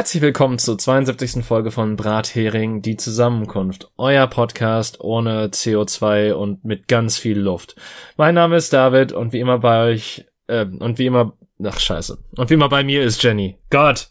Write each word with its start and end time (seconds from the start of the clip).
Herzlich 0.00 0.22
willkommen 0.22 0.58
zur 0.58 0.78
72. 0.78 1.44
Folge 1.44 1.70
von 1.70 1.96
Brathering, 1.96 2.80
die 2.80 2.96
Zusammenkunft. 2.96 3.92
Euer 3.98 4.26
Podcast 4.28 4.98
ohne 5.02 5.48
CO2 5.48 6.32
und 6.32 6.64
mit 6.64 6.88
ganz 6.88 7.18
viel 7.18 7.38
Luft. 7.38 7.76
Mein 8.16 8.34
Name 8.34 8.56
ist 8.56 8.72
David 8.72 9.12
und 9.12 9.34
wie 9.34 9.40
immer 9.40 9.58
bei 9.58 9.90
euch, 9.90 10.24
äh, 10.46 10.64
und 10.64 10.98
wie 10.98 11.04
immer, 11.04 11.36
ach 11.62 11.78
scheiße. 11.78 12.16
Und 12.34 12.48
wie 12.48 12.54
immer 12.54 12.70
bei 12.70 12.82
mir 12.82 13.02
ist 13.02 13.22
Jenny. 13.22 13.58
Gott. 13.68 14.08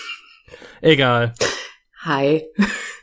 Egal. 0.80 1.34
Hi. 1.98 2.46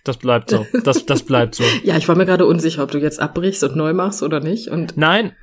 Das 0.03 0.17
bleibt 0.17 0.49
so. 0.49 0.65
Das, 0.83 1.05
das 1.05 1.21
bleibt 1.21 1.53
so. 1.53 1.63
ja, 1.83 1.97
ich 1.97 2.07
war 2.07 2.15
mir 2.15 2.25
gerade 2.25 2.47
unsicher, 2.47 2.81
ob 2.81 2.89
du 2.89 2.97
jetzt 2.97 3.19
abbrichst 3.19 3.63
und 3.63 3.75
neu 3.75 3.93
machst 3.93 4.23
oder 4.23 4.39
nicht. 4.39 4.69
Und 4.69 4.97
nein, 4.97 5.35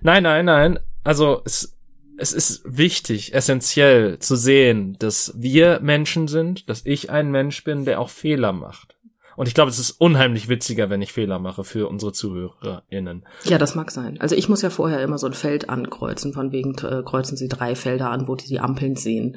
nein, 0.00 0.24
nein, 0.24 0.46
nein. 0.46 0.80
Also 1.04 1.42
es, 1.44 1.77
es 2.18 2.32
ist 2.32 2.62
wichtig, 2.64 3.32
essentiell 3.32 4.18
zu 4.18 4.36
sehen, 4.36 4.96
dass 4.98 5.32
wir 5.36 5.80
Menschen 5.80 6.28
sind, 6.28 6.68
dass 6.68 6.84
ich 6.84 7.10
ein 7.10 7.30
Mensch 7.30 7.62
bin, 7.64 7.84
der 7.84 8.00
auch 8.00 8.10
Fehler 8.10 8.52
macht. 8.52 8.96
Und 9.36 9.46
ich 9.46 9.54
glaube, 9.54 9.70
es 9.70 9.78
ist 9.78 9.92
unheimlich 9.92 10.48
witziger, 10.48 10.90
wenn 10.90 11.00
ich 11.00 11.12
Fehler 11.12 11.38
mache 11.38 11.62
für 11.62 11.88
unsere 11.88 12.12
ZuhörerInnen. 12.12 13.24
Ja, 13.44 13.56
das 13.56 13.76
mag 13.76 13.92
sein. 13.92 14.20
Also 14.20 14.34
ich 14.34 14.48
muss 14.48 14.62
ja 14.62 14.70
vorher 14.70 15.00
immer 15.00 15.16
so 15.16 15.28
ein 15.28 15.32
Feld 15.32 15.70
ankreuzen, 15.70 16.32
von 16.32 16.50
wegen 16.50 16.74
äh, 16.78 17.04
kreuzen 17.04 17.36
Sie 17.36 17.46
drei 17.46 17.76
Felder 17.76 18.10
an, 18.10 18.26
wo 18.26 18.34
die 18.34 18.48
die 18.48 18.58
Ampeln 18.58 18.96
sehen, 18.96 19.36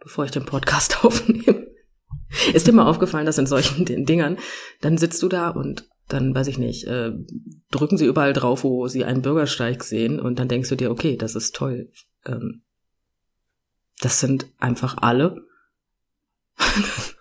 bevor 0.00 0.24
ich 0.24 0.30
den 0.30 0.46
Podcast 0.46 1.04
aufnehme. 1.04 1.66
Ist 2.54 2.66
dir 2.66 2.72
mal 2.72 2.86
aufgefallen, 2.86 3.26
dass 3.26 3.36
in 3.36 3.46
solchen 3.46 3.84
Dingern, 4.06 4.38
dann 4.80 4.96
sitzt 4.96 5.22
du 5.22 5.28
da 5.28 5.50
und 5.50 5.86
dann, 6.08 6.34
weiß 6.34 6.48
ich 6.48 6.58
nicht, 6.58 6.86
äh, 6.86 7.12
drücken 7.70 7.98
sie 7.98 8.06
überall 8.06 8.32
drauf, 8.32 8.64
wo 8.64 8.88
sie 8.88 9.04
einen 9.04 9.22
Bürgersteig 9.22 9.84
sehen 9.84 10.20
und 10.20 10.38
dann 10.38 10.48
denkst 10.48 10.68
du 10.70 10.74
dir, 10.74 10.90
okay, 10.90 11.16
das 11.16 11.34
ist 11.34 11.54
toll. 11.54 11.90
Ähm, 12.26 12.62
das 14.00 14.20
sind 14.20 14.46
einfach 14.58 14.96
alle. 15.00 15.44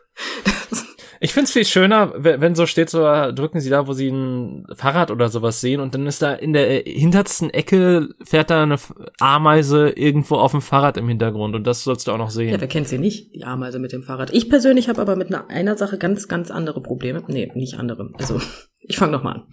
Ich 1.20 1.34
find's 1.34 1.52
viel 1.52 1.66
schöner, 1.66 2.14
wenn 2.16 2.56
so 2.56 2.66
steht, 2.66 2.90
so 2.90 3.00
drücken 3.00 3.60
sie 3.60 3.70
da, 3.70 3.88
wo 3.88 3.94
sie 3.94 4.10
ein 4.10 4.66
Fahrrad 4.76 5.12
oder 5.12 5.30
sowas 5.30 5.62
sehen 5.62 5.82
und 5.82 5.96
dann 5.96 6.06
ist 6.06 6.22
da 6.22 6.34
in 6.34 6.54
der 6.54 6.84
hintersten 6.86 7.50
Ecke 7.50 8.10
fährt 8.24 8.50
da 8.50 8.64
eine 8.64 8.78
Ameise 9.20 9.90
irgendwo 9.90 10.36
auf 10.36 10.52
dem 10.52 10.62
Fahrrad 10.62 10.98
im 10.98 11.08
Hintergrund 11.08 11.56
und 11.56 11.66
das 11.66 11.84
sollst 11.84 12.08
du 12.08 12.12
auch 12.12 12.18
noch 12.18 12.30
sehen. 12.30 12.52
Ja, 12.52 12.62
wer 12.62 12.68
kennt 12.68 12.88
sie 12.88 13.00
nicht, 13.00 13.34
die 13.34 13.44
Ameise 13.44 13.80
mit 13.80 13.94
dem 13.94 14.04
Fahrrad? 14.04 14.32
Ich 14.34 14.50
persönlich 14.50 14.90
habe 14.90 15.02
aber 15.02 15.16
mit 15.16 15.30
einer, 15.30 15.50
einer 15.50 15.78
Sache 15.78 15.98
ganz, 15.98 16.28
ganz 16.28 16.52
andere 16.52 16.82
Probleme. 16.82 17.24
Nee, 17.28 17.52
nicht 17.56 17.80
andere. 17.80 18.12
Also, 18.20 18.40
ich 18.88 18.98
fange 18.98 19.12
noch 19.12 19.24
mal 19.24 19.34
an. 19.34 19.44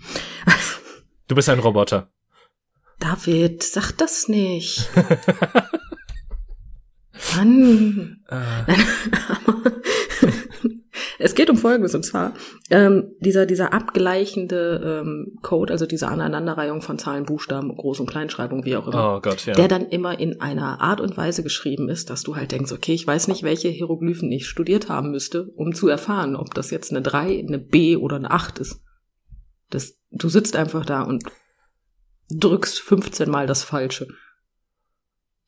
Du 1.29 1.35
bist 1.35 1.49
ein 1.49 1.59
Roboter. 1.59 2.11
David, 3.01 3.63
sag 3.63 3.93
das 3.93 4.29
nicht. 4.29 4.91
Mann. 7.37 8.23
Äh. 8.29 8.75
Es 11.19 11.35
geht 11.35 11.49
um 11.49 11.57
Folgendes, 11.57 11.95
und 11.95 12.05
zwar 12.05 12.35
ähm, 12.71 13.13
dieser, 13.21 13.47
dieser 13.47 13.73
abgleichende 13.73 15.03
ähm, 15.03 15.39
Code, 15.43 15.73
also 15.73 15.87
diese 15.87 16.09
Aneinanderreihung 16.09 16.83
von 16.83 16.99
Zahlen, 16.99 17.25
Buchstaben, 17.25 17.73
Groß- 17.73 18.01
und 18.01 18.11
Kleinschreibung, 18.11 18.65
wie 18.65 18.77
auch 18.77 18.87
immer, 18.87 19.17
oh 19.17 19.21
Gott, 19.21 19.47
ja. 19.47 19.55
der 19.55 19.69
dann 19.69 19.87
immer 19.87 20.19
in 20.19 20.41
einer 20.41 20.81
Art 20.81 21.01
und 21.01 21.17
Weise 21.17 21.43
geschrieben 21.43 21.89
ist, 21.89 22.11
dass 22.11 22.25
du 22.25 22.37
halt 22.37 22.53
denkst, 22.53 22.73
okay, 22.73 22.93
ich 22.93 23.07
weiß 23.07 23.29
nicht, 23.29 23.43
welche 23.43 23.69
Hieroglyphen 23.69 24.31
ich 24.33 24.47
studiert 24.47 24.89
haben 24.89 25.11
müsste, 25.11 25.47
um 25.57 25.75
zu 25.75 25.89
erfahren, 25.89 26.37
ob 26.37 26.53
das 26.55 26.71
jetzt 26.71 26.91
eine 26.91 27.01
3, 27.01 27.45
eine 27.47 27.59
B 27.59 27.97
oder 27.97 28.17
eine 28.17 28.31
8 28.31 28.59
ist. 28.59 28.81
Das, 29.75 29.99
du 30.11 30.29
sitzt 30.29 30.57
einfach 30.57 30.87
da 30.87 31.03
und 31.03 31.25
drückst 32.31 32.81
15 32.81 33.31
Mal 33.31 33.47
das 33.47 33.65
Falsche. 33.65 34.09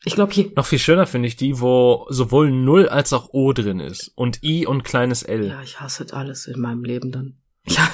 Ich 0.04 0.14
glaube 0.14 0.32
hier. 0.32 0.50
Noch 0.54 0.66
viel 0.66 0.78
schöner 0.78 1.06
finde 1.06 1.28
ich 1.28 1.37
die, 1.37 1.60
wo 1.60 2.06
sowohl 2.10 2.50
Null 2.50 2.88
als 2.88 3.12
auch 3.12 3.31
O 3.32 3.53
drin 3.53 3.81
ist. 3.81 4.12
Und 4.15 4.42
I 4.42 4.66
und 4.66 4.84
kleines 4.84 5.22
L. 5.22 5.47
Ja, 5.47 5.62
ich 5.62 5.81
hasse 5.81 6.06
alles 6.12 6.47
in 6.47 6.60
meinem 6.60 6.84
Leben 6.84 7.12
dann. 7.12 7.38
Ja, 7.66 7.88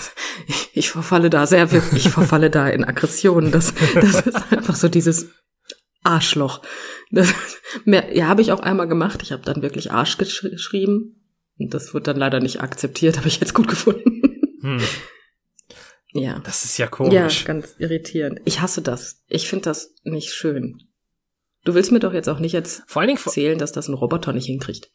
ich, 0.46 0.70
ich 0.74 0.90
verfalle 0.90 1.30
da 1.30 1.46
sehr 1.46 1.70
wirklich, 1.70 2.06
ich 2.06 2.12
verfalle 2.12 2.50
da 2.50 2.68
in 2.68 2.84
Aggressionen. 2.84 3.52
Das, 3.52 3.72
das 3.94 4.20
ist 4.26 4.52
einfach 4.52 4.74
so 4.74 4.88
dieses 4.88 5.28
Arschloch. 6.02 6.62
Das, 7.10 7.32
mehr, 7.84 8.14
ja, 8.16 8.26
habe 8.26 8.42
ich 8.42 8.52
auch 8.52 8.60
einmal 8.60 8.88
gemacht. 8.88 9.22
Ich 9.22 9.32
habe 9.32 9.42
dann 9.42 9.62
wirklich 9.62 9.92
Arsch 9.92 10.18
gesch 10.18 10.42
geschrieben. 10.42 11.18
Und 11.58 11.74
das 11.74 11.94
wird 11.94 12.06
dann 12.06 12.16
leider 12.16 12.40
nicht 12.40 12.60
akzeptiert, 12.60 13.18
habe 13.18 13.28
ich 13.28 13.38
jetzt 13.38 13.54
gut 13.54 13.68
gefunden. 13.68 14.22
Hm. 14.62 14.80
Ja. 16.12 16.40
Das 16.44 16.64
ist 16.64 16.78
ja 16.78 16.86
komisch. 16.86 17.40
Ja, 17.42 17.46
ganz 17.46 17.74
irritierend. 17.78 18.40
Ich 18.44 18.60
hasse 18.60 18.82
das. 18.82 19.22
Ich 19.28 19.48
finde 19.48 19.64
das 19.64 19.94
nicht 20.04 20.32
schön. 20.32 20.82
Du 21.64 21.74
willst 21.74 21.92
mir 21.92 22.00
doch 22.00 22.12
jetzt 22.12 22.28
auch 22.28 22.38
nicht 22.38 22.52
jetzt 22.52 22.82
Vor 22.86 23.00
allen 23.00 23.08
Dingen 23.08 23.20
erzählen, 23.24 23.58
dass 23.58 23.72
das 23.72 23.88
ein 23.88 23.94
Roboter 23.94 24.32
nicht 24.32 24.46
hinkriegt. 24.46 24.90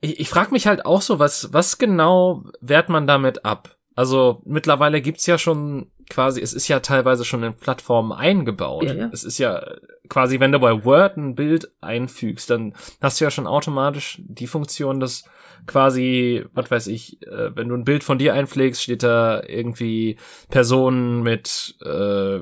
Ich, 0.00 0.20
ich 0.20 0.28
frage 0.28 0.52
mich 0.52 0.66
halt 0.66 0.84
auch 0.84 1.02
so, 1.02 1.18
was, 1.18 1.52
was 1.52 1.78
genau 1.78 2.44
wehrt 2.60 2.88
man 2.88 3.06
damit 3.06 3.44
ab? 3.44 3.76
Also 3.94 4.42
mittlerweile 4.44 5.00
gibt's 5.00 5.24
ja 5.26 5.38
schon 5.38 5.90
quasi, 6.10 6.40
es 6.42 6.52
ist 6.52 6.68
ja 6.68 6.80
teilweise 6.80 7.24
schon 7.24 7.42
in 7.42 7.54
Plattformen 7.54 8.12
eingebaut. 8.12 8.84
Ja, 8.84 8.92
ja. 8.92 9.10
Es 9.12 9.24
ist 9.24 9.38
ja 9.38 9.66
quasi, 10.08 10.38
wenn 10.38 10.52
du 10.52 10.60
bei 10.60 10.84
Word 10.84 11.16
ein 11.16 11.34
Bild 11.34 11.72
einfügst, 11.80 12.50
dann 12.50 12.74
hast 13.00 13.20
du 13.20 13.24
ja 13.24 13.30
schon 13.30 13.46
automatisch 13.46 14.20
die 14.22 14.46
Funktion, 14.46 15.00
dass 15.00 15.24
quasi, 15.66 16.44
was 16.54 16.70
weiß 16.70 16.86
ich, 16.88 17.22
äh, 17.22 17.54
wenn 17.56 17.68
du 17.68 17.74
ein 17.74 17.84
Bild 17.84 18.04
von 18.04 18.18
dir 18.18 18.34
einpflegst, 18.34 18.82
steht 18.82 19.02
da 19.02 19.42
irgendwie 19.42 20.16
Personen 20.50 21.22
mit 21.22 21.76
äh, 21.84 22.40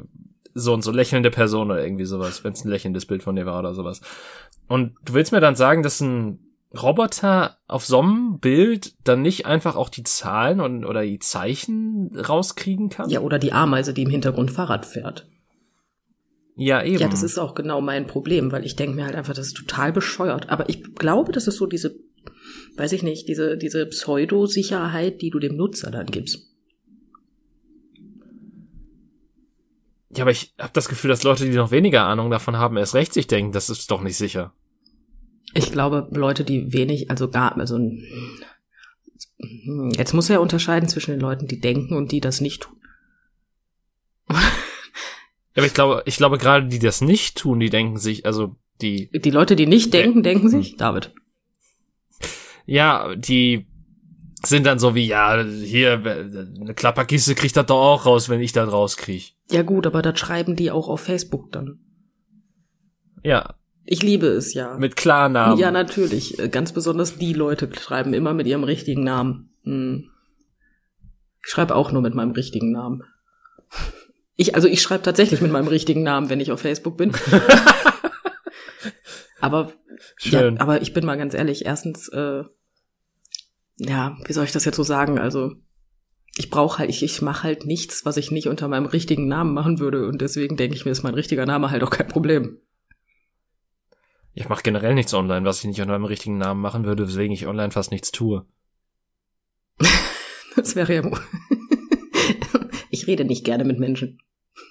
so 0.54 0.72
und 0.72 0.82
so 0.82 0.92
lächelnde 0.92 1.30
Person 1.30 1.70
oder 1.70 1.84
irgendwie 1.84 2.04
sowas, 2.04 2.44
wenn 2.44 2.52
es 2.52 2.64
ein 2.64 2.70
lächelndes 2.70 3.06
Bild 3.06 3.22
von 3.22 3.36
dir 3.36 3.47
war 3.47 3.58
oder 3.58 3.75
sowas. 3.75 4.00
Und 4.69 4.94
du 5.04 5.14
willst 5.14 5.32
mir 5.32 5.41
dann 5.41 5.56
sagen, 5.56 5.82
dass 5.82 6.00
ein 6.00 6.38
Roboter 6.80 7.58
auf 7.69 7.84
so 7.84 8.00
einem 8.00 8.38
Bild 8.41 8.94
dann 9.04 9.22
nicht 9.22 9.46
einfach 9.46 9.76
auch 9.76 9.88
die 9.88 10.02
Zahlen 10.02 10.60
und, 10.60 10.84
oder 10.84 11.02
die 11.02 11.19
Zeichen 11.19 12.10
rauskriegen 12.16 12.88
kann? 12.88 13.10
Ja, 13.10 13.20
oder 13.20 13.38
die 13.38 13.52
Ameise, 13.52 13.94
die 13.94 14.02
im 14.02 14.10
Hintergrund 14.10 14.50
Fahrrad 14.50 14.86
fährt. 14.86 15.28
Ja, 16.56 16.82
eben. 16.82 17.00
Ja, 17.00 17.08
das 17.08 17.22
ist 17.22 17.38
auch 17.38 17.54
genau 17.54 17.81
mein 17.81 18.06
Problem, 18.06 18.52
weil 18.52 18.64
ich 18.64 18.76
denke 18.76 18.96
mir 18.96 19.04
halt 19.04 19.16
einfach, 19.16 19.34
das 19.34 19.48
ist 19.48 19.56
total 19.56 19.92
bescheuert. 19.92 20.50
Aber 20.50 20.69
ich 20.69 20.94
glaube, 20.94 21.32
das 21.32 21.48
ist 21.48 21.56
so 21.56 21.66
diese, 21.66 21.96
weiß 22.76 22.92
ich 22.92 23.03
nicht, 23.03 23.28
diese, 23.28 23.56
diese 23.56 23.87
Pseudo-Sicherheit, 23.87 25.22
die 25.22 25.31
du 25.31 25.38
dem 25.38 25.56
Nutzer 25.56 25.91
dann 25.91 26.06
gibst. 26.06 26.50
Ja, 30.16 30.22
aber 30.22 30.31
ich 30.31 30.54
habe 30.59 30.72
das 30.72 30.88
Gefühl, 30.88 31.09
dass 31.09 31.25
Leute, 31.25 31.44
die 31.44 31.56
noch 31.56 31.70
weniger 31.70 32.04
Ahnung 32.04 32.31
davon 32.31 32.56
haben, 32.56 32.76
erst 32.76 32.94
recht 32.94 33.12
sich 33.12 33.26
denken, 33.26 33.53
das 33.53 33.69
ist 33.69 33.91
doch 33.91 34.00
nicht 34.00 34.16
sicher. 34.16 34.53
Ich 35.54 35.72
glaube, 35.72 36.09
Leute, 36.12 36.44
die 36.44 36.72
wenig, 36.72 37.10
also 37.10 37.28
gar, 37.28 37.56
also 37.56 37.78
jetzt 39.97 40.14
muss 40.14 40.31
er 40.31 40.41
unterscheiden 40.41 40.88
zwischen 40.88 41.12
den 41.12 41.20
Leuten, 41.20 41.47
die 41.47 41.60
denken 41.60 41.97
und 41.97 42.12
die 42.12 42.20
das 42.20 42.41
nicht 42.41 42.62
tun. 42.62 42.76
ja, 44.31 44.38
aber 45.56 45.66
ich 45.66 45.75
glaube, 45.75 46.03
ich 46.06 46.16
glaube 46.16 46.38
gerade 46.38 46.66
die 46.66 46.78
das 46.78 47.00
nicht 47.00 47.37
tun, 47.37 47.60
die 47.60 47.70
denken 47.70 47.98
sich, 47.98 48.26
also 48.26 48.56
die 48.81 49.10
die 49.12 49.31
Leute, 49.31 49.54
die 49.56 49.66
nicht 49.66 49.93
denken, 49.93 50.22
denken 50.22 50.48
sich, 50.48 50.76
David. 50.76 51.12
Ja, 52.66 53.14
die 53.14 53.66
sind 54.47 54.66
dann 54.66 54.78
so 54.78 54.94
wie, 54.94 55.06
ja, 55.06 55.42
hier, 55.42 55.92
eine 56.60 56.75
Klapperkiste 56.75 57.34
kriegt 57.34 57.56
das 57.56 57.66
doch 57.66 57.81
auch 57.81 58.06
raus, 58.06 58.28
wenn 58.28 58.40
ich 58.40 58.52
das 58.52 58.70
rauskriege. 58.70 59.32
Ja 59.50 59.62
gut, 59.62 59.87
aber 59.87 60.02
das 60.02 60.19
schreiben 60.19 60.56
die 60.56 60.70
auch 60.70 60.88
auf 60.88 61.00
Facebook 61.00 61.52
dann. 61.52 61.78
Ja. 63.22 63.55
Ich 63.87 64.02
liebe 64.02 64.26
es 64.26 64.55
ja. 64.55 64.76
Mit 64.78 64.96
Klarnamen. 64.96 65.58
Ja, 65.58 65.70
natürlich. 65.70 66.38
Ganz 66.50 66.72
besonders 66.72 67.19
die 67.19 67.34
Leute 67.34 67.69
schreiben 67.78 68.14
immer 68.14 68.32
mit 68.32 68.46
ihrem 68.46 68.64
richtigen 68.64 69.05
Namen. 69.05 69.50
Hm. 69.64 70.10
Ich 71.44 71.50
schreibe 71.50 71.75
auch 71.75 71.93
nur 71.93 72.00
mit 72.00 72.14
meinem 72.14 72.31
richtigen 72.31 72.72
Namen. 72.72 73.02
Ich, 74.37 74.55
also 74.55 74.69
ich 74.69 74.81
schreibe 74.81 75.02
tatsächlich 75.02 75.40
mit 75.40 75.52
meinem 75.52 75.69
richtigen 75.69 76.02
Namen, 76.02 76.31
wenn 76.31 76.40
ich 76.40 76.50
auf 76.50 76.60
Facebook 76.60 76.96
bin. 76.96 77.12
aber, 79.40 79.72
Schön. 80.17 80.56
Ja, 80.56 80.60
aber 80.60 80.81
ich 80.81 80.94
bin 80.94 81.05
mal 81.05 81.19
ganz 81.19 81.34
ehrlich, 81.34 81.67
erstens, 81.67 82.08
äh, 82.08 82.44
ja, 83.76 84.17
wie 84.25 84.32
soll 84.32 84.44
ich 84.44 84.53
das 84.53 84.65
jetzt 84.65 84.76
so 84.76 84.82
sagen? 84.82 85.19
Also, 85.19 85.53
ich 86.37 86.50
brauche 86.50 86.79
halt, 86.79 86.91
ich, 86.91 87.03
ich 87.03 87.23
mache 87.23 87.44
halt 87.44 87.65
nichts, 87.65 88.05
was 88.05 88.17
ich 88.17 88.31
nicht 88.31 88.49
unter 88.49 88.69
meinem 88.69 88.87
richtigen 88.87 89.29
Namen 89.29 89.55
machen 89.55 89.79
würde. 89.79 90.06
Und 90.06 90.21
deswegen 90.21 90.56
denke 90.56 90.76
ich 90.76 90.85
mir, 90.85 90.91
ist 90.91 91.03
mein 91.05 91.15
richtiger 91.15 91.47
Name 91.47 91.71
halt 91.71 91.82
auch 91.82 91.91
kein 91.91 92.09
Problem. 92.09 92.59
Ich 94.32 94.49
mache 94.49 94.65
generell 94.65 94.94
nichts 94.94 95.15
online, 95.15 95.47
was 95.47 95.59
ich 95.61 95.67
nicht 95.67 95.81
unter 95.81 95.93
meinem 95.93 96.06
richtigen 96.06 96.38
Namen 96.38 96.61
machen 96.61 96.85
würde, 96.85 97.06
weswegen 97.06 97.32
ich 97.32 97.47
online 97.47 97.71
fast 97.71 97.93
nichts 97.93 98.11
tue. 98.11 98.44
das 100.56 100.75
wäre 100.75 100.94
ja. 100.94 101.03
ich 102.91 103.06
rede 103.06 103.25
nicht 103.25 103.44
gerne 103.44 103.65
mit 103.65 103.79
Menschen. 103.79 104.19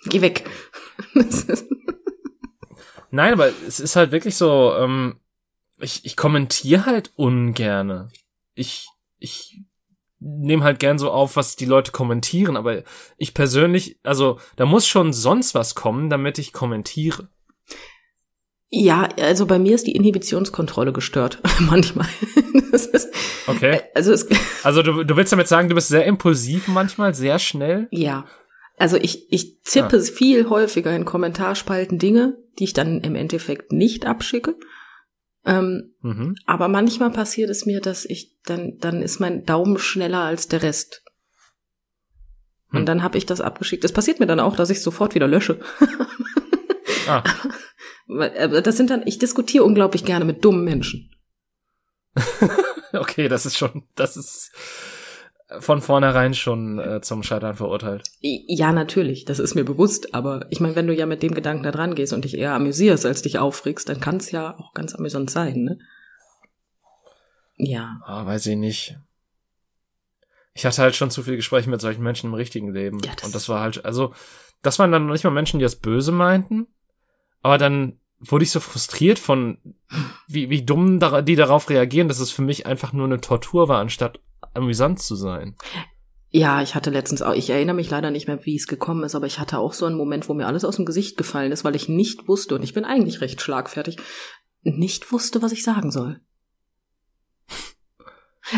Geh 0.05 0.21
weg. 0.21 0.49
Nein, 3.11 3.33
aber 3.33 3.47
es 3.67 3.79
ist 3.79 3.95
halt 3.95 4.11
wirklich 4.11 4.35
so, 4.35 4.73
ähm, 4.75 5.19
ich, 5.79 6.03
ich 6.03 6.17
kommentiere 6.17 6.85
halt 6.85 7.13
ungerne. 7.15 8.09
Ich, 8.55 8.87
ich 9.23 9.63
nehme 10.19 10.63
halt 10.63 10.79
gern 10.79 10.97
so 10.97 11.11
auf, 11.11 11.35
was 11.35 11.55
die 11.55 11.65
Leute 11.65 11.91
kommentieren, 11.91 12.55
aber 12.55 12.83
ich 13.17 13.33
persönlich, 13.33 13.99
also 14.03 14.39
da 14.55 14.65
muss 14.65 14.87
schon 14.87 15.13
sonst 15.13 15.55
was 15.55 15.75
kommen, 15.75 16.09
damit 16.09 16.37
ich 16.37 16.53
kommentiere. 16.53 17.29
Ja, 18.69 19.07
also 19.19 19.45
bei 19.45 19.59
mir 19.59 19.75
ist 19.75 19.85
die 19.85 19.95
Inhibitionskontrolle 19.95 20.93
gestört. 20.93 21.41
Manchmal. 21.59 22.07
Ist, 22.71 23.07
okay. 23.45 23.81
Also, 23.93 24.11
es, 24.11 24.27
also 24.63 24.81
du, 24.81 25.03
du 25.03 25.15
willst 25.15 25.31
damit 25.31 25.47
sagen, 25.47 25.69
du 25.69 25.75
bist 25.75 25.89
sehr 25.89 26.05
impulsiv 26.05 26.67
manchmal, 26.67 27.13
sehr 27.13 27.37
schnell? 27.37 27.87
Ja. 27.91 28.25
Also 28.77 28.97
ich, 28.97 29.31
ich 29.31 29.61
tippe 29.61 29.97
ah. 29.97 30.01
viel 30.01 30.49
häufiger 30.49 30.95
in 30.95 31.05
Kommentarspalten 31.05 31.99
Dinge, 31.99 32.37
die 32.57 32.63
ich 32.63 32.73
dann 32.73 33.01
im 33.01 33.15
Endeffekt 33.15 33.71
nicht 33.71 34.07
abschicke. 34.07 34.55
Ähm, 35.45 35.93
mhm. 36.01 36.35
Aber 36.45 36.67
manchmal 36.67 37.11
passiert 37.11 37.49
es 37.49 37.65
mir, 37.65 37.81
dass 37.81 38.05
ich 38.05 38.37
dann, 38.45 38.77
dann 38.79 39.01
ist 39.01 39.19
mein 39.19 39.45
Daumen 39.45 39.77
schneller 39.77 40.21
als 40.21 40.47
der 40.47 40.63
Rest. 40.63 41.03
Und 42.71 42.79
hm. 42.79 42.85
dann 42.87 43.03
habe 43.03 43.17
ich 43.17 43.25
das 43.25 43.39
abgeschickt. 43.39 43.83
Es 43.83 43.91
passiert 43.91 44.19
mir 44.19 44.25
dann 44.25 44.39
auch, 44.39 44.55
dass 44.55 44.71
ich 44.71 44.81
sofort 44.81 45.13
wieder 45.13 45.27
lösche. 45.27 45.59
ah. 47.07 47.23
Das 48.63 48.77
sind 48.77 48.89
dann, 48.89 49.03
ich 49.05 49.19
diskutiere 49.19 49.63
unglaublich 49.63 50.03
gerne 50.05 50.25
mit 50.25 50.43
dummen 50.43 50.63
Menschen. 50.63 51.11
okay, 52.93 53.27
das 53.27 53.45
ist 53.45 53.57
schon, 53.57 53.87
das 53.95 54.17
ist 54.17 54.51
von 55.59 55.81
vornherein 55.81 56.33
schon 56.33 56.79
äh, 56.79 57.01
zum 57.01 57.23
Scheitern 57.23 57.55
verurteilt. 57.55 58.03
Ja, 58.21 58.71
natürlich, 58.71 59.25
das 59.25 59.39
ist 59.39 59.55
mir 59.55 59.63
bewusst, 59.63 60.13
aber 60.13 60.45
ich 60.49 60.59
meine, 60.59 60.75
wenn 60.75 60.87
du 60.87 60.93
ja 60.93 61.05
mit 61.05 61.23
dem 61.23 61.33
Gedanken 61.33 61.63
da 61.63 61.71
dran 61.71 61.95
gehst 61.95 62.13
und 62.13 62.25
dich 62.25 62.37
eher 62.37 62.53
amüsierst, 62.53 63.05
als 63.05 63.21
dich 63.21 63.39
aufregst, 63.39 63.89
dann 63.89 63.99
kann 63.99 64.17
es 64.17 64.31
ja 64.31 64.57
auch 64.57 64.73
ganz 64.73 64.95
amüsant 64.95 65.29
sein, 65.29 65.63
ne? 65.63 65.79
Ja. 67.55 68.01
Ah, 68.05 68.25
weiß 68.25 68.47
ich 68.47 68.57
nicht. 68.57 68.97
Ich 70.53 70.65
hatte 70.65 70.81
halt 70.81 70.95
schon 70.95 71.11
zu 71.11 71.23
viele 71.23 71.37
Gespräche 71.37 71.69
mit 71.69 71.81
solchen 71.81 72.03
Menschen 72.03 72.27
im 72.27 72.33
richtigen 72.33 72.73
Leben. 72.73 72.99
Ja, 72.99 73.13
das 73.15 73.25
und 73.25 73.35
das 73.35 73.49
war 73.49 73.61
halt, 73.61 73.85
also, 73.85 74.13
das 74.61 74.79
waren 74.79 74.91
dann 74.91 75.05
noch 75.05 75.13
nicht 75.13 75.23
mal 75.23 75.31
Menschen, 75.31 75.59
die 75.59 75.63
das 75.63 75.75
böse 75.75 76.11
meinten, 76.11 76.67
aber 77.41 77.57
dann 77.57 77.99
wurde 78.19 78.43
ich 78.43 78.51
so 78.51 78.59
frustriert 78.59 79.19
von, 79.19 79.57
wie, 80.27 80.49
wie 80.49 80.63
dumm 80.63 80.99
die 81.25 81.35
darauf 81.35 81.69
reagieren, 81.69 82.07
dass 82.07 82.19
es 82.19 82.31
für 82.31 82.41
mich 82.41 82.65
einfach 82.65 82.93
nur 82.93 83.05
eine 83.05 83.19
Tortur 83.19 83.67
war, 83.67 83.79
anstatt 83.79 84.19
amüsant 84.53 84.99
zu 85.01 85.15
sein. 85.15 85.55
Ja, 86.29 86.61
ich 86.61 86.73
hatte 86.73 86.89
letztens 86.89 87.21
auch, 87.21 87.33
ich 87.33 87.49
erinnere 87.49 87.75
mich 87.75 87.89
leider 87.89 88.09
nicht 88.09 88.27
mehr, 88.27 88.43
wie 88.45 88.55
es 88.55 88.67
gekommen 88.67 89.03
ist, 89.03 89.13
aber 89.13 89.27
ich 89.27 89.39
hatte 89.39 89.59
auch 89.59 89.73
so 89.73 89.85
einen 89.85 89.97
Moment, 89.97 90.27
wo 90.29 90.33
mir 90.33 90.47
alles 90.47 90.65
aus 90.65 90.77
dem 90.77 90.85
Gesicht 90.85 91.15
gefallen 91.15 91.51
ist, 91.51 91.63
weil 91.63 91.75
ich 91.75 91.89
nicht 91.89 92.27
wusste, 92.27 92.55
und 92.55 92.63
ich 92.63 92.73
bin 92.73 92.85
eigentlich 92.85 93.21
recht 93.21 93.39
schlagfertig, 93.41 93.97
nicht 94.63 95.11
wusste, 95.11 95.41
was 95.41 95.51
ich 95.51 95.63
sagen 95.63 95.91
soll. 95.91 96.21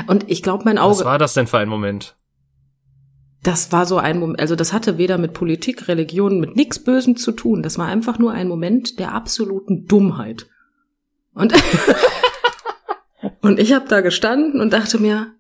Und 0.07 0.29
ich 0.29 0.41
glaube, 0.41 0.63
mein 0.63 0.77
Auge. 0.77 0.99
Was 0.99 1.05
war 1.05 1.17
das 1.17 1.33
denn 1.33 1.47
für 1.47 1.57
ein 1.57 1.69
Moment? 1.69 2.15
das 3.45 3.71
war 3.71 3.85
so 3.85 3.97
ein 3.97 4.19
Moment, 4.19 4.39
also 4.39 4.55
das 4.55 4.73
hatte 4.73 4.97
weder 4.97 5.19
mit 5.19 5.33
Politik, 5.33 5.87
Religion, 5.87 6.39
mit 6.39 6.55
nichts 6.55 6.79
Bösem 6.79 7.15
zu 7.15 7.31
tun. 7.31 7.61
Das 7.61 7.77
war 7.77 7.85
einfach 7.85 8.17
nur 8.17 8.31
ein 8.31 8.47
Moment 8.47 8.97
der 8.97 9.13
absoluten 9.13 9.85
Dummheit. 9.85 10.47
Und, 11.33 11.53
und 13.41 13.59
ich 13.59 13.73
habe 13.73 13.87
da 13.87 14.01
gestanden 14.01 14.61
und 14.61 14.73
dachte 14.73 14.97
mir, 14.97 15.34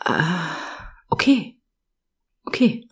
ah, 0.00 0.56
okay, 1.08 1.58
okay 2.44 2.86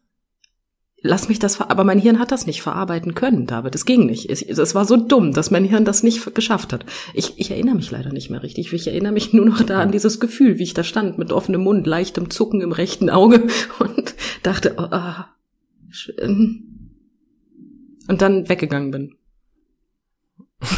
lass 1.02 1.28
mich 1.28 1.38
das, 1.38 1.60
aber 1.60 1.84
mein 1.84 1.98
Hirn 1.98 2.18
hat 2.18 2.32
das 2.32 2.46
nicht 2.46 2.62
verarbeiten 2.62 3.14
können, 3.14 3.46
David. 3.46 3.74
Es 3.74 3.84
ging 3.84 4.06
nicht. 4.06 4.28
Es, 4.30 4.74
war 4.74 4.84
so 4.84 4.96
dumm, 4.96 5.32
dass 5.32 5.50
mein 5.50 5.64
Hirn 5.64 5.84
das 5.84 6.02
nicht 6.02 6.34
geschafft 6.34 6.72
hat. 6.72 6.84
Ich, 7.14 7.38
ich 7.38 7.50
erinnere 7.50 7.76
mich 7.76 7.90
leider 7.90 8.12
nicht 8.12 8.30
mehr 8.30 8.42
richtig. 8.42 8.72
Ich 8.72 8.86
erinnere 8.86 9.12
mich 9.12 9.32
nur 9.32 9.46
noch 9.46 9.62
da 9.62 9.80
an 9.80 9.92
dieses 9.92 10.20
Gefühl, 10.20 10.58
wie 10.58 10.64
ich 10.64 10.74
da 10.74 10.84
stand, 10.84 11.18
mit 11.18 11.32
offenem 11.32 11.62
Mund, 11.62 11.86
leichtem 11.86 12.30
Zucken 12.30 12.60
im 12.60 12.72
rechten 12.72 13.10
Auge 13.10 13.46
und 13.78 14.14
dachte, 14.42 14.74
oh, 14.76 14.82
ah, 14.82 15.34
schön. 15.90 16.64
Und 18.08 18.22
dann 18.22 18.48
weggegangen 18.48 18.90
bin. 18.90 19.14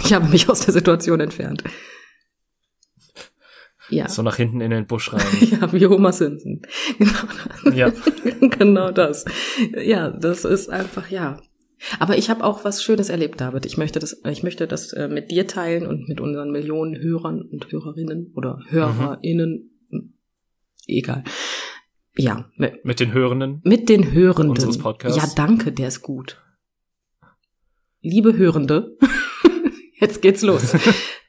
Ich 0.05 0.13
habe 0.13 0.29
mich 0.29 0.49
aus 0.49 0.61
der 0.61 0.75
Situation 0.75 1.21
entfernt. 1.21 1.65
Ja. 3.91 4.09
So 4.09 4.23
nach 4.23 4.37
hinten 4.37 4.61
in 4.61 4.71
den 4.71 4.87
Busch 4.87 5.13
rein. 5.13 5.23
ja, 5.41 5.73
wie 5.73 5.87
Homer 5.87 6.13
Simpson. 6.13 6.63
Genau. 6.99 7.77
Ja. 7.77 7.93
genau 8.41 8.91
das. 8.91 9.25
Ja, 9.83 10.11
das 10.11 10.45
ist 10.45 10.71
einfach, 10.71 11.11
ja. 11.11 11.41
Aber 11.99 12.19
ich 12.19 12.29
habe 12.29 12.45
auch 12.45 12.65
was 12.65 12.83
Schönes 12.83 13.09
erlebt, 13.09 13.41
David. 13.41 13.65
Ich 13.65 13.79
möchte 13.79 13.99
das, 13.99 14.21
ich 14.29 14.43
möchte 14.43 14.67
das 14.67 14.93
äh, 14.93 15.09
mit 15.09 15.31
dir 15.31 15.47
teilen 15.47 15.87
und 15.87 16.09
mit 16.09 16.21
unseren 16.21 16.51
Millionen 16.51 17.01
Hörern 17.01 17.43
und 17.43 17.73
Hörerinnen 17.73 18.33
oder 18.35 18.61
HörerInnen. 18.69 19.71
Mhm. 19.89 20.13
Egal. 20.87 21.25
Ja. 22.17 22.51
Mit, 22.57 22.85
mit 22.85 23.01
den 23.01 23.13
Hörenden? 23.13 23.61
Mit 23.65 23.89
den 23.89 24.13
Hörenden. 24.13 24.51
Unseres 24.51 24.79
Podcasts. 24.79 25.17
Ja, 25.17 25.29
danke, 25.37 25.73
der 25.73 25.89
ist 25.89 26.03
gut. 26.03 26.41
Liebe 28.03 28.37
Hörende, 28.37 28.97
jetzt 30.01 30.23
geht's 30.23 30.43
los. 30.43 30.75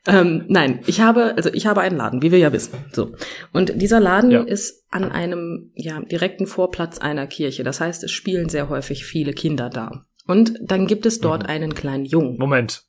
Ähm, 0.07 0.45
nein, 0.47 0.79
ich 0.87 1.01
habe, 1.01 1.35
also 1.35 1.53
ich 1.53 1.67
habe 1.67 1.81
einen 1.81 1.97
Laden, 1.97 2.21
wie 2.23 2.31
wir 2.31 2.39
ja 2.39 2.51
wissen. 2.51 2.73
So. 2.91 3.13
Und 3.53 3.79
dieser 3.81 3.99
Laden 3.99 4.31
ja. 4.31 4.41
ist 4.41 4.83
an 4.89 5.11
einem 5.11 5.71
ja, 5.75 6.01
direkten 6.01 6.47
Vorplatz 6.47 6.97
einer 6.97 7.27
Kirche. 7.27 7.63
Das 7.63 7.79
heißt, 7.79 8.03
es 8.03 8.11
spielen 8.11 8.49
sehr 8.49 8.69
häufig 8.69 9.05
viele 9.05 9.33
Kinder 9.33 9.69
da. 9.69 10.05
Und 10.25 10.53
dann 10.61 10.87
gibt 10.87 11.05
es 11.05 11.19
dort 11.19 11.43
mhm. 11.43 11.49
einen 11.49 11.75
kleinen 11.75 12.05
Jungen. 12.05 12.37
Moment. 12.37 12.83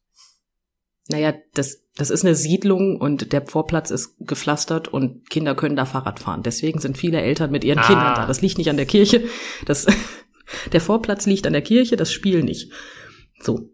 Naja, 1.09 1.35
das, 1.55 1.85
das 1.97 2.11
ist 2.11 2.25
eine 2.25 2.35
Siedlung 2.35 2.99
und 2.99 3.33
der 3.33 3.45
Vorplatz 3.47 3.91
ist 3.91 4.15
gepflastert 4.21 4.89
und 4.89 5.29
Kinder 5.29 5.55
können 5.55 5.77
da 5.77 5.85
Fahrrad 5.85 6.21
fahren. 6.21 6.43
Deswegen 6.43 6.79
sind 6.79 6.97
viele 6.97 7.21
Eltern 7.21 7.51
mit 7.51 7.65
ihren 7.65 7.81
ah. 7.81 7.87
Kindern 7.87 8.15
da. 8.15 8.27
Das 8.27 8.41
liegt 8.41 8.57
nicht 8.57 8.71
an 8.71 8.77
der 8.77 8.87
Kirche. 8.87 9.25
Das, 9.67 9.87
der 10.73 10.81
Vorplatz 10.81 11.27
liegt 11.27 11.47
an 11.47 11.53
der 11.53 11.63
Kirche, 11.63 11.97
das 11.97 12.13
Spiel 12.13 12.43
nicht. 12.43 12.73
So. 13.41 13.69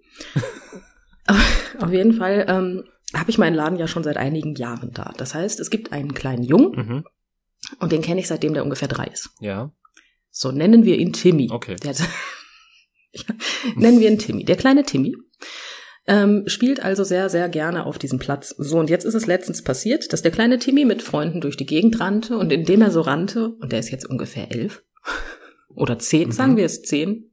Auf 1.80 1.92
jeden 1.92 2.14
Fall 2.14 2.46
ähm, 2.48 2.84
habe 3.14 3.30
ich 3.30 3.38
meinen 3.38 3.54
Laden 3.54 3.78
ja 3.78 3.88
schon 3.88 4.04
seit 4.04 4.16
einigen 4.16 4.54
Jahren 4.54 4.92
da. 4.92 5.12
Das 5.16 5.34
heißt, 5.34 5.60
es 5.60 5.70
gibt 5.70 5.92
einen 5.92 6.14
kleinen 6.14 6.42
Jungen 6.42 6.72
mhm. 6.72 7.04
und 7.80 7.92
den 7.92 8.02
kenne 8.02 8.20
ich 8.20 8.28
seitdem 8.28 8.54
der 8.54 8.64
ungefähr 8.64 8.88
drei 8.88 9.06
ist. 9.06 9.30
Ja. 9.40 9.72
So 10.30 10.52
nennen 10.52 10.84
wir 10.84 10.98
ihn 10.98 11.12
Timmy. 11.12 11.48
Okay. 11.50 11.76
Ja, 13.10 13.24
nennen 13.74 14.00
wir 14.00 14.10
ihn 14.10 14.18
Timmy. 14.18 14.44
Der 14.44 14.56
kleine 14.56 14.84
Timmy 14.84 15.16
ähm, 16.06 16.44
spielt 16.46 16.84
also 16.84 17.04
sehr, 17.04 17.30
sehr 17.30 17.48
gerne 17.48 17.86
auf 17.86 17.98
diesem 17.98 18.18
Platz. 18.18 18.54
So, 18.58 18.78
und 18.78 18.90
jetzt 18.90 19.04
ist 19.04 19.14
es 19.14 19.26
letztens 19.26 19.62
passiert, 19.62 20.12
dass 20.12 20.20
der 20.20 20.30
kleine 20.30 20.58
Timmy 20.58 20.84
mit 20.84 21.02
Freunden 21.02 21.40
durch 21.40 21.56
die 21.56 21.66
Gegend 21.66 22.00
rannte 22.00 22.36
und 22.36 22.52
indem 22.52 22.82
er 22.82 22.90
so 22.90 23.00
rannte, 23.00 23.48
und 23.48 23.72
der 23.72 23.78
ist 23.78 23.90
jetzt 23.90 24.08
ungefähr 24.08 24.52
elf 24.52 24.84
oder 25.74 25.98
zehn, 25.98 26.28
mhm. 26.28 26.32
sagen 26.32 26.56
wir 26.58 26.66
es 26.66 26.82
zehn, 26.82 27.27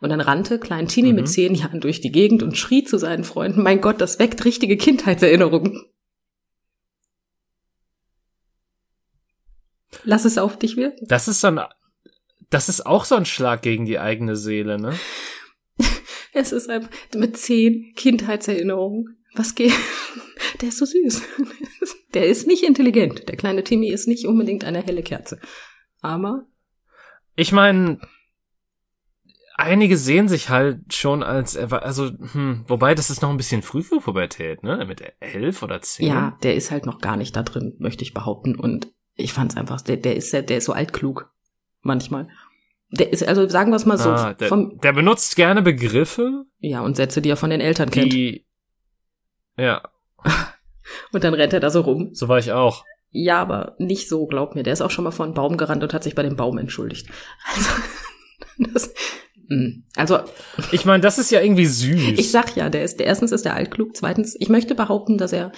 und 0.00 0.10
dann 0.10 0.20
rannte 0.20 0.58
Klein 0.58 0.88
Tini 0.88 1.10
mhm. 1.10 1.16
mit 1.16 1.28
zehn 1.28 1.54
Jahren 1.54 1.80
durch 1.80 2.00
die 2.00 2.12
Gegend 2.12 2.42
und 2.42 2.56
schrie 2.56 2.84
zu 2.84 2.98
seinen 2.98 3.24
Freunden, 3.24 3.62
mein 3.62 3.80
Gott, 3.80 4.00
das 4.00 4.18
weckt 4.18 4.44
richtige 4.44 4.76
Kindheitserinnerungen. 4.76 5.84
Lass 10.04 10.24
es 10.24 10.38
auf 10.38 10.58
dich 10.58 10.76
wirken. 10.76 11.06
Das 11.08 11.28
ist 11.28 11.40
so 11.40 11.48
ein, 11.48 11.60
das 12.50 12.68
ist 12.68 12.86
auch 12.86 13.04
so 13.04 13.16
ein 13.16 13.26
Schlag 13.26 13.62
gegen 13.62 13.86
die 13.86 13.98
eigene 13.98 14.36
Seele, 14.36 14.78
ne? 14.78 14.98
es 16.32 16.52
ist 16.52 16.68
einfach 16.70 16.90
mit 17.14 17.36
zehn 17.36 17.92
Kindheitserinnerungen. 17.96 19.18
Was 19.34 19.54
geht? 19.54 19.72
Der 20.60 20.68
ist 20.68 20.78
so 20.78 20.86
süß. 20.86 21.22
Der 22.14 22.26
ist 22.26 22.46
nicht 22.46 22.62
intelligent. 22.62 23.28
Der 23.28 23.36
kleine 23.36 23.64
Timmy 23.64 23.88
ist 23.88 24.06
nicht 24.06 24.26
unbedingt 24.26 24.64
eine 24.64 24.82
helle 24.82 25.02
Kerze. 25.02 25.38
Aber. 26.00 26.46
Ich 27.34 27.52
meine, 27.52 28.00
einige 29.56 29.96
sehen 29.96 30.28
sich 30.28 30.48
halt 30.48 30.92
schon 30.94 31.22
als, 31.22 31.56
also, 31.56 32.10
hm, 32.32 32.64
wobei 32.68 32.94
das 32.94 33.10
ist 33.10 33.22
noch 33.22 33.30
ein 33.30 33.36
bisschen 33.36 33.62
früh 33.62 33.82
für 33.82 34.00
Pubertät, 34.00 34.62
ne? 34.62 34.84
Mit 34.86 35.02
elf 35.20 35.62
oder 35.62 35.80
zehn. 35.80 36.06
Ja, 36.08 36.38
der 36.42 36.54
ist 36.54 36.70
halt 36.70 36.86
noch 36.86 37.00
gar 37.00 37.16
nicht 37.16 37.34
da 37.34 37.42
drin, 37.42 37.74
möchte 37.78 38.04
ich 38.04 38.14
behaupten. 38.14 38.54
Und 38.54 38.92
ich 39.14 39.32
fand's 39.32 39.56
einfach, 39.56 39.80
der, 39.80 39.96
der 39.96 40.16
ist, 40.16 40.32
der, 40.32 40.42
der 40.42 40.58
ist 40.58 40.66
so 40.66 40.72
altklug. 40.72 41.30
Manchmal. 41.80 42.28
Der 42.90 43.12
ist, 43.12 43.26
also 43.26 43.48
sagen 43.48 43.70
wir 43.72 43.76
es 43.76 43.86
mal 43.86 43.98
so. 43.98 44.10
Ah, 44.10 44.34
der, 44.34 44.48
vom, 44.48 44.78
der 44.78 44.92
benutzt 44.92 45.36
gerne 45.36 45.62
Begriffe. 45.62 46.44
Ja, 46.58 46.82
und 46.82 46.96
Sätze, 46.96 47.20
die 47.20 47.30
er 47.30 47.36
von 47.36 47.50
den 47.50 47.60
Eltern 47.60 47.90
kennt. 47.90 48.12
Die, 48.12 48.46
ja. 49.56 49.82
und 51.12 51.24
dann 51.24 51.34
rennt 51.34 51.52
er 51.52 51.60
da 51.60 51.70
so 51.70 51.80
rum. 51.80 52.10
So 52.12 52.28
war 52.28 52.38
ich 52.38 52.52
auch. 52.52 52.84
Ja, 53.10 53.40
aber 53.40 53.74
nicht 53.78 54.08
so, 54.08 54.26
glaub 54.26 54.54
mir. 54.54 54.62
Der 54.62 54.72
ist 54.72 54.82
auch 54.82 54.90
schon 54.90 55.04
mal 55.04 55.10
vor 55.10 55.24
einen 55.24 55.34
Baum 55.34 55.56
gerannt 55.56 55.82
und 55.82 55.94
hat 55.94 56.04
sich 56.04 56.14
bei 56.14 56.22
dem 56.22 56.36
Baum 56.36 56.58
entschuldigt. 56.58 57.08
Also, 57.54 57.70
das. 58.72 58.94
Also 59.94 60.18
ich 60.72 60.84
meine, 60.84 61.02
das 61.02 61.18
ist 61.18 61.30
ja 61.30 61.40
irgendwie 61.40 61.66
süß. 61.66 62.18
Ich 62.18 62.30
sag 62.30 62.56
ja, 62.56 62.68
der 62.68 62.82
ist 62.82 62.98
der 62.98 63.06
erstens 63.06 63.30
ist 63.30 63.44
der 63.44 63.54
altklug, 63.54 63.96
zweitens 63.96 64.36
ich 64.38 64.48
möchte 64.48 64.74
behaupten, 64.74 65.18
dass 65.18 65.32
er 65.32 65.52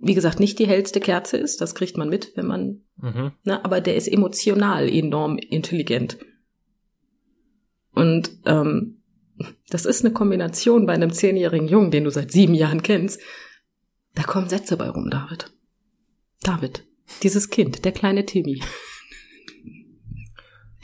wie 0.00 0.14
gesagt 0.14 0.40
nicht 0.40 0.58
die 0.58 0.66
hellste 0.66 1.00
Kerze 1.00 1.36
ist, 1.36 1.60
das 1.60 1.74
kriegt 1.74 1.98
man 1.98 2.08
mit, 2.08 2.32
wenn 2.36 2.46
man 2.46 2.82
mhm. 2.96 3.32
ne, 3.44 3.62
aber 3.64 3.80
der 3.80 3.96
ist 3.96 4.08
emotional 4.08 4.88
enorm 4.88 5.36
intelligent. 5.36 6.18
Und 7.92 8.30
ähm, 8.46 9.02
das 9.68 9.84
ist 9.84 10.04
eine 10.04 10.14
Kombination 10.14 10.86
bei 10.86 10.94
einem 10.94 11.12
zehnjährigen 11.12 11.68
Jungen, 11.68 11.90
den 11.90 12.04
du 12.04 12.10
seit 12.10 12.32
sieben 12.32 12.54
Jahren 12.54 12.82
kennst. 12.82 13.20
Da 14.14 14.22
kommen 14.22 14.48
Sätze 14.48 14.76
bei 14.76 14.88
rum, 14.88 15.10
David. 15.10 15.52
David, 16.42 16.84
dieses 17.22 17.50
Kind, 17.50 17.84
der 17.84 17.92
kleine 17.92 18.24
Timmy. 18.24 18.62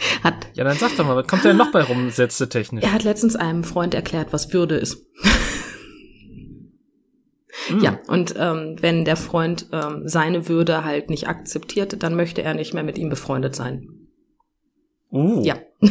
Hat, 0.25 0.49
ja, 0.55 0.65
dann 0.65 0.77
sag 0.77 0.97
doch 0.97 1.07
mal, 1.07 1.17
was 1.17 1.27
kommt 1.27 1.45
denn 1.45 1.57
noch 1.57 1.73
bei 1.73 1.83
rum, 1.83 2.11
Sätze 2.11 2.49
technisch? 2.49 2.85
Er 2.85 2.93
hat 2.93 3.05
letztens 3.05 3.37
einem 3.37 3.65
Freund 3.65 3.95
erklärt, 3.95 4.33
was 4.33 4.53
Würde 4.53 4.77
ist. 4.77 5.07
Ja, 7.83 8.01
und 8.09 8.35
ähm, 8.37 8.77
wenn 8.81 9.05
der 9.05 9.17
Freund 9.17 9.67
ähm, 9.71 10.03
seine 10.09 10.49
Würde 10.49 10.85
halt 10.85 11.09
nicht 11.09 11.29
akzeptiert, 11.29 12.03
dann 12.03 12.17
möchte 12.17 12.43
er 12.43 12.55
nicht 12.55 12.75
mehr 12.75 12.83
mit 12.83 12.99
ihm 12.99 13.11
befreundet 13.11 13.55
sein. 13.55 14.09
Uh. 15.11 15.43
Ja. 15.45 15.57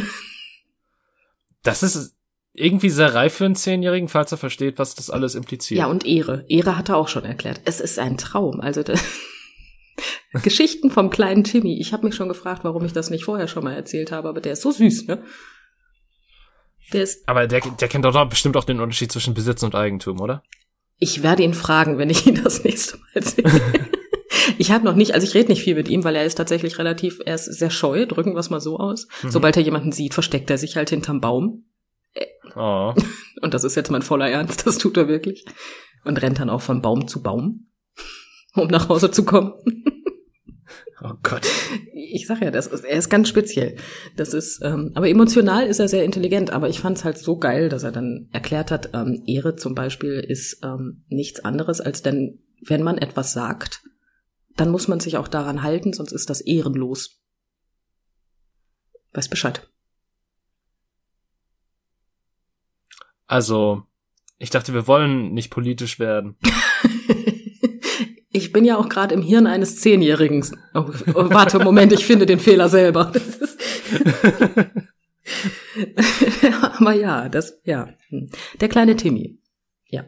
Das 1.62 1.82
ist 1.82 2.16
irgendwie 2.54 2.88
sehr 2.88 3.14
reif 3.14 3.34
für 3.34 3.44
einen 3.44 3.54
Zehnjährigen, 3.54 4.08
falls 4.08 4.32
er 4.32 4.38
versteht, 4.38 4.78
was 4.78 4.94
das 4.94 5.10
alles 5.10 5.34
impliziert. 5.34 5.78
Ja, 5.78 5.86
und 5.88 6.06
Ehre. 6.06 6.46
Ehre 6.48 6.78
hat 6.78 6.88
er 6.88 6.96
auch 6.96 7.08
schon 7.08 7.26
erklärt. 7.26 7.60
Es 7.66 7.80
ist 7.80 7.98
ein 7.98 8.16
Traum. 8.16 8.62
Also 8.62 8.82
das 8.82 9.02
Geschichten 10.42 10.90
vom 10.90 11.10
kleinen 11.10 11.44
Timmy. 11.44 11.78
Ich 11.80 11.92
habe 11.92 12.06
mich 12.06 12.14
schon 12.14 12.28
gefragt, 12.28 12.64
warum 12.64 12.84
ich 12.84 12.92
das 12.92 13.10
nicht 13.10 13.24
vorher 13.24 13.48
schon 13.48 13.64
mal 13.64 13.74
erzählt 13.74 14.12
habe, 14.12 14.28
aber 14.28 14.40
der 14.40 14.52
ist 14.52 14.62
so 14.62 14.70
süß, 14.70 15.06
ne? 15.06 15.22
Der 16.92 17.02
ist. 17.02 17.28
Aber 17.28 17.46
der, 17.46 17.60
der 17.60 17.88
kennt 17.88 18.04
doch 18.04 18.28
bestimmt 18.28 18.56
auch 18.56 18.64
den 18.64 18.80
Unterschied 18.80 19.12
zwischen 19.12 19.34
Besitz 19.34 19.62
und 19.62 19.74
Eigentum, 19.74 20.20
oder? 20.20 20.42
Ich 20.98 21.22
werde 21.22 21.42
ihn 21.42 21.54
fragen, 21.54 21.98
wenn 21.98 22.10
ich 22.10 22.26
ihn 22.26 22.42
das 22.42 22.64
nächste 22.64 22.98
Mal 22.98 23.22
sehe. 23.22 23.44
ich 24.58 24.70
habe 24.70 24.84
noch 24.84 24.94
nicht, 24.94 25.14
also 25.14 25.26
ich 25.26 25.34
rede 25.34 25.48
nicht 25.48 25.62
viel 25.62 25.74
mit 25.74 25.88
ihm, 25.88 26.04
weil 26.04 26.16
er 26.16 26.24
ist 26.24 26.34
tatsächlich 26.34 26.78
relativ, 26.78 27.20
er 27.24 27.36
ist 27.36 27.46
sehr 27.46 27.70
scheu, 27.70 28.06
drücken 28.06 28.34
wir 28.34 28.40
es 28.40 28.50
mal 28.50 28.60
so 28.60 28.78
aus. 28.78 29.08
Mhm. 29.22 29.30
Sobald 29.30 29.56
er 29.56 29.62
jemanden 29.62 29.92
sieht, 29.92 30.14
versteckt 30.14 30.50
er 30.50 30.58
sich 30.58 30.76
halt 30.76 30.90
hinterm 30.90 31.20
Baum. 31.20 31.64
Oh. 32.56 32.94
Und 33.42 33.54
das 33.54 33.64
ist 33.64 33.76
jetzt 33.76 33.90
mein 33.90 34.02
voller 34.02 34.28
Ernst, 34.28 34.66
das 34.66 34.78
tut 34.78 34.96
er 34.96 35.08
wirklich. 35.08 35.44
Und 36.04 36.20
rennt 36.20 36.38
dann 36.38 36.50
auch 36.50 36.62
von 36.62 36.82
Baum 36.82 37.08
zu 37.08 37.22
Baum, 37.22 37.69
um 38.54 38.68
nach 38.68 38.88
Hause 38.88 39.10
zu 39.10 39.24
kommen. 39.24 39.54
Oh 41.02 41.14
Gott. 41.22 41.46
Ich 41.94 42.26
sag 42.26 42.42
ja, 42.42 42.50
das 42.50 42.66
ist, 42.66 42.84
er 42.84 42.98
ist 42.98 43.08
ganz 43.08 43.28
speziell. 43.28 43.76
Das 44.16 44.34
ist, 44.34 44.60
ähm, 44.62 44.92
aber 44.94 45.08
emotional 45.08 45.66
ist 45.66 45.78
er 45.80 45.88
sehr 45.88 46.04
intelligent. 46.04 46.50
Aber 46.50 46.68
ich 46.68 46.80
fand 46.80 46.98
es 46.98 47.04
halt 47.04 47.16
so 47.16 47.38
geil, 47.38 47.70
dass 47.70 47.84
er 47.84 47.92
dann 47.92 48.28
erklärt 48.32 48.70
hat, 48.70 48.90
ähm, 48.92 49.22
Ehre 49.26 49.56
zum 49.56 49.74
Beispiel 49.74 50.20
ist 50.20 50.62
ähm, 50.62 51.04
nichts 51.08 51.40
anderes 51.40 51.80
als 51.80 52.02
denn, 52.02 52.40
wenn 52.60 52.82
man 52.82 52.98
etwas 52.98 53.32
sagt, 53.32 53.82
dann 54.56 54.70
muss 54.70 54.88
man 54.88 55.00
sich 55.00 55.16
auch 55.16 55.28
daran 55.28 55.62
halten, 55.62 55.94
sonst 55.94 56.12
ist 56.12 56.28
das 56.28 56.42
ehrenlos. 56.42 57.22
Weiß 59.14 59.28
Bescheid. 59.28 59.66
Also, 63.26 63.84
ich 64.38 64.50
dachte, 64.50 64.74
wir 64.74 64.86
wollen 64.86 65.32
nicht 65.32 65.50
politisch 65.50 65.98
werden. 65.98 66.36
Ich 68.32 68.52
bin 68.52 68.64
ja 68.64 68.76
auch 68.76 68.88
gerade 68.88 69.12
im 69.14 69.22
Hirn 69.22 69.46
eines 69.48 69.80
Zehnjährigen. 69.80 70.44
Oh, 70.74 70.84
oh, 71.14 71.30
warte, 71.30 71.58
Moment, 71.58 71.92
ich 71.92 72.06
finde 72.06 72.26
den 72.26 72.38
Fehler 72.38 72.68
selber. 72.68 73.10
Das 73.12 73.26
ist 73.36 73.58
Aber 76.78 76.92
ja, 76.92 77.28
das, 77.28 77.60
ja. 77.64 77.88
Der 78.60 78.68
kleine 78.68 78.96
Timmy. 78.96 79.38
Ja. 79.88 80.04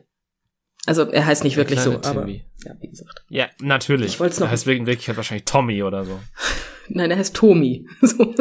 Also 0.87 1.03
er 1.11 1.27
heißt 1.27 1.45
nicht 1.45 1.57
Der 1.57 1.65
wirklich 1.65 1.81
so, 1.81 1.91
kleine 1.99 2.07
aber 2.07 2.21
Timmy. 2.27 2.45
ja, 2.65 2.73
wie 2.81 2.89
gesagt. 2.89 3.25
Ja, 3.29 3.47
natürlich. 3.61 4.07
Ich 4.15 4.21
wollt's 4.21 4.39
noch- 4.41 4.47
Er 4.47 4.51
heißt 4.53 4.67
wegen 4.67 4.87
Wirklichkeit 4.87 5.17
wahrscheinlich 5.17 5.45
Tommy 5.45 5.83
oder 5.83 6.05
so. 6.05 6.19
Nein, 6.89 7.11
er 7.11 7.19
heißt 7.19 7.35
Tomi. 7.35 7.87
So. 8.03 8.35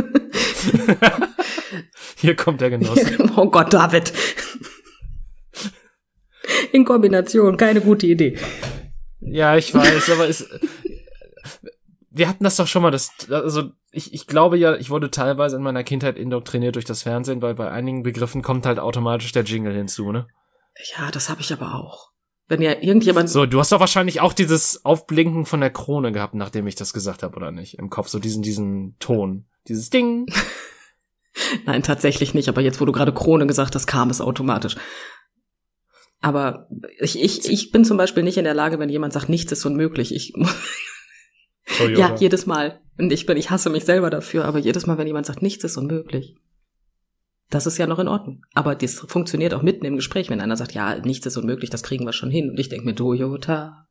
Hier 2.17 2.35
kommt 2.35 2.61
der 2.61 2.69
Genuss. 2.69 2.99
oh 3.35 3.49
Gott, 3.49 3.73
David. 3.73 4.13
In 6.71 6.85
Kombination, 6.85 7.57
keine 7.57 7.81
gute 7.81 8.05
Idee. 8.05 8.37
Ja, 9.21 9.55
ich 9.55 9.73
weiß, 9.73 10.09
aber 10.09 10.27
es. 10.27 10.49
Wir 12.09 12.27
hatten 12.27 12.43
das 12.43 12.57
doch 12.57 12.67
schon 12.67 12.81
mal, 12.81 12.91
das, 12.91 13.11
also 13.29 13.71
ich, 13.91 14.13
ich 14.13 14.27
glaube 14.27 14.57
ja, 14.57 14.75
ich 14.75 14.89
wurde 14.89 15.11
teilweise 15.11 15.55
in 15.55 15.63
meiner 15.63 15.85
Kindheit 15.85 16.17
indoktriniert 16.17 16.75
durch 16.75 16.83
das 16.83 17.03
Fernsehen, 17.03 17.41
weil 17.41 17.55
bei 17.55 17.71
einigen 17.71 18.03
Begriffen 18.03 18.41
kommt 18.41 18.65
halt 18.65 18.79
automatisch 18.79 19.31
der 19.31 19.43
Jingle 19.43 19.73
hinzu, 19.73 20.11
ne? 20.11 20.27
Ja, 20.97 21.09
das 21.11 21.29
habe 21.29 21.39
ich 21.39 21.53
aber 21.53 21.75
auch. 21.75 22.11
Wenn 22.47 22.61
ja 22.61 22.73
irgendjemand 22.81 23.29
So, 23.29 23.45
du 23.45 23.59
hast 23.59 23.71
doch 23.71 23.79
wahrscheinlich 23.79 24.19
auch 24.19 24.33
dieses 24.33 24.83
Aufblinken 24.83 25.45
von 25.45 25.61
der 25.61 25.69
Krone 25.69 26.11
gehabt, 26.11 26.33
nachdem 26.33 26.67
ich 26.67 26.75
das 26.75 26.91
gesagt 26.91 27.23
habe, 27.23 27.37
oder 27.37 27.51
nicht? 27.51 27.75
Im 27.79 27.89
Kopf, 27.89 28.09
so 28.09 28.19
diesen, 28.19 28.41
diesen 28.41 28.97
Ton. 28.99 29.45
Dieses 29.69 29.89
Ding. 29.89 30.25
Nein, 31.65 31.81
tatsächlich 31.81 32.33
nicht. 32.33 32.49
Aber 32.49 32.59
jetzt, 32.59 32.81
wo 32.81 32.85
du 32.85 32.91
gerade 32.91 33.13
Krone 33.13 33.47
gesagt 33.47 33.73
hast, 33.73 33.87
kam 33.87 34.09
es 34.09 34.19
automatisch. 34.19 34.75
Aber 36.21 36.67
ich, 36.99 37.19
ich, 37.19 37.49
ich 37.49 37.71
bin 37.71 37.83
zum 37.83 37.97
Beispiel 37.97 38.23
nicht 38.23 38.37
in 38.37 38.43
der 38.43 38.53
Lage, 38.53 38.77
wenn 38.79 38.89
jemand 38.89 39.11
sagt, 39.13 39.27
nichts 39.27 39.51
ist 39.51 39.65
unmöglich. 39.65 40.13
Ich, 40.13 40.33
Toyota. 41.77 41.99
ja, 41.99 42.15
jedes 42.15 42.45
Mal. 42.45 42.79
Und 42.97 43.11
ich 43.11 43.25
bin, 43.25 43.37
ich 43.37 43.49
hasse 43.49 43.69
mich 43.69 43.85
selber 43.85 44.09
dafür, 44.09 44.45
aber 44.45 44.59
jedes 44.59 44.85
Mal, 44.85 44.97
wenn 44.97 45.07
jemand 45.07 45.25
sagt, 45.25 45.41
nichts 45.41 45.63
ist 45.63 45.77
unmöglich. 45.77 46.35
Das 47.49 47.65
ist 47.65 47.77
ja 47.77 47.87
noch 47.87 47.99
in 47.99 48.07
Ordnung. 48.07 48.45
Aber 48.53 48.75
das 48.75 48.99
funktioniert 48.99 49.53
auch 49.53 49.63
mitten 49.63 49.85
im 49.85 49.95
Gespräch, 49.95 50.29
wenn 50.29 50.41
einer 50.41 50.55
sagt, 50.55 50.73
ja, 50.73 50.95
nichts 50.99 51.25
ist 51.25 51.37
unmöglich, 51.37 51.69
das 51.69 51.83
kriegen 51.83 52.05
wir 52.05 52.13
schon 52.13 52.31
hin. 52.31 52.49
Und 52.51 52.59
ich 52.59 52.69
denke 52.69 52.85
mir, 52.85 52.95
Toyota. 52.95 53.87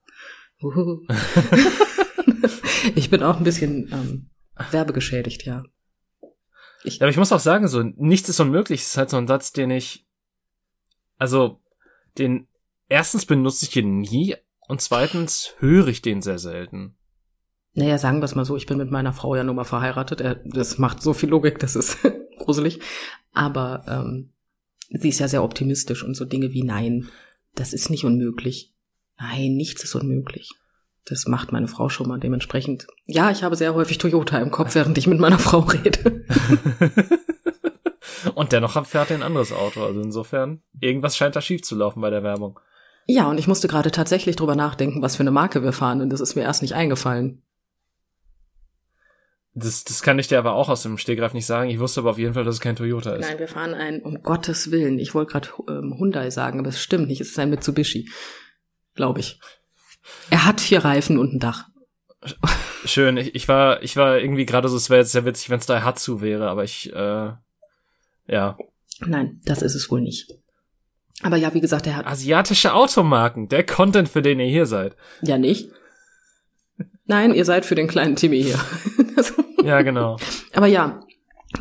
Uhu. 0.63 1.07
ich 2.95 3.11
bin 3.11 3.23
auch 3.23 3.39
ein 3.39 3.45
bisschen 3.45 3.91
ähm, 3.93 4.31
werbegeschädigt, 4.71 5.45
ja. 5.45 5.65
Ja, 6.85 6.93
aber 7.01 7.11
ich 7.11 7.17
muss 7.17 7.33
auch 7.33 7.41
sagen, 7.41 7.69
so, 7.69 7.83
nichts 7.83 8.29
ist 8.29 8.41
unmöglich. 8.41 8.81
ist 8.81 8.97
halt 8.97 9.11
so 9.11 9.19
ein 9.19 9.27
Satz, 9.27 9.53
den 9.53 9.71
ich, 9.71 10.07
also, 11.19 11.61
den, 12.19 12.47
erstens 12.89 13.27
benutze 13.27 13.67
ich 13.67 13.77
ihn 13.77 13.99
nie 14.01 14.37
und 14.69 14.81
zweitens 14.81 15.55
höre 15.59 15.89
ich 15.89 16.03
den 16.03 16.23
sehr 16.23 16.39
selten. 16.39 16.97
Naja, 17.75 17.99
sagen 17.99 18.19
wir 18.21 18.25
es 18.25 18.35
mal 18.35 18.45
so, 18.45 18.57
ich 18.57 18.67
bin 18.67 18.79
mit 18.79 18.91
meiner 18.91 19.13
Frau 19.13 19.37
ja 19.37 19.45
nun 19.45 19.57
mal 19.57 19.65
verheiratet. 19.65 20.21
Er- 20.21 20.41
Das 20.45 20.79
macht 20.79 21.03
so 21.03 21.13
viel 21.13 21.29
Logik, 21.29 21.59
das 21.61 21.77
ist 21.77 21.99
gruselig. 22.39 22.81
Aber 23.33 23.85
ähm, 23.87 24.33
sie 24.91 25.09
ist 25.09 25.21
ja 25.21 25.29
sehr 25.29 25.45
optimistisch 25.45 26.03
und 26.05 26.15
so 26.15 26.25
Dinge 26.25 26.53
wie 26.53 26.65
Nein, 26.65 27.09
das 27.55 27.73
ist 27.73 27.89
nicht 27.91 28.05
unmöglich. 28.05 28.75
Nein, 29.19 29.55
nichts 29.55 29.85
ist 29.85 29.95
unmöglich. 29.95 30.51
Das 31.05 31.27
macht 31.27 31.53
meine 31.53 31.69
Frau 31.69 31.89
schon 31.89 32.09
mal 32.09 32.19
dementsprechend. 32.19 32.87
Ja, 33.07 33.31
ich 33.31 33.43
habe 33.43 33.57
sehr 33.57 33.75
häufig 33.75 33.99
Toyota 33.99 34.39
im 34.39 34.51
Kopf, 34.51 34.75
während 34.75 34.99
ich 34.99 35.07
mit 35.07 35.19
meiner 35.21 35.39
Frau 35.39 35.61
rede. 35.61 36.25
und 38.35 38.53
dennoch 38.53 38.87
fährt 38.87 39.11
er 39.11 39.17
ein 39.17 39.23
anderes 39.23 39.53
Auto. 39.53 39.85
Also 39.85 40.01
insofern, 40.01 40.63
irgendwas 40.79 41.17
scheint 41.17 41.37
da 41.37 41.41
schief 41.41 41.63
zu 41.63 41.77
laufen 41.77 42.01
bei 42.01 42.11
der 42.11 42.23
Werbung. 42.23 42.59
Ja, 43.07 43.29
und 43.29 43.39
ich 43.39 43.49
musste 43.49 43.69
gerade 43.69 43.91
tatsächlich 43.91 44.37
drüber 44.37 44.55
nachdenken, 44.55 45.03
was 45.03 45.17
für 45.17 45.23
eine 45.23 45.31
Marke 45.31 45.63
wir 45.63 45.73
fahren, 45.73 46.01
und 46.01 46.11
das 46.11 46.21
ist 46.21 46.37
mir 46.37 46.43
erst 46.43 46.63
nicht 46.63 46.75
eingefallen. 46.75 47.43
Das, 49.53 49.83
das 49.83 50.03
kann 50.03 50.19
ich 50.19 50.29
dir 50.29 50.39
aber 50.39 50.53
auch 50.53 50.69
aus 50.69 50.85
dem 50.85 50.97
Stegreif 50.97 51.35
nicht 51.35 51.47
sagen. 51.47 51.71
Ich 51.71 51.81
wusste 51.81 52.01
aber 52.01 52.11
auf 52.11 52.19
jeden 52.19 52.35
Fall, 52.35 52.45
dass 52.45 52.55
es 52.55 52.61
kein 52.61 52.77
Toyota 52.77 53.15
ist. 53.15 53.27
Nein, 53.27 53.41
wir 53.41 53.49
fahren 53.49 53.75
ein, 53.75 54.01
um 54.01 54.23
Gottes 54.23 54.71
Willen, 54.71 54.99
ich 55.01 55.15
wollte 55.15 55.33
gerade 55.33 55.49
ähm, 55.69 55.97
Hyundai 55.99 56.31
sagen, 56.31 56.61
aber 56.61 56.69
es 56.69 56.81
stimmt 56.81 57.09
nicht, 57.09 57.21
es 57.21 57.31
ist 57.31 57.39
ein 57.39 57.51
Mitsubishi. 57.51 58.09
Glaube 58.95 59.21
ich. 59.21 59.41
Er 60.31 60.47
hat 60.47 60.61
vier 60.61 60.85
Reifen 60.85 61.19
und 61.19 61.35
ein 61.35 61.41
Dach. 61.41 61.65
Schön. 62.85 63.17
Ich, 63.17 63.35
ich 63.35 63.49
war, 63.49 63.83
ich 63.83 63.97
war 63.97 64.19
irgendwie 64.19 64.47
gerade 64.47 64.69
so, 64.69 64.77
es 64.77 64.91
wäre 64.91 65.01
jetzt 65.01 65.13
sehr 65.13 65.25
witzig, 65.25 65.51
wenn 65.51 65.59
es 65.59 65.67
Daihatsu 65.67 66.21
wäre, 66.21 66.49
aber 66.49 66.65
ich, 66.65 66.93
äh, 66.93 67.33
ja. 68.27 68.57
Nein, 69.07 69.41
das 69.45 69.63
ist 69.63 69.75
es 69.75 69.91
wohl 69.91 70.01
nicht. 70.03 70.31
Aber 71.23 71.37
ja, 71.37 71.53
wie 71.55 71.61
gesagt, 71.61 71.87
er 71.87 71.97
hat 71.97 72.07
Asiatische 72.07 72.75
Automarken, 72.75 73.49
der 73.49 73.65
Content, 73.65 74.09
für 74.09 74.23
den 74.23 74.41
ihr 74.41 74.47
hier 74.49 74.67
seid. 74.67 74.97
ja 75.23 75.39
nicht. 75.39 75.71
Nein, 77.07 77.35
ihr 77.35 77.45
seid 77.45 77.67
für 77.67 77.75
den 77.75 77.89
kleinen 77.89 78.17
Timmy 78.17 78.43
hier. 78.43 78.61
Das- 79.17 79.33
Ja, 79.65 79.83
genau. 79.83 80.17
aber 80.55 80.67
ja, 80.69 81.01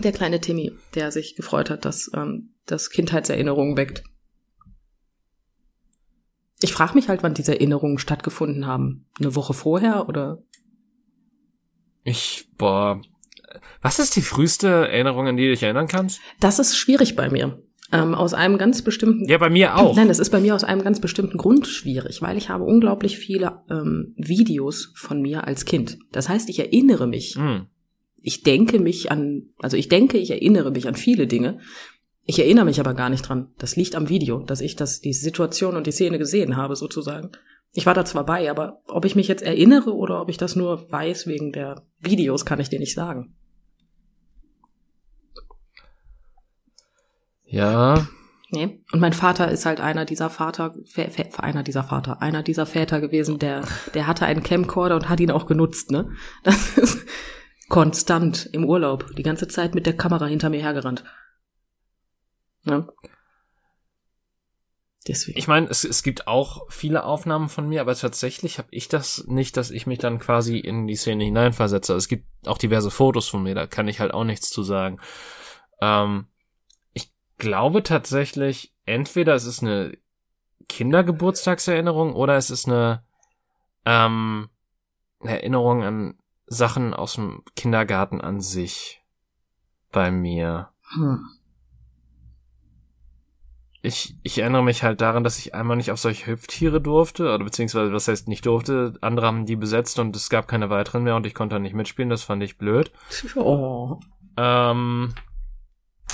der 0.01 0.13
kleine 0.13 0.39
Timmy, 0.39 0.71
der 0.95 1.11
sich 1.11 1.35
gefreut 1.35 1.69
hat, 1.69 1.83
dass 1.83 2.09
ähm, 2.13 2.53
das 2.65 2.89
Kindheitserinnerungen 2.91 3.75
weckt. 3.75 4.03
Ich 6.61 6.71
frage 6.73 6.93
mich 6.95 7.09
halt, 7.09 7.23
wann 7.23 7.33
diese 7.33 7.53
Erinnerungen 7.55 7.97
stattgefunden 7.99 8.67
haben. 8.67 9.05
Eine 9.19 9.35
Woche 9.35 9.53
vorher 9.53 10.07
oder? 10.07 10.41
Ich, 12.03 12.47
boah. 12.57 13.01
Was 13.81 13.99
ist 13.99 14.15
die 14.15 14.21
früheste 14.21 14.67
Erinnerung, 14.67 15.27
an 15.27 15.37
die 15.37 15.45
du 15.45 15.51
dich 15.51 15.63
erinnern 15.63 15.87
kannst? 15.87 16.19
Das 16.39 16.59
ist 16.59 16.77
schwierig 16.77 17.15
bei 17.15 17.29
mir. 17.29 17.61
Ähm, 17.91 18.13
aus 18.13 18.35
einem 18.35 18.59
ganz 18.59 18.83
bestimmten 18.83 19.27
Ja, 19.27 19.39
bei 19.39 19.49
mir 19.49 19.75
auch. 19.75 19.95
Nein, 19.95 20.09
das 20.09 20.19
ist 20.19 20.29
bei 20.29 20.39
mir 20.39 20.53
aus 20.53 20.63
einem 20.63 20.83
ganz 20.83 20.99
bestimmten 20.99 21.37
Grund 21.37 21.65
schwierig, 21.65 22.21
weil 22.21 22.37
ich 22.37 22.49
habe 22.49 22.63
unglaublich 22.63 23.17
viele 23.17 23.63
ähm, 23.69 24.13
Videos 24.15 24.93
von 24.95 25.21
mir 25.21 25.47
als 25.47 25.65
Kind. 25.65 25.97
Das 26.11 26.29
heißt, 26.29 26.49
ich 26.49 26.59
erinnere 26.59 27.07
mich. 27.07 27.35
Hm. 27.35 27.65
Ich 28.21 28.43
denke 28.43 28.79
mich 28.79 29.11
an, 29.11 29.49
also 29.59 29.75
ich 29.75 29.87
denke, 29.87 30.17
ich 30.17 30.29
erinnere 30.29 30.71
mich 30.71 30.87
an 30.87 30.95
viele 30.95 31.25
Dinge. 31.25 31.59
Ich 32.25 32.37
erinnere 32.37 32.65
mich 32.65 32.79
aber 32.79 32.93
gar 32.93 33.09
nicht 33.09 33.23
dran. 33.23 33.47
Das 33.57 33.75
liegt 33.75 33.95
am 33.95 34.09
Video, 34.09 34.43
dass 34.43 34.61
ich 34.61 34.75
das, 34.75 35.01
die 35.01 35.13
Situation 35.13 35.75
und 35.75 35.87
die 35.87 35.91
Szene 35.91 36.19
gesehen 36.19 36.57
habe, 36.57 36.75
sozusagen. 36.75 37.31
Ich 37.73 37.87
war 37.87 37.95
da 37.95 38.05
zwar 38.05 38.25
bei, 38.25 38.51
aber 38.51 38.81
ob 38.87 39.05
ich 39.05 39.15
mich 39.15 39.27
jetzt 39.27 39.41
erinnere 39.41 39.95
oder 39.95 40.21
ob 40.21 40.29
ich 40.29 40.37
das 40.37 40.55
nur 40.55 40.91
weiß 40.91 41.25
wegen 41.25 41.51
der 41.51 41.87
Videos, 42.01 42.45
kann 42.45 42.59
ich 42.59 42.69
dir 42.69 42.79
nicht 42.79 42.93
sagen. 42.93 43.35
Ja. 47.49 48.07
Nee. 48.51 48.83
Und 48.91 48.99
mein 48.99 49.13
Vater 49.13 49.51
ist 49.51 49.65
halt 49.65 49.79
einer 49.79 50.05
dieser 50.05 50.29
Vater, 50.29 50.73
einer 51.37 51.63
dieser 51.63 51.83
Vater, 51.83 52.21
einer 52.21 52.41
dieser 52.41 52.65
Väter 52.65 52.99
gewesen, 52.99 53.37
der, 53.37 53.63
der 53.93 54.07
hatte 54.07 54.25
einen 54.25 54.41
Camcorder 54.41 54.95
und 54.95 55.09
hat 55.09 55.19
ihn 55.19 55.31
auch 55.31 55.45
genutzt, 55.45 55.91
ne? 55.91 56.11
Das 56.43 56.77
ist 56.77 57.05
konstant 57.69 58.49
im 58.51 58.65
Urlaub, 58.65 59.15
die 59.15 59.23
ganze 59.23 59.47
Zeit 59.47 59.75
mit 59.75 59.85
der 59.85 59.95
Kamera 59.95 60.25
hinter 60.25 60.49
mir 60.49 60.61
hergerannt. 60.61 61.03
Ne? 62.63 62.87
Deswegen. 65.07 65.37
Ich 65.37 65.47
meine, 65.47 65.67
es, 65.69 65.83
es 65.83 66.03
gibt 66.03 66.27
auch 66.27 66.69
viele 66.69 67.03
Aufnahmen 67.03 67.49
von 67.49 67.69
mir, 67.69 67.81
aber 67.81 67.95
tatsächlich 67.95 68.57
habe 68.57 68.67
ich 68.71 68.89
das 68.89 69.25
nicht, 69.27 69.55
dass 69.55 69.71
ich 69.71 69.87
mich 69.87 69.99
dann 69.99 70.19
quasi 70.19 70.57
in 70.57 70.87
die 70.87 70.95
Szene 70.95 71.23
hineinversetze. 71.23 71.93
Es 71.93 72.07
gibt 72.07 72.25
auch 72.47 72.57
diverse 72.57 72.91
Fotos 72.91 73.27
von 73.27 73.43
mir, 73.43 73.55
da 73.55 73.67
kann 73.67 73.87
ich 73.87 73.99
halt 73.99 74.13
auch 74.13 74.23
nichts 74.23 74.49
zu 74.49 74.63
sagen. 74.63 74.99
Ähm, 75.81 76.27
glaube 77.39 77.83
tatsächlich, 77.83 78.73
entweder 78.85 79.33
es 79.33 79.45
ist 79.45 79.63
eine 79.63 79.97
Kindergeburtstagserinnerung 80.67 82.13
oder 82.13 82.37
es 82.37 82.51
ist 82.51 82.67
eine, 82.67 83.03
ähm, 83.85 84.49
Erinnerung 85.21 85.83
an 85.83 86.15
Sachen 86.45 86.93
aus 86.93 87.15
dem 87.15 87.43
Kindergarten 87.55 88.21
an 88.21 88.39
sich 88.39 89.03
bei 89.91 90.11
mir. 90.11 90.69
Hm. 90.93 91.25
Ich, 93.81 94.15
ich 94.23 94.39
erinnere 94.39 94.63
mich 94.63 94.83
halt 94.83 94.99
daran, 94.99 95.23
dass 95.23 95.39
ich 95.39 95.55
einmal 95.55 95.77
nicht 95.77 95.91
auf 95.91 95.99
solche 95.99 96.27
Hüpftiere 96.27 96.81
durfte, 96.81 97.33
oder 97.33 97.45
beziehungsweise 97.45 97.93
was 97.93 98.09
heißt 98.09 98.27
nicht 98.27 98.45
durfte, 98.45 98.95
andere 98.99 99.27
haben 99.27 99.45
die 99.45 99.55
besetzt 99.55 99.99
und 99.99 100.15
es 100.15 100.29
gab 100.29 100.47
keine 100.49 100.69
weiteren 100.69 101.03
mehr 101.03 101.15
und 101.15 101.25
ich 101.25 101.33
konnte 101.33 101.55
da 101.55 101.59
nicht 101.59 101.75
mitspielen, 101.75 102.09
das 102.09 102.23
fand 102.23 102.43
ich 102.43 102.57
blöd. 102.57 102.91
Oh. 103.35 103.99
Ähm, 104.35 105.13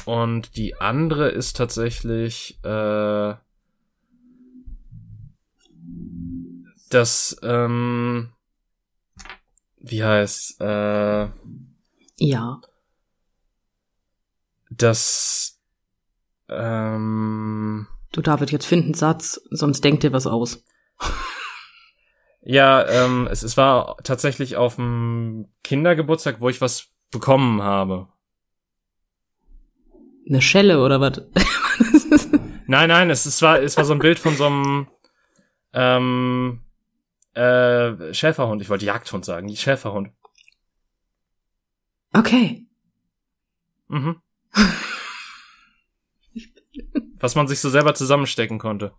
und 0.06 0.56
die 0.58 0.76
andere 0.80 1.30
ist 1.30 1.58
tatsächlich, 1.58 2.60
äh, 2.64 3.34
das, 6.90 7.38
ähm, 7.42 8.32
wie 9.80 10.04
heißt, 10.04 10.62
äh, 10.62 11.28
Ja. 12.18 12.62
das, 14.70 15.60
ähm, 16.50 17.88
Du 18.12 18.22
David, 18.22 18.52
jetzt 18.52 18.66
find 18.66 18.86
einen 18.86 18.94
Satz, 18.94 19.42
sonst 19.50 19.84
denk 19.84 20.00
dir 20.00 20.14
was 20.14 20.26
aus. 20.26 20.64
ja, 22.42 22.88
ähm, 22.88 23.28
es, 23.30 23.44
es 23.44 23.58
war 23.58 23.98
tatsächlich 24.04 24.56
auf 24.56 24.76
dem 24.78 25.50
Kindergeburtstag, 25.64 26.40
wo 26.40 26.48
ich 26.50 26.62
was 26.62 26.88
bekommen 27.12 27.62
habe. 27.62 28.08
Eine 30.28 30.42
Schelle 30.42 30.82
oder 30.82 31.00
was? 31.02 31.22
Nein, 32.68 32.90
nein, 32.90 33.12
es, 33.12 33.28
es 33.28 33.44
war, 33.44 33.62
es 33.62 33.78
war 33.78 33.86
so 33.86 33.94
ein 33.94 34.00
Bild 34.00 34.18
von 34.18 34.36
so 34.36 34.48
einem, 34.48 34.88
ähm, 35.74 36.62
äh, 37.36 38.14
Schäferhund. 38.14 38.62
Ich 38.62 38.70
wollte 38.70 38.86
Jagdhund 38.86 39.26
sagen, 39.26 39.48
die 39.48 39.58
Schäferhund. 39.58 40.10
okay. 42.14 42.66
Mhm. 43.88 44.16
Was 47.20 47.36
man 47.36 47.48
sich 47.48 47.60
so 47.60 47.70
selber 47.70 47.94
zusammenstecken 47.94 48.58
konnte. 48.58 48.94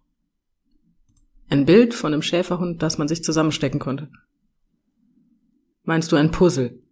Ein 1.49 1.65
Bild 1.65 1.95
von 1.95 2.13
einem 2.13 2.23
Schäferhund, 2.23 2.83
das 2.83 2.99
man 2.99 3.09
sich 3.09 3.25
zusammenstecken 3.25 3.81
konnte. 3.81 4.11
Meinst 5.83 6.13
du 6.13 6.17
ein 6.17 6.31
Puzzle? 6.31 6.83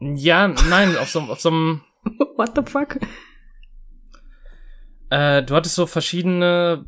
Ja, 0.00 0.48
nein, 0.48 0.96
auf 0.96 1.10
so, 1.10 1.20
auf 1.20 1.40
so 1.40 1.50
einem, 1.50 1.82
What 2.36 2.52
the 2.56 2.62
fuck? 2.70 2.98
äh, 5.10 5.42
du 5.42 5.54
hattest 5.54 5.74
so 5.74 5.86
verschiedene 5.86 6.84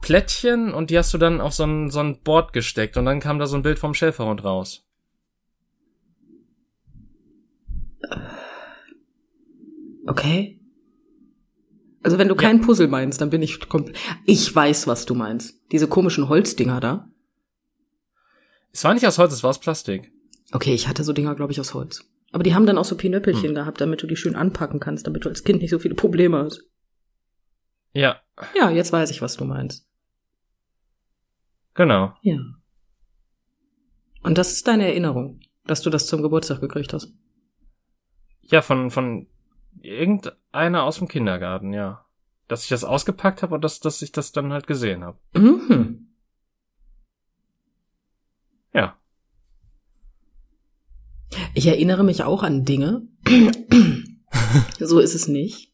Plättchen 0.00 0.72
und 0.74 0.90
die 0.90 0.98
hast 0.98 1.12
du 1.14 1.18
dann 1.18 1.40
auf 1.40 1.52
so 1.54 1.64
ein, 1.64 1.90
so 1.90 2.00
ein 2.00 2.20
Board 2.22 2.52
gesteckt 2.52 2.96
und 2.96 3.04
dann 3.04 3.20
kam 3.20 3.38
da 3.38 3.46
so 3.46 3.56
ein 3.56 3.62
Bild 3.62 3.78
vom 3.78 3.94
Schäferhund 3.94 4.44
raus. 4.44 4.84
Okay. 10.06 10.58
Also 12.02 12.18
wenn 12.18 12.28
du 12.28 12.34
Ja. 12.34 12.40
kein 12.40 12.60
Puzzle 12.62 12.88
meinst, 12.88 13.20
dann 13.20 13.30
bin 13.30 13.42
ich 13.42 13.68
komplett. 13.68 13.96
Ich 14.24 14.54
weiß, 14.54 14.86
was 14.86 15.04
du 15.04 15.14
meinst. 15.14 15.60
Diese 15.70 15.86
komischen 15.86 16.28
Holzdinger 16.28 16.80
da. 16.80 17.08
Es 18.72 18.84
war 18.84 18.94
nicht 18.94 19.06
aus 19.06 19.18
Holz, 19.18 19.32
es 19.32 19.42
war 19.42 19.50
aus 19.50 19.60
Plastik. 19.60 20.12
Okay, 20.52 20.72
ich 20.74 20.88
hatte 20.88 21.04
so 21.04 21.12
Dinger, 21.12 21.34
glaube 21.34 21.52
ich, 21.52 21.60
aus 21.60 21.74
Holz. 21.74 22.04
Aber 22.32 22.42
die 22.44 22.54
haben 22.54 22.66
dann 22.66 22.78
auch 22.78 22.84
so 22.84 22.96
Pinöppelchen 22.96 23.54
gehabt, 23.54 23.80
damit 23.80 24.02
du 24.02 24.06
die 24.06 24.16
schön 24.16 24.36
anpacken 24.36 24.78
kannst, 24.80 25.06
damit 25.06 25.24
du 25.24 25.28
als 25.28 25.42
Kind 25.44 25.60
nicht 25.62 25.70
so 25.70 25.78
viele 25.80 25.94
Probleme 25.96 26.38
hast. 26.38 26.64
Ja, 27.92 28.20
Ja, 28.54 28.70
jetzt 28.70 28.92
weiß 28.92 29.10
ich, 29.10 29.20
was 29.20 29.36
du 29.36 29.44
meinst. 29.44 29.86
genau. 31.74 32.14
Ja. 32.22 32.38
Und 34.22 34.36
das 34.38 34.52
ist 34.52 34.68
deine 34.68 34.86
Erinnerung, 34.86 35.40
dass 35.64 35.80
du 35.82 35.90
das 35.90 36.06
zum 36.06 36.20
Geburtstag 36.22 36.60
gekriegt 36.60 36.92
hast. 36.92 37.12
Ja, 38.42 38.60
von, 38.62 38.90
von 38.90 39.26
irgendeiner 39.80 40.82
aus 40.84 40.98
dem 40.98 41.08
Kindergarten, 41.08 41.72
ja. 41.72 42.04
Dass 42.46 42.64
ich 42.64 42.68
das 42.68 42.84
ausgepackt 42.84 43.42
habe 43.42 43.54
und 43.54 43.62
dass, 43.64 43.80
dass 43.80 44.02
ich 44.02 44.12
das 44.12 44.30
dann 44.32 44.52
halt 44.52 44.66
gesehen 44.66 45.04
habe. 45.04 45.18
Mhm. 45.34 46.08
Ja. 48.74 48.96
Ich 51.54 51.66
erinnere 51.66 52.04
mich 52.04 52.22
auch 52.24 52.42
an 52.42 52.64
Dinge. 52.64 53.08
so 54.80 54.98
ist 54.98 55.14
es 55.14 55.28
nicht. 55.28 55.72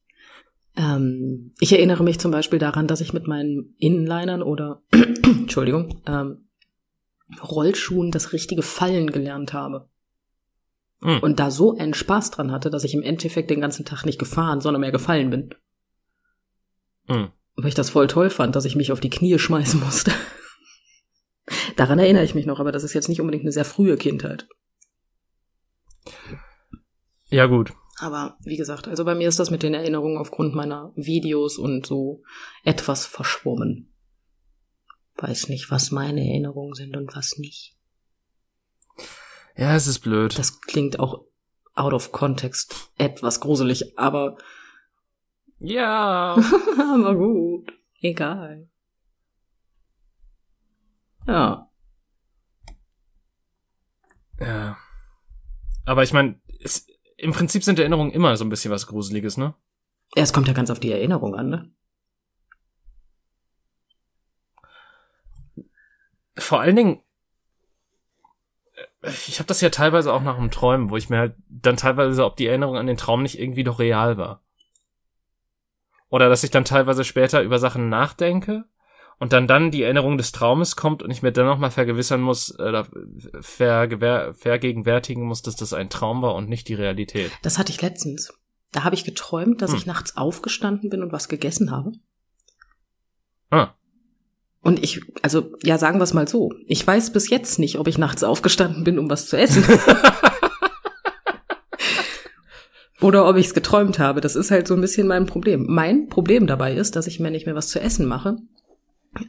Ähm, 0.76 1.52
ich 1.58 1.72
erinnere 1.72 2.04
mich 2.04 2.18
zum 2.18 2.30
Beispiel 2.30 2.58
daran, 2.58 2.86
dass 2.86 3.00
ich 3.00 3.12
mit 3.12 3.26
meinen 3.26 3.74
Inlinern 3.78 4.42
oder 4.42 4.82
Entschuldigung, 5.22 6.02
ähm, 6.06 6.48
Rollschuhen 7.42 8.10
das 8.10 8.32
richtige 8.32 8.62
Fallen 8.62 9.10
gelernt 9.10 9.52
habe. 9.52 9.88
Mhm. 11.00 11.18
Und 11.20 11.40
da 11.40 11.50
so 11.50 11.76
einen 11.76 11.94
Spaß 11.94 12.30
dran 12.30 12.52
hatte, 12.52 12.70
dass 12.70 12.84
ich 12.84 12.94
im 12.94 13.02
Endeffekt 13.02 13.50
den 13.50 13.60
ganzen 13.60 13.84
Tag 13.84 14.04
nicht 14.04 14.18
gefahren, 14.18 14.60
sondern 14.60 14.80
mehr 14.80 14.92
gefallen 14.92 15.30
bin. 15.30 15.54
Mhm. 17.08 17.28
Weil 17.56 17.68
ich 17.68 17.74
das 17.74 17.90
voll 17.90 18.06
toll 18.06 18.30
fand, 18.30 18.54
dass 18.54 18.64
ich 18.66 18.76
mich 18.76 18.92
auf 18.92 19.00
die 19.00 19.10
Knie 19.10 19.38
schmeißen 19.38 19.80
musste. 19.80 20.12
Daran 21.76 21.98
erinnere 21.98 22.24
ich 22.24 22.34
mich 22.34 22.46
noch, 22.46 22.60
aber 22.60 22.72
das 22.72 22.84
ist 22.84 22.94
jetzt 22.94 23.08
nicht 23.08 23.20
unbedingt 23.20 23.44
eine 23.44 23.52
sehr 23.52 23.64
frühe 23.64 23.96
Kindheit. 23.96 24.48
Ja, 27.28 27.46
gut. 27.46 27.72
Aber 27.98 28.36
wie 28.44 28.56
gesagt, 28.56 28.88
also 28.88 29.04
bei 29.04 29.14
mir 29.14 29.28
ist 29.28 29.38
das 29.38 29.50
mit 29.50 29.62
den 29.62 29.74
Erinnerungen 29.74 30.18
aufgrund 30.18 30.54
meiner 30.54 30.92
Videos 30.96 31.58
und 31.58 31.86
so 31.86 32.22
etwas 32.62 33.06
verschwommen. 33.06 33.92
Weiß 35.16 35.48
nicht, 35.48 35.70
was 35.70 35.90
meine 35.90 36.20
Erinnerungen 36.20 36.74
sind 36.74 36.96
und 36.96 37.16
was 37.16 37.38
nicht. 37.38 37.74
Ja, 39.56 39.74
es 39.74 39.86
ist 39.86 40.00
blöd. 40.00 40.38
Das 40.38 40.60
klingt 40.60 40.98
auch 40.98 41.24
out 41.74 41.94
of 41.94 42.12
context 42.12 42.90
etwas 42.98 43.40
gruselig, 43.40 43.98
aber, 43.98 44.36
ja. 45.58 46.36
aber 46.94 47.14
gut. 47.14 47.72
Egal. 48.00 48.68
Ja. 51.26 51.70
Ja. 54.38 54.76
Aber 55.86 56.02
ich 56.02 56.12
meine, 56.12 56.38
im 57.16 57.32
Prinzip 57.32 57.64
sind 57.64 57.78
Erinnerungen 57.78 58.12
immer 58.12 58.36
so 58.36 58.44
ein 58.44 58.50
bisschen 58.50 58.70
was 58.70 58.86
Gruseliges, 58.86 59.38
ne? 59.38 59.54
Ja, 60.14 60.22
Es 60.22 60.32
kommt 60.32 60.48
ja 60.48 60.52
ganz 60.52 60.68
auf 60.70 60.80
die 60.80 60.92
Erinnerung 60.92 61.34
an, 61.34 61.48
ne? 61.48 61.70
Vor 66.36 66.60
allen 66.60 66.76
Dingen, 66.76 67.02
äh, 69.02 69.10
ich 69.26 69.38
habe 69.38 69.46
das 69.46 69.62
ja 69.62 69.70
teilweise 69.70 70.12
auch 70.12 70.22
nach 70.22 70.36
dem 70.36 70.50
Träumen, 70.50 70.90
wo 70.90 70.96
ich 70.96 71.08
mir 71.08 71.18
halt 71.18 71.36
dann 71.48 71.76
teilweise, 71.76 72.24
ob 72.24 72.36
die 72.36 72.46
Erinnerung 72.46 72.76
an 72.76 72.86
den 72.86 72.98
Traum 72.98 73.22
nicht 73.22 73.38
irgendwie 73.38 73.64
doch 73.64 73.78
real 73.78 74.18
war. 74.18 74.42
Oder 76.08 76.28
dass 76.28 76.44
ich 76.44 76.50
dann 76.50 76.64
teilweise 76.64 77.04
später 77.04 77.42
über 77.42 77.58
Sachen 77.58 77.88
nachdenke 77.88 78.64
und 79.18 79.32
dann 79.32 79.46
dann 79.46 79.70
die 79.70 79.82
Erinnerung 79.82 80.18
des 80.18 80.32
Traumes 80.32 80.76
kommt 80.76 81.02
und 81.02 81.10
ich 81.10 81.22
mir 81.22 81.32
dann 81.32 81.46
nochmal 81.46 81.70
vergewissern 81.70 82.20
muss, 82.20 82.50
äh, 82.58 82.84
vergewer- 83.40 84.32
vergegenwärtigen 84.34 85.24
muss, 85.24 85.42
dass 85.42 85.56
das 85.56 85.72
ein 85.72 85.90
Traum 85.90 86.22
war 86.22 86.34
und 86.34 86.48
nicht 86.48 86.68
die 86.68 86.74
Realität. 86.74 87.30
Das 87.42 87.58
hatte 87.58 87.72
ich 87.72 87.80
letztens. 87.82 88.32
Da 88.72 88.84
habe 88.84 88.94
ich 88.94 89.04
geträumt, 89.04 89.62
dass 89.62 89.70
Hm. 89.70 89.78
ich 89.78 89.86
nachts 89.86 90.16
aufgestanden 90.16 90.90
bin 90.90 91.02
und 91.02 91.12
was 91.12 91.28
gegessen 91.28 91.70
habe. 91.70 91.92
Ah, 93.50 93.68
Und 94.60 94.82
ich, 94.82 95.00
also, 95.22 95.52
ja, 95.62 95.78
sagen 95.78 95.98
wir 96.00 96.04
es 96.04 96.12
mal 96.12 96.26
so. 96.26 96.52
Ich 96.66 96.84
weiß 96.84 97.12
bis 97.12 97.30
jetzt 97.30 97.58
nicht, 97.60 97.78
ob 97.78 97.86
ich 97.86 97.98
nachts 97.98 98.24
aufgestanden 98.24 98.82
bin, 98.84 98.98
um 98.98 99.08
was 99.08 99.28
zu 99.28 99.38
essen. 99.38 99.64
Oder 103.00 103.28
ob 103.28 103.36
ich 103.36 103.46
es 103.46 103.54
geträumt 103.54 103.98
habe. 103.98 104.20
Das 104.20 104.36
ist 104.36 104.50
halt 104.50 104.66
so 104.66 104.74
ein 104.74 104.80
bisschen 104.80 105.06
mein 105.06 105.26
Problem. 105.26 105.66
Mein 105.68 106.08
Problem 106.08 106.46
dabei 106.46 106.74
ist, 106.74 106.96
dass 106.96 107.06
ich 107.06 107.20
mir 107.20 107.30
nicht 107.30 107.46
mehr 107.46 107.54
was 107.54 107.68
zu 107.68 107.80
essen 107.80 108.06
mache. 108.06 108.36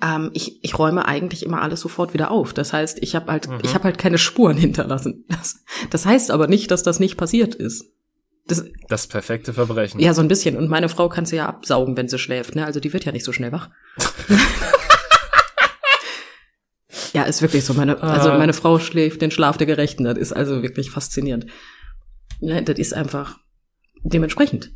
Ähm, 0.04 0.32
ich, 0.34 0.63
ich 0.63 0.78
räume 0.78 1.08
eigentlich 1.08 1.43
immer 1.45 1.62
alles 1.62 1.82
sofort 1.82 2.13
wieder 2.13 2.32
auf. 2.32 2.54
Das 2.54 2.73
heißt, 2.73 3.00
ich 3.02 3.15
habe 3.15 3.32
halt, 3.32 3.47
Mhm. 3.47 3.60
ich 3.63 3.73
habe 3.73 3.86
halt 3.86 3.97
keine 3.97 4.17
Spuren 4.17 4.58
hinterlassen. 4.58 5.26
Das, 5.30 5.63
das 5.89 6.06
heißt 6.06 6.32
aber 6.32 6.47
nicht, 6.47 6.71
dass 6.71 6.84
das 6.84 7.00
nicht 7.00 7.17
passiert 7.17 7.56
ist. 7.56 7.86
Das, 8.47 8.63
das 8.88 9.08
perfekte 9.08 9.54
Verbrechen. 9.54 10.00
ja, 10.00 10.13
so 10.13 10.21
ein 10.21 10.30
bisschen. 10.30 10.56
Und 10.56 10.69
meine 10.69 10.88
Frau 10.89 11.10
kann 11.10 11.26
sie 11.26 11.36
ja 11.36 11.47
absaugen, 11.47 11.97
wenn 11.97 12.08
sie 12.08 12.17
schläft. 12.17 12.56
Ne? 12.56 12.65
Also 12.65 12.80
die 12.80 12.93
wird 12.93 13.04
ja 13.06 13.12
nicht 13.12 13.26
so 13.26 13.34
schnell 13.34 13.52
wach. 13.52 13.69
ja, 17.13 17.23
ist 17.23 17.41
wirklich 17.41 17.65
so. 17.65 17.73
Meine, 17.73 18.02
also 18.02 18.30
Ah. 18.32 18.38
meine 18.38 18.54
Frau 18.54 18.80
schläft 18.80 19.21
den 19.21 19.32
Schlaf 19.32 19.58
der 19.58 19.67
Gerechten. 19.67 20.04
Das 20.06 20.17
ist 20.17 20.32
also 20.34 20.62
wirklich 20.63 20.91
faszinierend. 20.91 21.47
Ja, 22.39 22.62
das 22.62 22.78
ist 22.80 22.93
einfach 22.93 23.38
dementsprechend. 24.04 24.71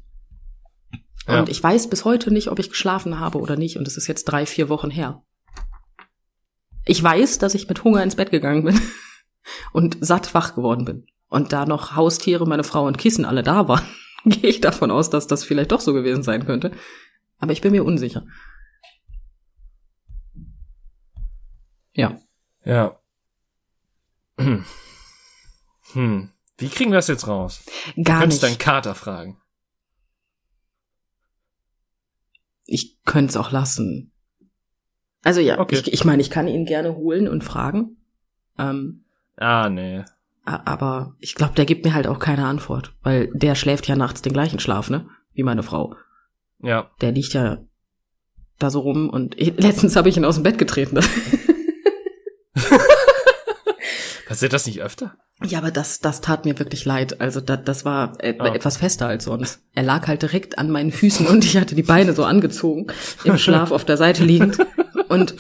Und 1.28 1.34
Ja. 1.36 1.46
ich 1.48 1.62
weiß 1.62 1.90
bis 1.90 2.04
heute 2.06 2.32
nicht, 2.32 2.50
ob 2.50 2.60
ich 2.60 2.70
geschlafen 2.70 3.20
habe 3.20 3.40
oder 3.40 3.56
nicht. 3.56 3.78
Und 3.78 3.88
es 3.88 3.98
ist 3.98 4.08
jetzt 4.08 4.26
drei, 4.26 4.46
vier 4.46 4.70
Wochen 4.70 4.90
her. 4.90 5.24
Ich 6.86 7.02
weiß, 7.02 7.38
dass 7.38 7.54
ich 7.54 7.68
mit 7.68 7.84
Hunger 7.84 8.02
ins 8.04 8.16
Bett 8.16 8.32
gegangen 8.32 8.64
bin 8.64 8.80
und 9.74 9.98
satt 10.02 10.34
wach 10.34 10.56
geworden 10.56 10.86
bin. 10.86 11.06
Und 11.28 11.54
da 11.54 11.66
noch 11.66 11.96
Haustiere, 11.96 12.46
meine 12.48 12.64
Frau 12.64 12.86
und 12.88 12.98
Kissen 12.98 13.24
alle 13.26 13.44
da 13.44 13.68
waren, 13.68 13.86
gehe 14.26 14.50
ich 14.50 14.62
davon 14.62 14.92
aus, 14.92 15.10
dass 15.10 15.28
das 15.28 15.44
vielleicht 15.44 15.72
doch 15.72 15.80
so 15.82 15.94
gewesen 15.94 16.24
sein 16.24 16.46
könnte. 16.46 16.72
Aber 17.40 17.54
ich 17.54 17.62
bin 17.62 17.72
mir 17.72 17.86
unsicher. 17.86 18.26
Ja. 21.94 22.20
Ja. 22.66 23.00
Hm. 24.38 24.66
Hm. 25.94 26.30
Wie 26.58 26.70
kriegen 26.70 26.92
wir 26.92 27.00
das 27.00 27.10
jetzt 27.10 27.28
raus? 27.28 27.66
Du 27.98 28.04
Gar 28.04 28.22
könntest 28.22 28.44
deinen 28.44 28.52
nicht. 28.52 28.62
Kater 28.62 28.96
fragen. 28.96 29.41
Ich 32.72 32.98
könnte 33.06 33.30
es 33.32 33.38
auch 33.38 33.52
lassen. 33.52 34.12
Also 35.24 35.40
ja, 35.42 35.60
Okay. 35.60 35.76
ich, 35.76 35.94
ich 35.94 36.06
meine, 36.06 36.22
ich 36.22 36.30
kann 36.32 36.48
ihn 36.48 36.66
gerne 36.66 36.96
holen 36.96 37.28
und 37.28 37.44
fragen. 37.44 37.98
Ähm, 38.58 39.04
Ah, 39.38 39.70
nee. 39.70 40.04
aber 40.46 41.16
ich 41.20 41.36
glaube, 41.36 41.54
der 41.56 41.66
gibt 41.66 41.84
mir 41.86 41.94
halt 41.94 42.08
auch 42.08 42.20
keine 42.20 42.46
Antwort, 42.46 42.96
weil 43.02 43.30
der 43.34 43.56
schläft 43.56 43.88
ja 43.88 43.96
nachts 43.96 44.22
den 44.22 44.34
gleichen 44.34 44.60
Schlaf, 44.60 44.90
ne? 44.90 45.08
Wie 45.34 45.44
meine 45.44 45.64
Frau. 45.64 45.96
Ja. 46.60 46.90
Der 47.02 47.12
liegt 47.12 47.34
ja 47.34 47.60
da 48.60 48.70
so 48.70 48.80
rum 48.82 49.10
und 49.10 49.36
letztens 49.40 49.96
habe 49.96 50.10
ich 50.10 50.18
ihn 50.18 50.26
aus 50.26 50.36
dem 50.36 50.44
Bett 50.44 50.58
getreten. 50.58 51.00
Passiert 54.32 54.54
das 54.54 54.65
nicht 54.65 54.82
öfter? 54.82 55.13
ja, 55.44 55.58
aber 55.58 55.72
das, 55.72 56.00
das 56.00 56.22
tat 56.22 56.46
mir 56.46 56.58
wirklich 56.58 56.86
leid. 56.86 57.20
Also 57.20 57.41
das, 57.41 57.60
das 57.65 57.84
war 57.84 58.13
äh, 58.20 58.36
Ah. 58.39 58.54
etwas 58.56 58.78
fester 58.78 59.08
als 59.08 59.26
sonst. 59.26 59.60
Er 59.74 59.84
lag 59.84 60.08
halt 60.08 60.22
direkt 60.22 60.58
an 60.58 60.70
meinen 60.72 60.94
Füßen 60.94 61.28
und 61.28 61.44
ich 61.44 61.58
hatte 61.58 61.76
die 61.76 61.84
Beine 61.84 62.13
so 62.13 62.24
angezogen, 62.24 62.88
im 63.26 63.38
Schlaf 63.44 63.72
auf 63.72 63.84
der 63.84 63.98
Seite 63.98 64.24
liegend 64.24 64.58
und, 65.10 65.36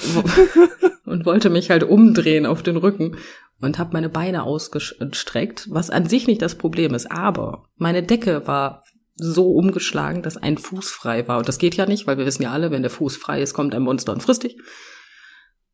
und 1.05 1.25
wollte 1.25 1.49
mich 1.49 1.69
halt 1.69 1.83
umdrehen 1.83 2.45
auf 2.45 2.63
den 2.63 2.75
Rücken 2.75 3.15
und 3.61 3.79
habe 3.79 3.93
meine 3.93 4.09
Beine 4.09 4.43
ausgestreckt, 4.43 5.67
was 5.69 5.89
an 5.89 6.05
sich 6.05 6.27
nicht 6.27 6.41
das 6.41 6.55
Problem 6.55 6.93
ist. 6.93 7.09
Aber 7.11 7.63
meine 7.77 8.03
Decke 8.03 8.45
war 8.45 8.83
so 9.15 9.53
umgeschlagen, 9.53 10.21
dass 10.21 10.35
ein 10.35 10.57
Fuß 10.57 10.89
frei 10.89 11.29
war. 11.29 11.37
Und 11.37 11.47
das 11.47 11.59
geht 11.59 11.75
ja 11.75 11.85
nicht, 11.85 12.07
weil 12.07 12.17
wir 12.17 12.25
wissen 12.25 12.43
ja 12.43 12.51
alle, 12.51 12.71
wenn 12.71 12.81
der 12.81 12.91
Fuß 12.91 13.15
frei 13.15 13.41
ist, 13.41 13.53
kommt 13.53 13.73
ein 13.73 13.83
Monster 13.83 14.11
und 14.11 14.21
frisst 14.23 14.43
dich. 14.43 14.57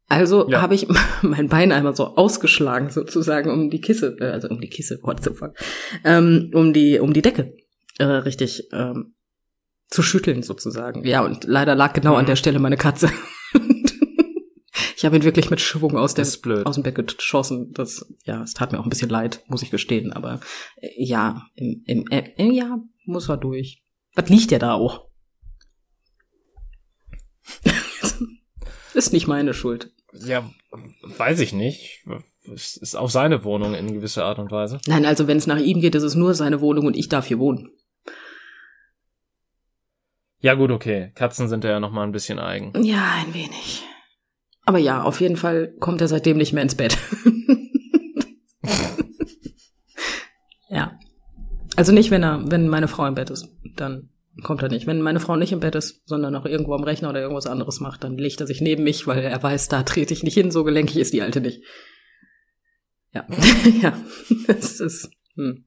Also 0.09 0.49
Ja. 0.49 0.61
habe 0.61 0.73
ich 0.75 0.87
mein 1.21 1.49
Bein 1.49 1.71
einmal 1.71 1.95
so 1.95 2.15
ausgeschlagen, 2.15 2.89
sozusagen, 2.89 3.49
um 3.51 3.69
die 3.69 3.81
Kisse, 3.81 4.15
äh, 4.19 4.31
also 4.31 4.47
um 4.49 4.59
die 4.61 4.69
Kisse, 4.69 4.99
what 5.03 5.23
the 5.23 5.31
fuck, 5.31 5.53
ähm, 6.03 6.51
um 6.53 6.73
die, 6.73 6.99
um 6.99 7.13
die 7.13 7.21
Decke 7.21 7.53
äh, 7.99 8.03
richtig 8.05 8.69
ähm, 8.71 9.15
zu 9.89 10.01
schütteln, 10.03 10.43
sozusagen. 10.43 11.05
Ja, 11.05 11.23
und 11.25 11.43
leider 11.45 11.75
lag 11.75 11.93
genau 11.93 12.15
an 12.15 12.23
Mhm. 12.23 12.27
der 12.27 12.35
Stelle 12.37 12.59
meine 12.59 12.77
Katze. 12.77 13.09
ich 14.95 15.05
habe 15.05 15.15
ihn 15.15 15.23
wirklich 15.23 15.49
mit 15.49 15.61
Schwung 15.61 15.95
aus, 15.97 16.13
der, 16.13 16.25
aus 16.65 16.75
dem 16.75 16.83
Bett 16.83 16.95
geschossen. 17.17 17.71
Das, 17.73 18.05
ja, 18.25 18.43
es 18.43 18.53
tat 18.53 18.71
mir 18.71 18.79
auch 18.79 18.83
ein 18.85 18.89
bisschen 18.89 19.09
leid, 19.09 19.43
muss 19.47 19.61
ich 19.63 19.71
gestehen. 19.71 20.11
Aber 20.13 20.39
äh, 20.81 20.89
ja, 20.97 21.41
im, 21.55 21.83
im, 21.85 22.05
äh, 22.11 22.31
im 22.37 22.51
Jahr 22.51 22.79
muss 23.05 23.29
er 23.29 23.37
durch. 23.37 23.83
Was 24.15 24.29
liegt 24.29 24.51
der 24.51 24.59
da 24.59 24.73
auch? 24.73 25.07
ist 28.93 29.13
nicht 29.13 29.27
meine 29.27 29.53
Schuld. 29.53 29.93
Ja, 30.25 30.49
weiß 31.01 31.39
ich 31.39 31.53
nicht. 31.53 32.05
Es 32.53 32.77
ist 32.77 32.95
auch 32.95 33.09
seine 33.09 33.43
Wohnung 33.43 33.73
in 33.73 33.93
gewisser 33.93 34.25
Art 34.25 34.39
und 34.39 34.51
Weise. 34.51 34.79
Nein, 34.87 35.05
also 35.05 35.27
wenn 35.27 35.37
es 35.37 35.47
nach 35.47 35.59
ihm 35.59 35.81
geht, 35.81 35.95
ist 35.95 36.03
es 36.03 36.15
nur 36.15 36.33
seine 36.33 36.61
Wohnung 36.61 36.85
und 36.85 36.95
ich 36.95 37.09
darf 37.09 37.25
hier 37.27 37.39
wohnen. 37.39 37.69
Ja, 40.39 40.53
gut, 40.53 40.71
okay. 40.71 41.11
Katzen 41.15 41.49
sind 41.49 41.63
ja 41.63 41.79
noch 41.79 41.91
mal 41.91 42.03
ein 42.03 42.11
bisschen 42.11 42.39
eigen. 42.39 42.71
Ja, 42.83 43.15
ein 43.15 43.33
wenig. 43.33 43.83
Aber 44.65 44.77
ja, 44.77 45.03
auf 45.03 45.21
jeden 45.21 45.37
Fall 45.37 45.73
kommt 45.79 46.01
er 46.01 46.07
seitdem 46.07 46.37
nicht 46.37 46.53
mehr 46.53 46.63
ins 46.63 46.75
Bett. 46.75 46.97
ja. 50.69 50.99
Also 51.75 51.91
nicht, 51.91 52.11
wenn 52.11 52.23
er, 52.23 52.43
wenn 52.51 52.67
meine 52.67 52.87
Frau 52.87 53.05
im 53.07 53.15
Bett 53.15 53.29
ist, 53.29 53.47
dann 53.75 54.09
kommt 54.43 54.61
er 54.61 54.69
nicht. 54.69 54.87
Wenn 54.87 55.01
meine 55.01 55.19
Frau 55.19 55.35
nicht 55.35 55.51
im 55.51 55.59
Bett 55.59 55.75
ist, 55.75 56.01
sondern 56.05 56.33
noch 56.33 56.45
irgendwo 56.45 56.73
am 56.73 56.83
Rechner 56.83 57.09
oder 57.09 57.21
irgendwas 57.21 57.47
anderes 57.47 57.79
macht, 57.79 58.03
dann 58.03 58.17
legt 58.17 58.39
er 58.39 58.47
sich 58.47 58.61
neben 58.61 58.83
mich, 58.83 59.07
weil 59.07 59.23
er 59.23 59.41
weiß, 59.41 59.67
da 59.69 59.83
trete 59.83 60.13
ich 60.13 60.23
nicht 60.23 60.35
hin, 60.35 60.51
so 60.51 60.63
gelenkig 60.63 60.97
ist 60.97 61.13
die 61.13 61.21
Alte 61.21 61.41
nicht. 61.41 61.63
Ja. 63.13 63.25
ja. 63.81 63.93
Das 64.47 64.79
ist. 64.79 65.09
Hm. 65.35 65.65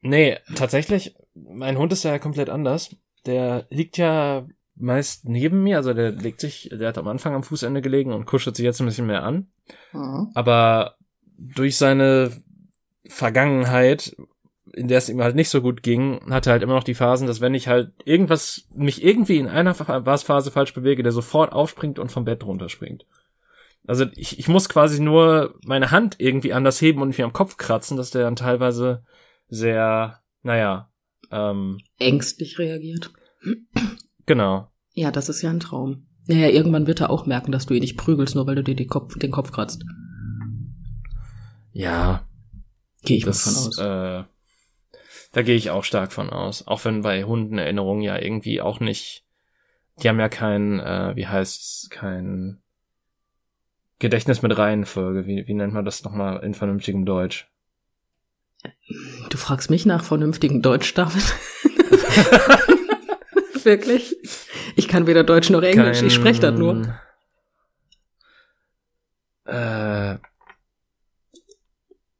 Nee, 0.00 0.38
tatsächlich, 0.54 1.16
mein 1.34 1.78
Hund 1.78 1.92
ist 1.92 2.04
ja 2.04 2.18
komplett 2.18 2.48
anders. 2.48 2.94
Der 3.26 3.66
liegt 3.70 3.98
ja 3.98 4.46
meist 4.76 5.24
neben 5.24 5.62
mir, 5.62 5.78
also 5.78 5.94
der 5.94 6.12
legt 6.12 6.40
sich, 6.40 6.70
der 6.72 6.88
hat 6.88 6.98
am 6.98 7.08
Anfang 7.08 7.34
am 7.34 7.42
Fußende 7.42 7.80
gelegen 7.80 8.12
und 8.12 8.26
kuschelt 8.26 8.56
sich 8.56 8.64
jetzt 8.64 8.80
ein 8.80 8.86
bisschen 8.86 9.06
mehr 9.06 9.22
an. 9.22 9.48
Mhm. 9.92 10.30
Aber 10.34 10.96
durch 11.38 11.76
seine 11.76 12.30
Vergangenheit, 13.06 14.16
in 14.76 14.88
der 14.88 14.98
es 14.98 15.08
ihm 15.08 15.22
halt 15.22 15.34
nicht 15.34 15.48
so 15.48 15.62
gut 15.62 15.82
ging, 15.82 16.20
hat 16.30 16.46
er 16.46 16.52
halt 16.52 16.62
immer 16.62 16.74
noch 16.74 16.84
die 16.84 16.94
Phasen, 16.94 17.26
dass 17.26 17.40
wenn 17.40 17.54
ich 17.54 17.66
halt 17.66 17.92
irgendwas, 18.04 18.68
mich 18.74 19.02
irgendwie 19.02 19.38
in 19.38 19.48
einer 19.48 19.74
Phase 19.74 20.50
falsch 20.50 20.74
bewege, 20.74 21.02
der 21.02 21.12
sofort 21.12 21.52
aufspringt 21.52 21.98
und 21.98 22.12
vom 22.12 22.24
Bett 22.24 22.44
runterspringt. 22.44 23.06
Also 23.86 24.04
ich, 24.14 24.38
ich 24.38 24.48
muss 24.48 24.68
quasi 24.68 25.00
nur 25.00 25.58
meine 25.64 25.90
Hand 25.92 26.16
irgendwie 26.18 26.52
anders 26.52 26.80
heben 26.80 27.00
und 27.00 27.08
mich 27.08 27.22
am 27.22 27.32
Kopf 27.32 27.56
kratzen, 27.56 27.96
dass 27.96 28.10
der 28.10 28.22
dann 28.22 28.36
teilweise 28.36 29.04
sehr, 29.48 30.20
naja, 30.42 30.90
ähm, 31.30 31.78
Ängstlich 31.98 32.58
reagiert. 32.58 33.12
genau. 34.26 34.70
Ja, 34.92 35.10
das 35.10 35.28
ist 35.28 35.40
ja 35.42 35.50
ein 35.50 35.60
Traum. 35.60 36.06
Naja, 36.26 36.48
irgendwann 36.48 36.86
wird 36.86 37.00
er 37.00 37.10
auch 37.10 37.26
merken, 37.26 37.52
dass 37.52 37.66
du 37.66 37.74
ihn 37.74 37.80
nicht 37.80 37.96
prügelst, 37.96 38.34
nur 38.34 38.46
weil 38.46 38.56
du 38.56 38.64
dir 38.64 38.74
die 38.74 38.86
Kopf, 38.86 39.16
den 39.18 39.30
Kopf 39.30 39.52
kratzt. 39.52 39.84
Ja, 41.72 42.26
Gehe 43.04 43.18
ich 43.18 43.24
das, 43.24 43.46
mal 43.46 43.52
von 43.52 43.68
aus. 43.68 43.78
äh, 43.78 44.24
da 45.36 45.42
gehe 45.42 45.54
ich 45.54 45.68
auch 45.68 45.84
stark 45.84 46.14
von 46.14 46.30
aus. 46.30 46.66
Auch 46.66 46.86
wenn 46.86 47.02
bei 47.02 47.24
Hunden 47.24 47.58
Erinnerungen 47.58 48.00
ja 48.00 48.18
irgendwie 48.18 48.62
auch 48.62 48.80
nicht, 48.80 49.22
die 50.00 50.08
haben 50.08 50.18
ja 50.18 50.30
kein, 50.30 50.80
äh, 50.80 51.14
wie 51.14 51.26
heißt's, 51.26 51.88
kein 51.90 52.62
Gedächtnis 53.98 54.40
mit 54.40 54.56
Reihenfolge. 54.56 55.26
Wie, 55.26 55.46
wie 55.46 55.52
nennt 55.52 55.74
man 55.74 55.84
das 55.84 56.02
nochmal 56.04 56.42
in 56.42 56.54
vernünftigem 56.54 57.04
Deutsch? 57.04 57.50
Du 59.28 59.36
fragst 59.36 59.68
mich 59.68 59.84
nach 59.84 60.04
vernünftigen 60.04 60.62
Deutsch, 60.62 60.94
David. 60.94 61.22
Wirklich? 63.62 64.16
Ich 64.74 64.88
kann 64.88 65.06
weder 65.06 65.22
Deutsch 65.22 65.50
noch 65.50 65.60
Englisch, 65.60 66.00
ich 66.00 66.14
spreche 66.14 66.40
das 66.40 66.58
nur. 66.58 66.98
Äh, 69.44 70.16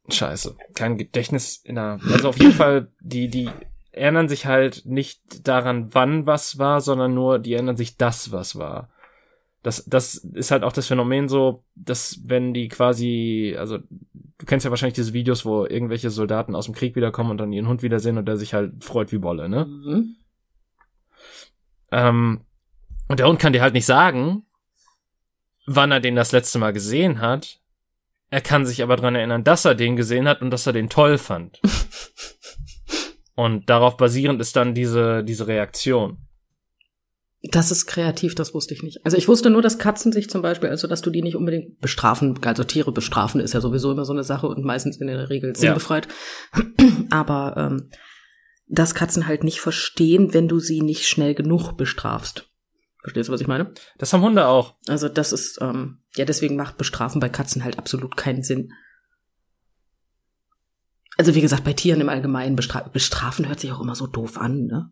scheiße. 0.09 0.57
Kein 0.75 0.99
Gedächtnis 0.99 1.57
in 1.64 1.77
der, 1.77 1.99
also 2.12 2.29
auf 2.29 2.38
jeden 2.38 2.53
Fall, 2.55 2.88
die, 3.01 3.29
die 3.29 3.51
erinnern 3.92 4.29
sich 4.29 4.47
halt 4.47 4.83
nicht 4.85 5.47
daran, 5.47 5.95
wann 5.95 6.27
was 6.27 6.59
war, 6.59 6.81
sondern 6.81 7.14
nur, 7.14 7.38
die 7.38 7.55
erinnern 7.55 7.77
sich 7.77 7.97
das, 7.97 8.31
was 8.31 8.57
war. 8.57 8.90
Das, 9.62 9.85
das 9.87 10.14
ist 10.14 10.51
halt 10.51 10.62
auch 10.62 10.73
das 10.73 10.87
Phänomen 10.87 11.29
so, 11.29 11.64
dass 11.75 12.21
wenn 12.25 12.55
die 12.55 12.69
quasi, 12.69 13.57
also 13.59 13.79
du 13.79 14.47
kennst 14.47 14.64
ja 14.64 14.71
wahrscheinlich 14.71 14.95
diese 14.95 15.12
Videos, 15.12 15.45
wo 15.45 15.64
irgendwelche 15.64 16.11
Soldaten 16.11 16.55
aus 16.55 16.66
dem 16.66 16.75
Krieg 16.75 16.95
wiederkommen 16.95 17.31
und 17.31 17.38
dann 17.38 17.53
ihren 17.53 17.66
Hund 17.66 17.83
wiedersehen 17.83 18.19
und 18.19 18.27
der 18.27 18.37
sich 18.37 18.55
halt 18.55 18.85
freut 18.85 19.11
wie 19.12 19.19
Bolle, 19.19 19.49
ne? 19.49 19.64
Mhm. 19.64 20.16
Ähm, 21.90 22.40
und 23.09 23.19
der 23.19 23.29
Hund 23.29 23.38
kann 23.38 23.53
dir 23.53 23.62
halt 23.62 23.75
nicht 23.75 23.87
sagen, 23.87 24.45
wann 25.66 25.90
er 25.90 26.01
den 26.01 26.16
das 26.16 26.33
letzte 26.33 26.59
Mal 26.59 26.73
gesehen 26.73 27.21
hat. 27.21 27.61
Er 28.31 28.41
kann 28.41 28.67
sich 28.67 28.83
aber 28.83 28.97
dran 28.97 29.15
erinnern, 29.15 29.45
dass 29.45 29.65
er 29.65 29.75
den 29.75 29.97
gesehen 29.97 30.29
hat 30.29 30.43
und 30.43 30.51
dass 30.51 30.67
er 30.67 30.73
den 30.73 30.89
toll 30.89 31.19
fand. 31.19 31.61
und 33.35 33.71
darauf 33.71 33.97
basierend 33.97 34.41
ist 34.41 34.57
dann 34.57 34.75
diese, 34.75 35.23
diese 35.23 35.47
Reaktion. 35.47 36.19
Das 37.43 37.71
ist 37.71 37.87
kreativ, 37.87 38.35
das 38.35 38.55
wusste 38.55 38.75
ich 38.75 38.83
nicht. 38.83 39.05
Also 39.05 39.17
ich 39.17 39.29
wusste 39.29 39.51
nur, 39.51 39.62
dass 39.62 39.79
Katzen 39.79 40.11
sich 40.11 40.29
zum 40.29 40.43
Beispiel, 40.43 40.69
also 40.69 40.89
dass 40.89 41.03
du 41.03 41.11
die 41.11 41.23
nicht 41.23 41.37
unbedingt 41.37 41.81
bestrafen, 41.81 42.39
also 42.43 42.65
Tiere 42.65 42.91
bestrafen 42.91 43.41
ist 43.41 43.55
ja 43.55 43.61
sowieso 43.61 43.93
immer 43.93 44.05
so 44.05 44.12
eine 44.12 44.25
Sache 44.25 44.49
und 44.49 44.65
meistens 44.65 44.97
in 44.97 45.07
der 45.07 45.31
Regel 45.31 45.55
sinnbefreit. 45.55 46.09
Aber 47.11 47.55
ähm, 47.57 47.91
dass 48.69 48.95
Katzen 48.95 49.29
halt 49.29 49.45
nicht 49.45 49.61
verstehen, 49.61 50.35
wenn 50.35 50.49
du 50.49 50.59
sie 50.59 50.81
nicht 50.81 51.07
schnell 51.07 51.35
genug 51.35 51.75
bestrafst. 51.75 52.51
Verstehst 53.07 53.29
du, 53.29 53.33
was 53.33 53.40
ich 53.40 53.47
meine? 53.47 53.71
Das 53.99 54.12
haben 54.12 54.23
Hunde 54.23 54.49
auch. 54.49 54.75
Also 54.88 55.09
das 55.09 55.33
ist, 55.33 55.61
ähm, 55.62 55.99
ja, 56.16 56.25
deswegen 56.25 56.57
macht 56.57 56.77
Bestrafen 56.77 57.21
bei 57.21 57.29
Katzen 57.29 57.62
halt 57.62 57.79
absolut 57.79 58.16
keinen 58.16 58.42
Sinn. 58.42 58.73
Also 61.16 61.37
wie 61.37 61.40
gesagt, 61.40 61.62
bei 61.62 61.73
Tieren 61.73 62.01
im 62.01 62.09
Allgemeinen, 62.09 62.57
bestra 62.57 62.81
bestrafen 62.81 63.47
hört 63.47 63.61
sich 63.61 63.71
auch 63.71 63.81
immer 63.81 63.95
so 63.95 64.09
doof 64.09 64.38
an, 64.38 64.64
ne? 64.64 64.90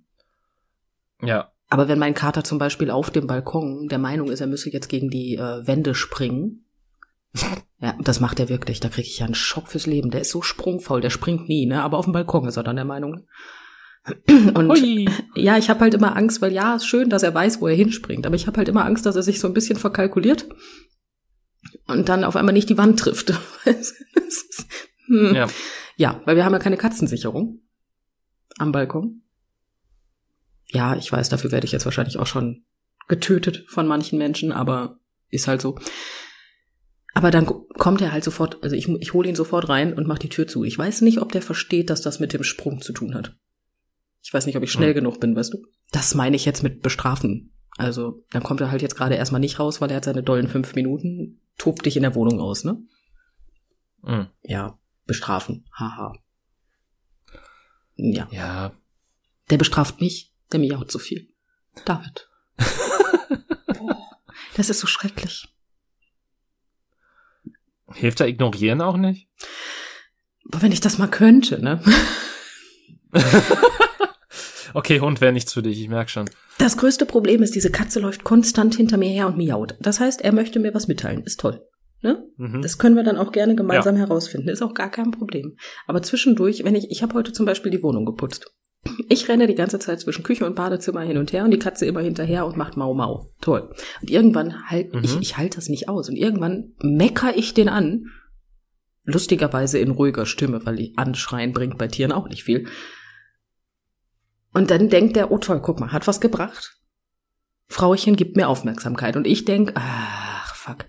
Ja. 1.22 1.50
Aber 1.68 1.88
wenn 1.88 1.98
mein 1.98 2.14
Kater 2.14 2.44
zum 2.44 2.58
Beispiel 2.58 2.88
auf 2.88 3.10
dem 3.10 3.26
Balkon 3.26 3.88
der 3.88 3.98
Meinung 3.98 4.30
ist, 4.30 4.40
er 4.40 4.46
müsse 4.46 4.70
jetzt 4.70 4.88
gegen 4.88 5.10
die 5.10 5.34
äh, 5.34 5.66
Wände 5.66 5.96
springen, 5.96 6.66
ja, 7.80 7.96
das 8.00 8.20
macht 8.20 8.38
er 8.38 8.48
wirklich, 8.48 8.78
da 8.78 8.90
kriege 8.90 9.08
ich 9.08 9.18
ja 9.18 9.26
einen 9.26 9.34
Schock 9.34 9.66
fürs 9.66 9.86
Leben. 9.86 10.12
Der 10.12 10.20
ist 10.20 10.30
so 10.30 10.40
sprungfaul, 10.40 11.00
der 11.00 11.10
springt 11.10 11.48
nie, 11.48 11.66
ne? 11.66 11.82
Aber 11.82 11.98
auf 11.98 12.04
dem 12.04 12.12
Balkon 12.12 12.46
ist 12.46 12.58
er 12.58 12.62
dann 12.62 12.76
der 12.76 12.84
Meinung. 12.84 13.26
Und 14.26 14.70
Hui. 14.70 15.08
ja, 15.34 15.56
ich 15.56 15.70
habe 15.70 15.80
halt 15.80 15.94
immer 15.94 16.14
Angst, 16.16 16.42
weil 16.42 16.52
ja, 16.52 16.76
ist 16.76 16.86
schön, 16.86 17.08
dass 17.08 17.22
er 17.22 17.34
weiß, 17.34 17.60
wo 17.60 17.68
er 17.68 17.74
hinspringt, 17.74 18.26
aber 18.26 18.36
ich 18.36 18.46
habe 18.46 18.58
halt 18.58 18.68
immer 18.68 18.84
Angst, 18.84 19.06
dass 19.06 19.16
er 19.16 19.22
sich 19.22 19.40
so 19.40 19.48
ein 19.48 19.54
bisschen 19.54 19.78
verkalkuliert 19.78 20.46
und 21.86 22.08
dann 22.08 22.24
auf 22.24 22.36
einmal 22.36 22.52
nicht 22.52 22.68
die 22.68 22.76
Wand 22.76 22.98
trifft. 22.98 23.32
hm. 25.06 25.34
ja. 25.34 25.48
ja, 25.96 26.20
weil 26.26 26.36
wir 26.36 26.44
haben 26.44 26.52
ja 26.52 26.58
keine 26.58 26.76
Katzensicherung 26.76 27.60
am 28.58 28.72
Balkon. 28.72 29.22
Ja, 30.68 30.96
ich 30.96 31.10
weiß, 31.10 31.30
dafür 31.30 31.52
werde 31.52 31.64
ich 31.64 31.72
jetzt 31.72 31.84
wahrscheinlich 31.84 32.18
auch 32.18 32.26
schon 32.26 32.64
getötet 33.08 33.64
von 33.68 33.86
manchen 33.86 34.18
Menschen, 34.18 34.52
aber 34.52 34.98
ist 35.30 35.48
halt 35.48 35.62
so. 35.62 35.78
Aber 37.14 37.30
dann 37.30 37.46
kommt 37.46 38.00
er 38.00 38.12
halt 38.12 38.24
sofort, 38.24 38.62
also 38.62 38.74
ich, 38.74 38.88
ich 38.88 39.14
hole 39.14 39.28
ihn 39.28 39.36
sofort 39.36 39.68
rein 39.68 39.94
und 39.94 40.06
mache 40.06 40.18
die 40.18 40.28
Tür 40.28 40.46
zu. 40.46 40.64
Ich 40.64 40.76
weiß 40.76 41.02
nicht, 41.02 41.20
ob 41.20 41.32
der 41.32 41.42
versteht, 41.42 41.90
dass 41.90 42.02
das 42.02 42.18
mit 42.18 42.32
dem 42.32 42.42
Sprung 42.42 42.82
zu 42.82 42.92
tun 42.92 43.14
hat. 43.14 43.36
Ich 44.24 44.32
weiß 44.32 44.46
nicht, 44.46 44.56
ob 44.56 44.62
ich 44.62 44.72
schnell 44.72 44.88
hm. 44.88 44.94
genug 44.94 45.20
bin, 45.20 45.36
weißt 45.36 45.52
du? 45.52 45.66
Das 45.92 46.14
meine 46.14 46.34
ich 46.34 46.46
jetzt 46.46 46.62
mit 46.62 46.80
bestrafen. 46.80 47.52
Also, 47.76 48.24
dann 48.30 48.42
kommt 48.42 48.62
er 48.62 48.70
halt 48.70 48.80
jetzt 48.80 48.96
gerade 48.96 49.16
erstmal 49.16 49.40
nicht 49.40 49.60
raus, 49.60 49.82
weil 49.82 49.90
er 49.90 49.96
hat 49.96 50.06
seine 50.06 50.22
dollen 50.22 50.48
fünf 50.48 50.74
Minuten, 50.74 51.42
tobt 51.58 51.84
dich 51.84 51.96
in 51.96 52.02
der 52.02 52.14
Wohnung 52.14 52.40
aus, 52.40 52.64
ne? 52.64 52.78
Hm. 54.02 54.28
Ja, 54.42 54.78
bestrafen. 55.04 55.66
Haha. 55.78 56.14
Ja. 57.96 58.26
Ja. 58.30 58.72
Der 59.50 59.58
bestraft 59.58 60.00
mich, 60.00 60.32
der 60.52 60.78
auch 60.78 60.86
zu 60.86 60.98
viel. 60.98 61.28
David. 61.84 62.30
das 64.56 64.70
ist 64.70 64.80
so 64.80 64.86
schrecklich. 64.86 65.48
Hilft 67.92 68.20
da 68.20 68.24
ignorieren 68.24 68.80
auch 68.80 68.96
nicht? 68.96 69.28
Aber 70.48 70.62
wenn 70.62 70.72
ich 70.72 70.80
das 70.80 70.96
mal 70.96 71.08
könnte, 71.08 71.62
ne? 71.62 71.82
okay, 74.74 75.00
Hund 75.00 75.20
wäre 75.20 75.32
nichts 75.32 75.52
für 75.52 75.62
dich, 75.62 75.80
ich 75.80 75.88
merk 75.88 76.10
schon. 76.10 76.28
Das 76.58 76.76
größte 76.76 77.06
Problem 77.06 77.42
ist, 77.42 77.54
diese 77.54 77.70
Katze 77.70 78.00
läuft 78.00 78.24
konstant 78.24 78.74
hinter 78.76 78.96
mir 78.96 79.08
her 79.08 79.26
und 79.26 79.36
miaut. 79.36 79.76
Das 79.80 80.00
heißt, 80.00 80.20
er 80.22 80.32
möchte 80.32 80.60
mir 80.60 80.74
was 80.74 80.88
mitteilen. 80.88 81.22
Ist 81.24 81.40
toll. 81.40 81.60
Ne? 82.02 82.22
Mhm. 82.36 82.60
Das 82.60 82.76
können 82.76 82.96
wir 82.96 83.02
dann 83.02 83.16
auch 83.16 83.32
gerne 83.32 83.54
gemeinsam 83.54 83.96
ja. 83.96 84.02
herausfinden. 84.02 84.50
Ist 84.50 84.62
auch 84.62 84.74
gar 84.74 84.90
kein 84.90 85.10
Problem. 85.10 85.56
Aber 85.86 86.02
zwischendurch, 86.02 86.62
wenn 86.62 86.74
ich, 86.74 86.90
ich 86.90 87.02
habe 87.02 87.14
heute 87.14 87.32
zum 87.32 87.46
Beispiel 87.46 87.72
die 87.72 87.82
Wohnung 87.82 88.04
geputzt. 88.04 88.52
Ich 89.08 89.26
renne 89.28 89.46
die 89.46 89.54
ganze 89.54 89.78
Zeit 89.78 90.00
zwischen 90.00 90.22
Küche 90.22 90.44
und 90.44 90.54
Badezimmer 90.54 91.00
hin 91.00 91.16
und 91.16 91.32
her 91.32 91.44
und 91.44 91.50
die 91.50 91.58
Katze 91.58 91.86
immer 91.86 92.02
hinterher 92.02 92.44
und 92.44 92.58
macht 92.58 92.76
Mau 92.76 92.92
Mau. 92.92 93.32
Toll. 93.40 93.70
Und 94.02 94.10
irgendwann 94.10 94.68
halt, 94.68 94.94
mhm. 94.94 95.02
ich, 95.02 95.18
ich 95.18 95.36
halte 95.38 95.56
das 95.56 95.70
nicht 95.70 95.88
aus. 95.88 96.10
Und 96.10 96.16
irgendwann 96.16 96.74
mecker 96.82 97.34
ich 97.34 97.54
den 97.54 97.70
an. 97.70 98.04
Lustigerweise 99.06 99.78
in 99.78 99.90
ruhiger 99.90 100.26
Stimme, 100.26 100.64
weil 100.66 100.76
die 100.76 100.92
Anschreien 100.96 101.52
bringt 101.52 101.78
bei 101.78 101.88
Tieren 101.88 102.12
auch 102.12 102.28
nicht 102.28 102.44
viel. 102.44 102.66
Und 104.54 104.70
dann 104.70 104.88
denkt 104.88 105.16
der, 105.16 105.30
oh 105.30 105.38
toll, 105.38 105.60
guck 105.60 105.80
mal, 105.80 105.92
hat 105.92 106.06
was 106.06 106.20
gebracht. 106.20 106.80
Frauchen 107.66 108.16
gibt 108.16 108.36
mir 108.36 108.48
Aufmerksamkeit. 108.48 109.16
Und 109.16 109.26
ich 109.26 109.44
denk, 109.44 109.72
ach, 109.74 110.54
fuck. 110.54 110.86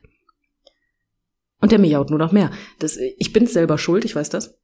Und 1.59 1.71
der 1.71 1.79
miaut 1.79 2.11
nur 2.11 2.19
noch 2.19 2.31
mehr. 2.31 2.51
Das, 2.79 2.95
ich 2.95 3.33
bin 3.33 3.47
selber 3.47 3.77
schuld, 3.77 4.05
ich 4.05 4.15
weiß 4.15 4.29
das. 4.29 4.59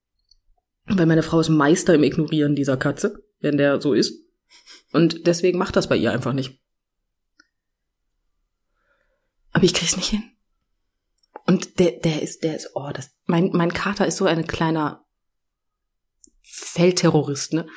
Weil 0.85 1.07
meine 1.07 1.23
Frau 1.23 1.39
ist 1.39 1.49
Meister 1.49 1.95
im 1.95 2.03
Ignorieren 2.03 2.55
dieser 2.55 2.77
Katze, 2.77 3.23
wenn 3.39 3.57
der 3.57 3.81
so 3.81 3.93
ist. 3.93 4.23
Und 4.93 5.25
deswegen 5.25 5.57
macht 5.57 5.75
das 5.75 5.89
bei 5.89 5.95
ihr 5.95 6.11
einfach 6.11 6.33
nicht. 6.33 6.61
Aber 9.51 9.63
ich 9.63 9.73
krieg's 9.73 9.97
nicht 9.97 10.09
hin. 10.09 10.23
Und 11.47 11.79
der, 11.79 11.91
der 11.91 12.21
ist, 12.21 12.43
der 12.43 12.55
ist, 12.55 12.69
oh, 12.75 12.91
das, 12.93 13.11
mein, 13.25 13.49
mein 13.53 13.73
Kater 13.73 14.05
ist 14.05 14.17
so 14.17 14.25
ein 14.25 14.45
kleiner 14.45 15.03
Feldterrorist, 16.41 17.53
ne? 17.53 17.67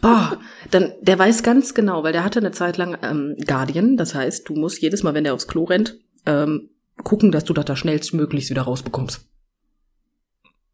Boah, 0.00 0.38
dann, 0.70 0.92
der 1.00 1.18
weiß 1.18 1.42
ganz 1.42 1.74
genau, 1.74 2.02
weil 2.02 2.12
der 2.12 2.24
hatte 2.24 2.40
eine 2.40 2.52
Zeit 2.52 2.76
lang 2.76 2.98
ähm, 3.02 3.36
Guardian, 3.46 3.96
das 3.96 4.14
heißt, 4.14 4.48
du 4.48 4.54
musst 4.54 4.80
jedes 4.80 5.02
Mal, 5.02 5.14
wenn 5.14 5.24
der 5.24 5.34
aufs 5.34 5.48
Klo 5.48 5.64
rennt, 5.64 5.98
ähm, 6.26 6.70
gucken, 7.04 7.32
dass 7.32 7.44
du 7.44 7.52
das 7.52 7.64
da 7.64 7.76
schnellstmöglichst 7.76 8.50
wieder 8.50 8.62
rausbekommst. 8.62 9.26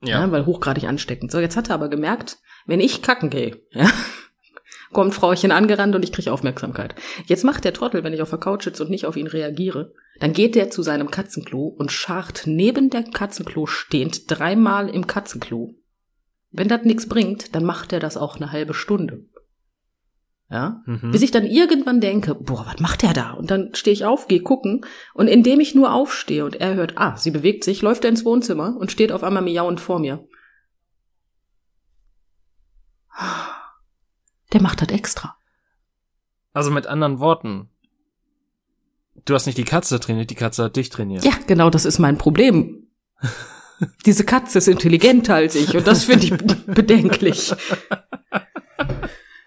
Ja. 0.03 0.21
ja. 0.21 0.31
Weil 0.31 0.47
hochgradig 0.47 0.85
ansteckend. 0.85 1.31
So, 1.31 1.41
jetzt 1.41 1.57
hat 1.57 1.71
er 1.71 1.75
aber 1.75 1.89
gemerkt, 1.89 2.39
wenn 2.67 2.81
ich 2.81 3.03
kacken 3.03 3.31
gehe, 3.31 3.63
ja, 3.71 3.91
kommt 4.93 5.15
Frauchen 5.15 5.51
angerannt 5.51 5.95
und 5.95 6.03
ich 6.03 6.13
kriege 6.13 6.33
Aufmerksamkeit. 6.33 6.95
Jetzt 7.27 7.45
macht 7.45 7.65
der 7.65 7.75
Trottel, 7.75 8.05
wenn 8.05 8.13
ich 8.13 8.23
auf 8.23 8.31
der 8.31 8.39
Couch 8.39 8.65
sitze 8.65 8.85
und 8.85 8.91
nicht 8.91 9.07
auf 9.07 9.17
ihn 9.17 9.27
reagiere, 9.27 9.93
dann 10.21 10.33
geht 10.33 10.55
der 10.55 10.71
zu 10.71 10.83
seinem 10.83 11.11
Katzenklo 11.11 11.67
und 11.67 11.93
scharrt 11.93 12.45
neben 12.47 12.91
der 12.91 13.03
Katzenklo 13.03 13.67
stehend 13.67 14.31
dreimal 14.31 14.89
im 14.89 15.07
Katzenklo. 15.07 15.75
Wenn 16.57 16.69
das 16.69 16.85
nichts 16.85 17.09
bringt, 17.09 17.53
dann 17.57 17.65
macht 17.65 17.93
er 17.93 17.99
das 17.99 18.17
auch 18.17 18.37
eine 18.37 18.53
halbe 18.53 18.75
Stunde. 18.75 19.25
Ja? 20.49 20.83
Mhm. 20.87 21.11
Bis 21.11 21.23
ich 21.23 21.33
dann 21.33 21.45
irgendwann 21.45 22.01
denke, 22.01 22.37
boah, 22.37 22.65
was 22.65 22.79
macht 22.79 23.03
der 23.03 23.13
da? 23.13 23.33
Und 23.33 23.51
dann 23.51 23.75
stehe 23.75 23.93
ich 23.93 24.05
auf, 24.05 24.29
gehe 24.29 24.41
gucken 24.41 24.87
und 25.15 25.27
indem 25.27 25.59
ich 25.59 25.75
nur 25.75 25.93
aufstehe 25.93 26.45
und 26.45 26.55
er 26.55 26.77
hört, 26.77 26.97
ah, 26.97 27.17
sie 27.17 27.33
bewegt 27.33 27.65
sich, 27.65 27.83
läuft 27.83 28.05
er 28.05 28.11
ins 28.11 28.25
Wohnzimmer 28.25 28.77
und 28.77 28.93
steht 28.93 29.11
auf 29.11 29.25
einmal 29.25 29.43
miauend 29.43 29.81
vor 29.81 29.99
mir. 29.99 30.25
Der 34.53 34.63
macht 34.63 34.81
das 34.81 34.91
extra. 34.91 35.37
Also 36.53 36.71
mit 36.71 36.87
anderen 36.87 37.19
Worten, 37.19 37.69
du 39.25 39.35
hast 39.35 39.47
nicht 39.47 39.59
die 39.59 39.65
Katze 39.65 39.99
trainiert, 39.99 40.31
die 40.31 40.37
Katze 40.37 40.63
hat 40.63 40.77
dich 40.77 40.89
trainiert. 40.89 41.25
Ja, 41.25 41.33
genau, 41.49 41.69
das 41.69 41.85
ist 41.85 41.99
mein 41.99 42.17
Problem. 42.17 42.87
Diese 44.07 44.25
Katze 44.25 44.59
ist 44.59 44.69
intelligenter 44.69 45.35
als 45.35 45.55
ich 45.55 45.77
und 45.77 45.87
das 45.87 46.05
finde 46.05 46.27
ich 46.27 46.37
bedenklich. 46.67 47.53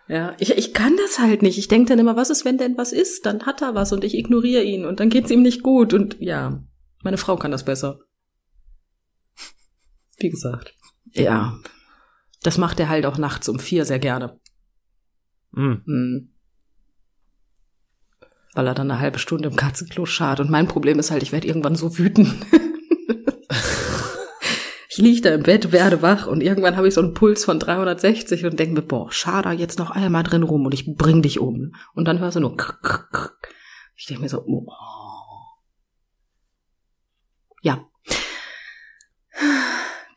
Ja, 0.07 0.35
ich, 0.39 0.57
ich 0.57 0.73
kann 0.73 0.95
das 0.95 1.19
halt 1.19 1.41
nicht. 1.41 1.57
Ich 1.57 1.67
denke 1.67 1.89
dann 1.89 1.99
immer, 1.99 2.15
was 2.15 2.29
ist, 2.29 2.45
wenn 2.45 2.57
denn 2.57 2.77
was 2.77 2.93
ist? 2.93 3.25
Dann 3.25 3.45
hat 3.45 3.61
er 3.61 3.75
was 3.75 3.91
und 3.91 4.03
ich 4.03 4.17
ignoriere 4.17 4.63
ihn 4.63 4.85
und 4.85 4.99
dann 4.99 5.09
geht's 5.09 5.31
ihm 5.31 5.41
nicht 5.41 5.63
gut. 5.63 5.93
Und 5.93 6.15
ja, 6.19 6.63
meine 7.03 7.17
Frau 7.17 7.35
kann 7.35 7.51
das 7.51 7.65
besser. 7.65 7.99
Wie 10.17 10.29
gesagt. 10.29 10.73
Ja. 11.11 11.59
Das 12.41 12.57
macht 12.57 12.79
er 12.79 12.87
halt 12.87 13.05
auch 13.05 13.17
nachts 13.17 13.49
um 13.49 13.59
vier 13.59 13.83
sehr 13.83 13.99
gerne. 13.99 14.39
Mhm. 15.51 15.81
Mhm. 15.85 16.33
Weil 18.53 18.67
er 18.67 18.73
dann 18.73 18.89
eine 18.89 18.99
halbe 18.99 19.19
Stunde 19.19 19.49
im 19.49 19.57
Katzenklo 19.57 20.05
schart. 20.05 20.39
Und 20.39 20.49
mein 20.49 20.67
Problem 20.67 20.99
ist 20.99 21.11
halt, 21.11 21.21
ich 21.21 21.33
werde 21.33 21.47
irgendwann 21.47 21.75
so 21.75 21.97
wütend. 21.97 22.33
Ich 24.97 25.03
liege 25.03 25.21
da 25.21 25.35
im 25.35 25.43
Bett, 25.43 25.71
werde 25.71 26.01
wach 26.01 26.25
und 26.25 26.41
irgendwann 26.41 26.75
habe 26.75 26.87
ich 26.87 26.95
so 26.95 27.01
einen 27.01 27.13
Puls 27.13 27.45
von 27.45 27.59
360 27.59 28.45
und 28.45 28.57
denke 28.57 28.73
mir, 28.73 28.81
boah, 28.81 29.11
schade 29.11 29.51
jetzt 29.51 29.77
noch 29.77 29.91
einmal 29.91 30.23
drin 30.23 30.41
rum 30.41 30.65
und 30.65 30.73
ich 30.73 30.95
bring 30.95 31.21
dich 31.21 31.39
um. 31.39 31.75
Und 31.93 32.05
dann 32.05 32.17
hörst 32.17 32.35
du 32.35 32.39
nur 32.39 32.57
Ich 33.95 34.07
denke 34.07 34.23
mir 34.23 34.29
so, 34.29 34.43
oh. 34.43 34.65
Ja. 37.61 37.87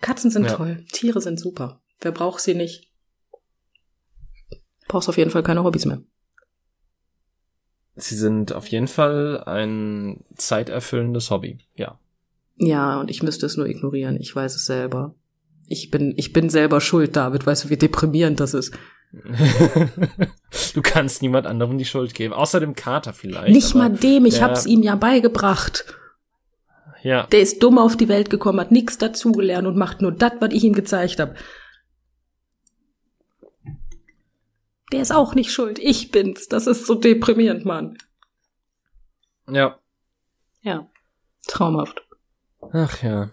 Katzen 0.01 0.31
sind 0.31 0.45
ja. 0.45 0.55
toll, 0.55 0.83
Tiere 0.91 1.21
sind 1.21 1.39
super. 1.39 1.83
Wer 2.01 2.13
braucht 2.13 2.41
sie 2.41 2.55
nicht? 2.55 2.91
Brauchst 4.89 5.11
auf 5.11 5.19
jeden 5.19 5.31
Fall 5.31 5.43
keine 5.43 5.63
Hobbys 5.63 5.85
mehr. 5.85 6.03
Sie 7.97 8.17
sind 8.17 8.55
auf 8.55 8.67
jeden 8.69 8.89
Fall 8.89 9.45
ein 9.45 10.25
zeiterfüllendes 10.37 11.31
Hobby, 11.31 11.59
ja. 11.75 12.01
Ja, 12.63 13.01
und 13.01 13.11
ich 13.11 13.23
müsste 13.23 13.47
es 13.47 13.57
nur 13.57 13.67
ignorieren. 13.67 14.19
Ich 14.21 14.37
weiß 14.37 14.55
es 14.55 14.67
selber. 14.67 15.15
Ich 15.67 15.91
bin, 15.91 16.13
ich 16.19 16.35
bin 16.35 16.51
selber 16.51 16.83
schuld, 16.83 17.17
David. 17.17 17.47
Weißt 17.47 17.65
du, 17.65 17.71
wie 17.71 17.79
deprimierend 17.79 18.39
das 18.39 18.53
ist? 18.53 18.75
du 20.75 20.83
kannst 20.83 21.23
niemand 21.23 21.47
anderem 21.47 21.79
die 21.79 21.87
Schuld 21.87 22.13
geben. 22.13 22.35
Außer 22.35 22.61
dem 22.61 22.75
Kater 22.75 23.15
vielleicht. 23.15 23.55
Nicht 23.55 23.75
mal 23.75 23.89
dem. 23.89 24.27
Ich 24.27 24.43
hab's 24.43 24.67
ihm 24.67 24.83
ja 24.83 24.95
beigebracht. 24.95 25.87
Ja. 27.03 27.27
Der 27.29 27.41
ist 27.41 27.63
dumm 27.63 27.79
auf 27.79 27.97
die 27.97 28.09
Welt 28.09 28.29
gekommen, 28.29 28.61
hat 28.61 28.73
nichts 28.73 28.99
dazugelernt 28.99 29.67
und 29.67 29.79
macht 29.79 30.03
nur 30.03 30.13
das, 30.13 30.33
was 30.41 30.53
ich 30.53 30.63
ihm 30.63 30.75
gezeigt 30.75 31.19
habe. 31.19 31.35
Der 34.93 35.01
ist 35.01 35.13
auch 35.13 35.35
nicht 35.35 35.51
schuld. 35.51 35.79
Ich 35.79 36.11
bin's. 36.11 36.49
Das 36.49 36.67
ist 36.67 36.85
so 36.85 36.95
deprimierend, 36.95 37.65
Mann. 37.65 37.97
Ja. 39.49 39.79
Ja. 40.61 40.91
Traumhaft. 41.47 42.03
Ach 42.73 43.03
ja. 43.03 43.31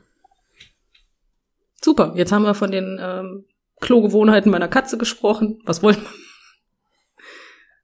Super, 1.82 2.14
jetzt 2.16 2.32
haben 2.32 2.44
wir 2.44 2.56
von 2.56 2.72
den 2.72 3.00
ähm, 3.02 3.46
Klogewohnheiten 3.80 4.52
meiner 4.52 4.68
Katze 4.68 4.98
gesprochen. 4.98 5.62
Was 5.66 5.84
wollen 5.84 5.98
wir? 5.98 6.10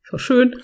So 0.09 0.17
schön. 0.17 0.61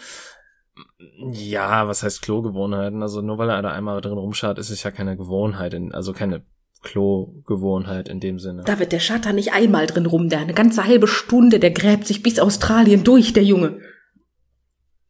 Ja, 1.32 1.88
was 1.88 2.04
heißt 2.04 2.22
Klogewohnheiten? 2.22 3.02
Also 3.02 3.22
nur 3.22 3.38
weil 3.38 3.50
er 3.50 3.62
da 3.62 3.72
einmal 3.72 4.02
drin 4.02 4.18
rumschaut, 4.18 4.58
ist 4.58 4.70
es 4.70 4.84
ja 4.84 4.92
keine 4.92 5.18
Gewohnheit, 5.18 5.74
in, 5.74 5.94
also 5.94 6.14
keine 6.14 6.44
Klogewohnheit 6.82 8.08
in 8.10 8.20
dem 8.20 8.40
Sinne. 8.40 8.64
Da 8.66 8.80
wird 8.80 8.92
der 8.92 9.00
Schatter 9.00 9.34
nicht 9.34 9.52
einmal 9.54 9.86
drin 9.88 10.06
rum, 10.06 10.30
der 10.30 10.40
eine 10.40 10.54
ganze 10.54 10.86
halbe 10.86 11.08
Stunde, 11.08 11.60
der 11.60 11.72
gräbt 11.72 12.08
sich 12.08 12.24
bis 12.24 12.40
Australien 12.40 13.04
durch, 13.04 13.34
der 13.34 13.44
Junge. 13.44 13.80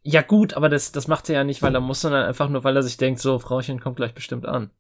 Ja 0.02 0.22
gut, 0.22 0.54
aber 0.54 0.70
das, 0.70 0.92
das 0.92 1.08
macht 1.08 1.30
er 1.30 1.36
ja 1.36 1.44
nicht, 1.44 1.62
weil 1.62 1.76
er 1.76 1.82
muss, 1.82 2.02
sondern 2.02 2.26
einfach 2.26 2.50
nur, 2.50 2.64
weil 2.64 2.76
er 2.76 2.84
sich 2.84 2.98
denkt, 2.98 3.20
so, 3.20 3.38
Frauchen 3.38 3.80
kommt 3.80 3.98
gleich 3.98 4.14
bestimmt 4.14 4.46
an. 4.46 4.72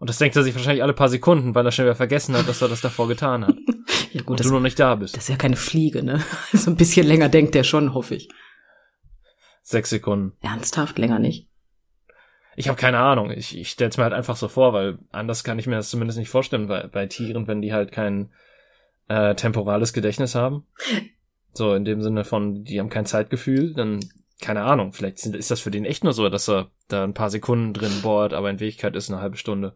Und 0.00 0.08
das 0.08 0.16
denkt 0.16 0.34
er 0.34 0.42
sich 0.42 0.54
wahrscheinlich 0.54 0.82
alle 0.82 0.94
paar 0.94 1.10
Sekunden, 1.10 1.54
weil 1.54 1.66
er 1.66 1.72
schon 1.72 1.84
wieder 1.84 1.94
vergessen 1.94 2.34
hat, 2.34 2.48
dass 2.48 2.62
er 2.62 2.68
das 2.68 2.80
davor 2.80 3.06
getan 3.06 3.46
hat. 3.46 3.56
Ja 4.12 4.22
gut, 4.22 4.30
und 4.30 4.40
das, 4.40 4.48
du 4.48 4.52
noch 4.52 4.60
nicht 4.60 4.80
da 4.80 4.96
bist. 4.96 5.14
das 5.14 5.22
ist 5.22 5.28
ja 5.28 5.36
keine 5.36 5.54
Fliege, 5.54 6.02
ne? 6.02 6.20
Also 6.52 6.72
ein 6.72 6.76
bisschen 6.76 7.06
länger 7.06 7.28
denkt 7.28 7.54
der 7.54 7.62
schon, 7.62 7.94
hoffe 7.94 8.16
ich. 8.16 8.28
Sechs 9.62 9.90
Sekunden. 9.90 10.32
Ernsthaft, 10.40 10.98
länger 10.98 11.20
nicht. 11.20 11.46
Ich 12.56 12.66
habe 12.66 12.76
keine 12.76 12.98
Ahnung. 12.98 13.30
Ich, 13.30 13.56
ich 13.56 13.70
stell's 13.70 13.98
mir 13.98 14.02
halt 14.02 14.12
einfach 14.12 14.34
so 14.34 14.48
vor, 14.48 14.72
weil 14.72 14.98
anders 15.12 15.44
kann 15.44 15.60
ich 15.60 15.68
mir 15.68 15.76
das 15.76 15.90
zumindest 15.90 16.18
nicht 16.18 16.28
vorstellen 16.28 16.66
bei, 16.66 16.88
bei 16.88 17.06
Tieren, 17.06 17.46
wenn 17.46 17.62
die 17.62 17.72
halt 17.72 17.92
kein 17.92 18.30
äh, 19.06 19.36
temporales 19.36 19.92
Gedächtnis 19.92 20.34
haben. 20.34 20.66
So 21.52 21.74
in 21.74 21.84
dem 21.84 22.02
Sinne 22.02 22.24
von, 22.24 22.64
die 22.64 22.80
haben 22.80 22.90
kein 22.90 23.06
Zeitgefühl, 23.06 23.74
dann 23.74 24.00
keine 24.40 24.62
Ahnung. 24.62 24.92
Vielleicht 24.92 25.18
sind, 25.18 25.36
ist 25.36 25.52
das 25.52 25.60
für 25.60 25.70
den 25.70 25.84
echt 25.84 26.02
nur 26.02 26.14
so, 26.14 26.28
dass 26.28 26.48
er 26.48 26.70
da 26.88 27.04
ein 27.04 27.14
paar 27.14 27.30
Sekunden 27.30 27.74
drin 27.74 28.02
bohrt, 28.02 28.34
aber 28.34 28.50
in 28.50 28.58
Wirklichkeit 28.58 28.96
ist 28.96 29.08
eine 29.08 29.20
halbe 29.20 29.36
Stunde. 29.36 29.74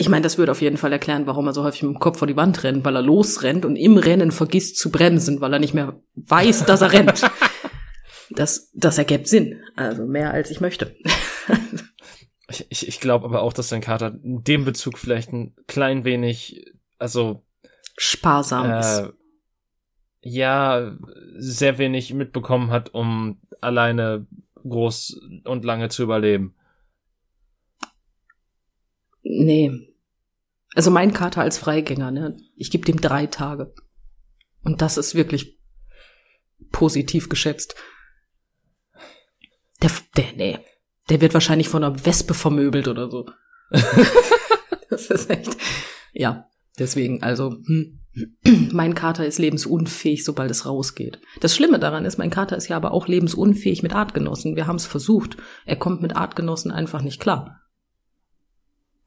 Ich 0.00 0.08
meine, 0.08 0.22
das 0.22 0.38
würde 0.38 0.52
auf 0.52 0.62
jeden 0.62 0.76
Fall 0.76 0.92
erklären, 0.92 1.26
warum 1.26 1.48
er 1.48 1.52
so 1.52 1.64
häufig 1.64 1.82
mit 1.82 1.96
dem 1.96 1.98
Kopf 1.98 2.18
vor 2.18 2.28
die 2.28 2.36
Wand 2.36 2.62
rennt, 2.62 2.84
weil 2.84 2.94
er 2.94 3.02
losrennt 3.02 3.64
und 3.64 3.74
im 3.74 3.96
Rennen 3.96 4.30
vergisst 4.30 4.76
zu 4.78 4.92
bremsen, 4.92 5.40
weil 5.40 5.52
er 5.52 5.58
nicht 5.58 5.74
mehr 5.74 6.00
weiß, 6.14 6.64
dass 6.64 6.80
er 6.80 6.92
rennt. 6.92 7.22
Das, 8.30 8.70
das 8.74 8.98
ergibt 8.98 9.26
Sinn. 9.26 9.62
Also 9.74 10.04
mehr 10.04 10.32
als 10.32 10.50
ich 10.50 10.60
möchte. 10.60 10.94
Ich, 12.50 12.66
ich, 12.70 12.88
ich 12.88 13.00
glaube 13.00 13.26
aber 13.26 13.42
auch, 13.42 13.52
dass 13.52 13.68
dein 13.68 13.82
Kater 13.82 14.18
in 14.22 14.42
dem 14.42 14.64
Bezug 14.64 14.96
vielleicht 14.96 15.34
ein 15.34 15.54
klein 15.66 16.04
wenig, 16.04 16.64
also 16.98 17.44
Sparsam 17.98 18.70
ist. 18.78 19.00
äh, 19.00 19.10
ja, 20.22 20.96
sehr 21.36 21.76
wenig 21.76 22.14
mitbekommen 22.14 22.70
hat, 22.70 22.94
um 22.94 23.42
alleine 23.60 24.26
groß 24.66 25.20
und 25.44 25.64
lange 25.66 25.90
zu 25.90 26.02
überleben. 26.02 26.54
Nee. 29.30 29.94
Also 30.74 30.90
mein 30.90 31.12
Kater 31.12 31.42
als 31.42 31.58
Freigänger, 31.58 32.10
ne? 32.10 32.38
Ich 32.56 32.70
gebe 32.70 32.86
dem 32.86 33.00
drei 33.00 33.26
Tage. 33.26 33.74
Und 34.62 34.80
das 34.80 34.96
ist 34.96 35.14
wirklich 35.14 35.58
positiv 36.72 37.28
geschätzt. 37.28 37.74
Der, 39.82 39.90
der, 40.16 40.32
nee. 40.36 40.58
Der 41.10 41.20
wird 41.20 41.34
wahrscheinlich 41.34 41.68
von 41.68 41.84
einer 41.84 42.06
Wespe 42.06 42.32
vermöbelt 42.32 42.88
oder 42.88 43.10
so. 43.10 43.26
das 44.90 45.06
ist 45.10 45.28
echt. 45.28 45.56
Ja, 46.12 46.48
deswegen, 46.78 47.22
also, 47.22 47.50
hm. 47.66 48.00
mein 48.72 48.94
Kater 48.94 49.26
ist 49.26 49.38
lebensunfähig, 49.38 50.24
sobald 50.24 50.50
es 50.50 50.64
rausgeht. 50.64 51.20
Das 51.40 51.54
Schlimme 51.54 51.78
daran 51.78 52.06
ist, 52.06 52.16
mein 52.16 52.30
Kater 52.30 52.56
ist 52.56 52.68
ja 52.68 52.76
aber 52.76 52.92
auch 52.92 53.08
lebensunfähig 53.08 53.82
mit 53.82 53.92
Artgenossen. 53.92 54.56
Wir 54.56 54.66
haben 54.66 54.76
es 54.76 54.86
versucht. 54.86 55.36
Er 55.66 55.76
kommt 55.76 56.00
mit 56.00 56.16
Artgenossen 56.16 56.70
einfach 56.70 57.02
nicht 57.02 57.20
klar. 57.20 57.60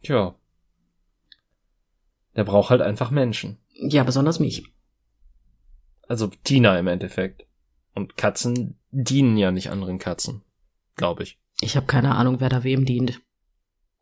Tja. 0.04 0.36
Der 2.36 2.44
braucht 2.44 2.70
halt 2.70 2.82
einfach 2.82 3.12
Menschen. 3.12 3.58
Ja, 3.74 4.04
besonders 4.04 4.40
mich. 4.40 4.64
Also 6.08 6.28
Tina 6.44 6.78
im 6.80 6.88
Endeffekt. 6.88 7.46
Und 7.94 8.18
Katzen 8.18 8.80
dienen 8.92 9.38
ja 9.38 9.52
nicht 9.52 9.70
anderen 9.70 10.00
Katzen. 10.00 10.44
Glaube 10.96 11.24
ich. 11.24 11.40
Ich 11.62 11.76
habe 11.76 11.86
keine 11.86 12.16
Ahnung, 12.16 12.40
wer 12.40 12.50
da 12.50 12.64
wem 12.64 12.86
dient. 12.86 13.22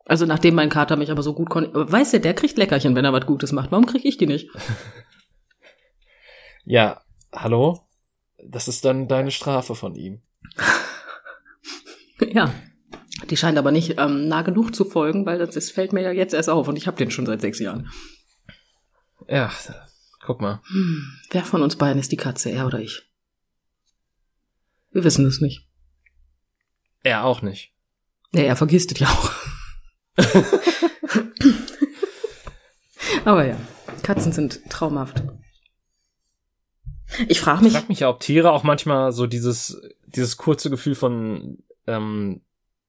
Also 0.06 0.26
nachdem 0.26 0.54
mein 0.54 0.70
Kater 0.70 0.96
mich 0.96 1.10
aber 1.10 1.22
so 1.22 1.34
gut 1.34 1.50
konnte, 1.50 1.70
weißt 1.72 2.14
du, 2.14 2.20
der 2.20 2.34
kriegt 2.34 2.56
Leckerchen, 2.56 2.94
wenn 2.96 3.04
er 3.04 3.12
was 3.12 3.26
Gutes 3.26 3.52
macht. 3.52 3.70
Warum 3.70 3.86
krieg 3.86 4.04
ich 4.04 4.16
die 4.16 4.26
nicht? 4.26 4.50
Ja, 6.64 7.00
hallo? 7.32 7.80
Das 8.38 8.68
ist 8.68 8.84
dann 8.84 9.08
deine 9.08 9.30
Strafe 9.30 9.74
von 9.74 9.94
ihm. 9.94 10.20
ja. 12.20 12.52
Die 13.28 13.36
scheint 13.36 13.58
aber 13.58 13.70
nicht 13.70 13.98
ähm, 13.98 14.28
nah 14.28 14.42
genug 14.42 14.74
zu 14.74 14.84
folgen, 14.84 15.26
weil 15.26 15.38
das, 15.38 15.54
das 15.54 15.70
fällt 15.70 15.92
mir 15.92 16.02
ja 16.02 16.12
jetzt 16.12 16.34
erst 16.34 16.48
auf 16.48 16.68
und 16.68 16.76
ich 16.76 16.86
habe 16.86 16.96
den 16.96 17.10
schon 17.10 17.26
seit 17.26 17.40
sechs 17.40 17.58
Jahren. 17.58 17.90
Ja, 19.28 19.52
guck 20.20 20.40
mal. 20.40 20.60
Hm, 20.70 21.18
wer 21.30 21.44
von 21.44 21.62
uns 21.62 21.76
beiden 21.76 22.00
ist 22.00 22.12
die 22.12 22.16
Katze, 22.16 22.50
er 22.50 22.66
oder 22.66 22.80
ich? 22.80 23.02
Wir 24.90 25.04
wissen 25.04 25.26
es 25.26 25.40
nicht. 25.40 25.68
Er 27.02 27.24
auch 27.24 27.42
nicht. 27.42 27.72
Ja, 28.32 28.42
er 28.42 28.56
vergisst 28.56 28.92
es 28.92 28.98
ja 28.98 29.08
auch. 29.08 29.30
aber 33.24 33.46
ja, 33.46 33.56
Katzen 34.02 34.32
sind 34.32 34.68
traumhaft. 34.68 35.22
Ich 37.28 37.40
frage 37.40 37.58
Ich 37.58 37.64
mich, 37.64 37.72
frag 37.72 37.88
mich 37.88 38.00
ja, 38.00 38.08
ob 38.08 38.20
Tiere 38.20 38.52
auch 38.52 38.62
manchmal 38.62 39.12
so 39.12 39.26
dieses, 39.26 39.80
dieses 40.06 40.36
kurze 40.36 40.70
Gefühl 40.70 40.94
von, 40.94 41.58
ähm, 41.86 42.42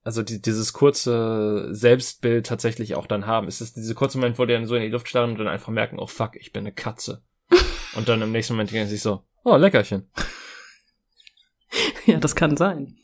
also 0.04 0.24
die, 0.24 0.42
dieses 0.42 0.74
kurze 0.74 1.70
Selbstbild 1.72 2.46
tatsächlich 2.48 2.96
auch 2.96 3.06
dann 3.06 3.28
haben. 3.28 3.48
Ist 3.48 3.62
es 3.62 3.74
diese 3.74 3.96
kurze 3.96 4.18
Moment, 4.18 4.40
wo 4.40 4.46
die 4.46 4.54
dann 4.54 4.66
so 4.66 4.76
in 4.76 4.82
die 4.82 4.90
Luft 4.90 5.08
starren 5.08 5.32
und 5.32 5.38
dann 5.38 5.48
einfach 5.48 5.72
merken, 5.72 6.00
oh 6.00 6.08
fuck, 6.08 6.36
ich 6.36 6.52
bin 6.52 6.62
eine 6.62 6.72
Katze. 6.72 7.22
und 7.96 8.10
dann 8.10 8.22
im 8.22 8.32
nächsten 8.32 8.54
Moment 8.54 8.72
denken 8.72 8.88
sie 8.88 8.96
sich 8.96 9.04
so, 9.04 9.24
oh, 9.44 9.56
Leckerchen. 9.56 10.10
Ja, 12.06 12.18
das 12.18 12.36
kann 12.36 12.58
sein. 12.58 12.98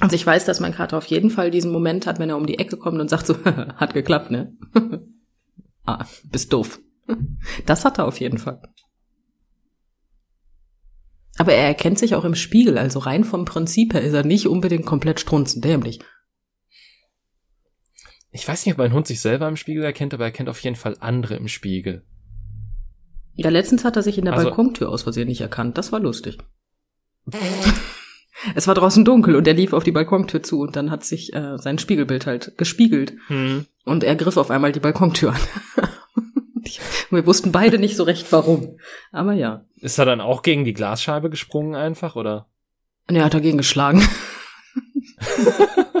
Also 0.00 0.16
ich 0.16 0.26
weiß, 0.26 0.46
dass 0.46 0.58
mein 0.58 0.74
Kater 0.74 0.96
auf 0.96 1.04
jeden 1.06 1.30
Fall 1.30 1.50
diesen 1.50 1.70
Moment 1.70 2.06
hat, 2.06 2.18
wenn 2.18 2.30
er 2.30 2.36
um 2.36 2.46
die 2.46 2.58
Ecke 2.58 2.76
kommt 2.76 2.98
und 2.98 3.08
sagt 3.08 3.26
so, 3.26 3.36
hat 3.44 3.94
geklappt, 3.94 4.30
ne? 4.30 4.56
ah, 5.84 6.04
bist 6.24 6.52
doof. 6.52 6.80
Das 7.66 7.84
hat 7.84 7.98
er 7.98 8.06
auf 8.06 8.18
jeden 8.18 8.38
Fall. 8.38 8.60
Aber 11.38 11.52
er 11.52 11.66
erkennt 11.66 11.98
sich 11.98 12.14
auch 12.14 12.24
im 12.24 12.34
Spiegel, 12.34 12.78
also 12.78 12.98
rein 12.98 13.22
vom 13.22 13.44
Prinzip 13.44 13.94
her 13.94 14.02
ist 14.02 14.14
er 14.14 14.24
nicht 14.24 14.48
unbedingt 14.48 14.86
komplett 14.86 15.20
strunzendämlich. 15.20 16.00
Ich 18.32 18.48
weiß 18.48 18.64
nicht, 18.64 18.72
ob 18.74 18.78
mein 18.78 18.94
Hund 18.94 19.06
sich 19.06 19.20
selber 19.20 19.46
im 19.46 19.56
Spiegel 19.56 19.84
erkennt, 19.84 20.14
aber 20.14 20.24
er 20.24 20.30
kennt 20.30 20.48
auf 20.48 20.60
jeden 20.60 20.76
Fall 20.76 20.96
andere 21.00 21.36
im 21.36 21.48
Spiegel. 21.48 22.02
Ja, 23.34 23.50
letztens 23.50 23.84
hat 23.84 23.96
er 23.96 24.02
sich 24.02 24.18
in 24.18 24.24
der 24.24 24.34
Also- 24.34 24.46
Balkontür 24.48 24.88
aus 24.88 25.02
Versehen 25.02 25.28
nicht 25.28 25.42
erkannt. 25.42 25.76
Das 25.78 25.92
war 25.92 26.00
lustig. 26.00 26.38
es 28.54 28.66
war 28.66 28.74
draußen 28.74 29.04
dunkel 29.04 29.36
und 29.36 29.46
er 29.46 29.54
lief 29.54 29.72
auf 29.74 29.84
die 29.84 29.92
Balkontür 29.92 30.42
zu 30.42 30.60
und 30.60 30.76
dann 30.76 30.90
hat 30.90 31.04
sich 31.04 31.32
äh, 31.34 31.58
sein 31.58 31.78
Spiegelbild 31.78 32.26
halt 32.26 32.56
gespiegelt. 32.56 33.14
Hm. 33.28 33.66
Und 33.84 34.02
er 34.02 34.16
griff 34.16 34.36
auf 34.38 34.50
einmal 34.50 34.72
die 34.72 34.80
Balkontür 34.80 35.34
an. 35.34 35.40
Wir 37.10 37.26
wussten 37.26 37.52
beide 37.52 37.78
nicht 37.78 37.96
so 37.96 38.04
recht 38.04 38.32
warum. 38.32 38.78
Aber 39.10 39.34
ja. 39.34 39.66
Ist 39.80 39.98
er 39.98 40.06
dann 40.06 40.22
auch 40.22 40.42
gegen 40.42 40.64
die 40.64 40.72
Glasscheibe 40.72 41.28
gesprungen 41.28 41.74
einfach, 41.74 42.16
oder? 42.16 42.48
Und 43.08 43.16
er 43.16 43.24
hat 43.26 43.34
dagegen 43.34 43.58
geschlagen. 43.58 44.02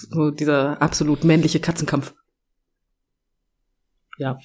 so 0.00 0.30
dieser 0.30 0.82
absolut 0.82 1.24
männliche 1.24 1.60
Katzenkampf. 1.60 2.14
Ja. 4.18 4.38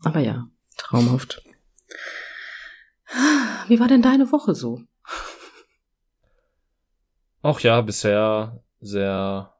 Aber 0.00 0.20
ja, 0.20 0.48
traumhaft. 0.76 1.42
Wie 3.68 3.80
war 3.80 3.88
denn 3.88 4.02
deine 4.02 4.30
Woche 4.32 4.54
so? 4.54 4.82
Auch 7.42 7.60
ja, 7.60 7.80
bisher 7.80 8.62
sehr 8.80 9.54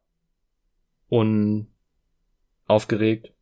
unaufgeregt. 1.08 3.32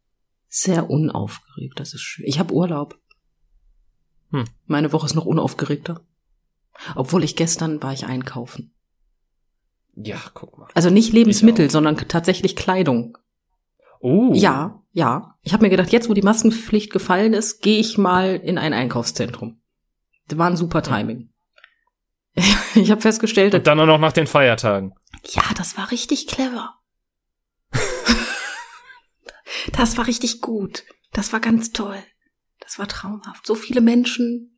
Sehr 0.49 0.90
unaufgeregt, 0.90 1.81
das 1.81 1.94
ist 1.94 2.03
schön. 2.03 2.27
Ich 2.27 2.38
habe 2.38 2.55
Urlaub. 2.55 3.01
Hm. 4.31 4.44
Meine 4.66 4.92
Woche 4.92 5.07
ist 5.07 5.14
noch 5.14 5.25
unaufgeregter. 5.25 6.07
Obwohl 6.94 7.25
ich 7.25 7.37
gestern 7.37 7.83
war 7.83 7.92
ich 7.92 8.07
einkaufen. 8.07 8.74
Ja, 9.96 10.20
guck 10.35 10.59
mal. 10.59 10.68
Also 10.74 10.90
nicht 10.90 11.12
Lebensmittel, 11.12 11.70
sondern 11.70 11.97
tatsächlich 11.97 12.57
Kleidung. 12.57 13.16
Oh. 14.01 14.32
Ja, 14.34 14.82
ja. 14.92 15.36
Ich 15.42 15.53
habe 15.53 15.64
mir 15.64 15.70
gedacht, 15.70 15.90
jetzt 15.90 16.09
wo 16.09 16.14
die 16.14 16.22
Maskenpflicht 16.22 16.92
gefallen 16.92 17.32
ist, 17.32 17.62
gehe 17.62 17.78
ich 17.78 17.97
mal 17.97 18.36
in 18.36 18.59
ein 18.59 18.72
Einkaufszentrum. 18.72 19.61
Das 20.28 20.38
war 20.38 20.49
ein 20.49 20.57
super 20.57 20.82
Timing. 20.82 21.30
Ich 22.76 22.90
habe 22.90 23.01
festgestellt, 23.01 23.55
Und 23.55 23.68
dann 23.68 23.78
auch 23.78 23.86
noch 23.86 24.01
nach 24.01 24.12
den 24.12 24.26
Feiertagen. 24.26 24.95
ja, 25.30 25.45
das 25.57 25.78
war 25.78 25.92
richtig 25.92 26.26
clever. 26.26 26.74
das 29.72 29.97
war 29.97 30.09
richtig 30.09 30.40
gut. 30.40 30.82
Das 31.12 31.32
war 31.32 31.38
ganz 31.38 31.70
toll. 31.70 31.97
Das 32.59 32.80
war 32.80 32.88
traumhaft. 32.88 33.47
So 33.47 33.55
viele 33.55 33.80
Menschen. 33.80 34.57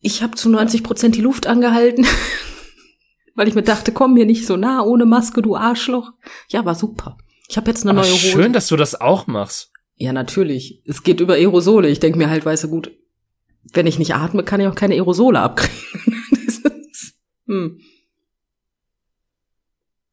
Ich 0.00 0.24
habe 0.24 0.34
zu 0.34 0.48
90 0.48 0.82
Prozent 0.82 1.14
die 1.14 1.20
Luft 1.20 1.46
angehalten, 1.46 2.04
weil 3.40 3.48
ich 3.48 3.54
mir 3.54 3.62
dachte, 3.62 3.90
komm 3.90 4.12
mir 4.12 4.26
nicht 4.26 4.46
so 4.46 4.58
nah 4.58 4.82
ohne 4.82 5.06
Maske, 5.06 5.40
du 5.40 5.56
Arschloch. 5.56 6.12
Ja, 6.50 6.66
war 6.66 6.74
super. 6.74 7.16
Ich 7.48 7.56
habe 7.56 7.70
jetzt 7.70 7.86
eine 7.86 7.92
Aber 7.92 8.02
neue 8.02 8.12
Hose. 8.12 8.26
schön, 8.26 8.52
dass 8.52 8.66
du 8.66 8.76
das 8.76 9.00
auch 9.00 9.26
machst. 9.26 9.72
Ja, 9.96 10.12
natürlich. 10.12 10.82
Es 10.84 11.04
geht 11.04 11.20
über 11.20 11.36
Aerosole. 11.36 11.88
Ich 11.88 12.00
denke 12.00 12.18
mir 12.18 12.28
halt, 12.28 12.44
weißt 12.44 12.64
du, 12.64 12.68
gut, 12.68 12.92
wenn 13.72 13.86
ich 13.86 13.98
nicht 13.98 14.14
atme, 14.14 14.44
kann 14.44 14.60
ich 14.60 14.66
auch 14.66 14.74
keine 14.74 14.92
Aerosole 14.92 15.40
abkriegen. 15.40 16.22
das 16.44 16.58
ist, 16.58 17.14
hm. 17.46 17.80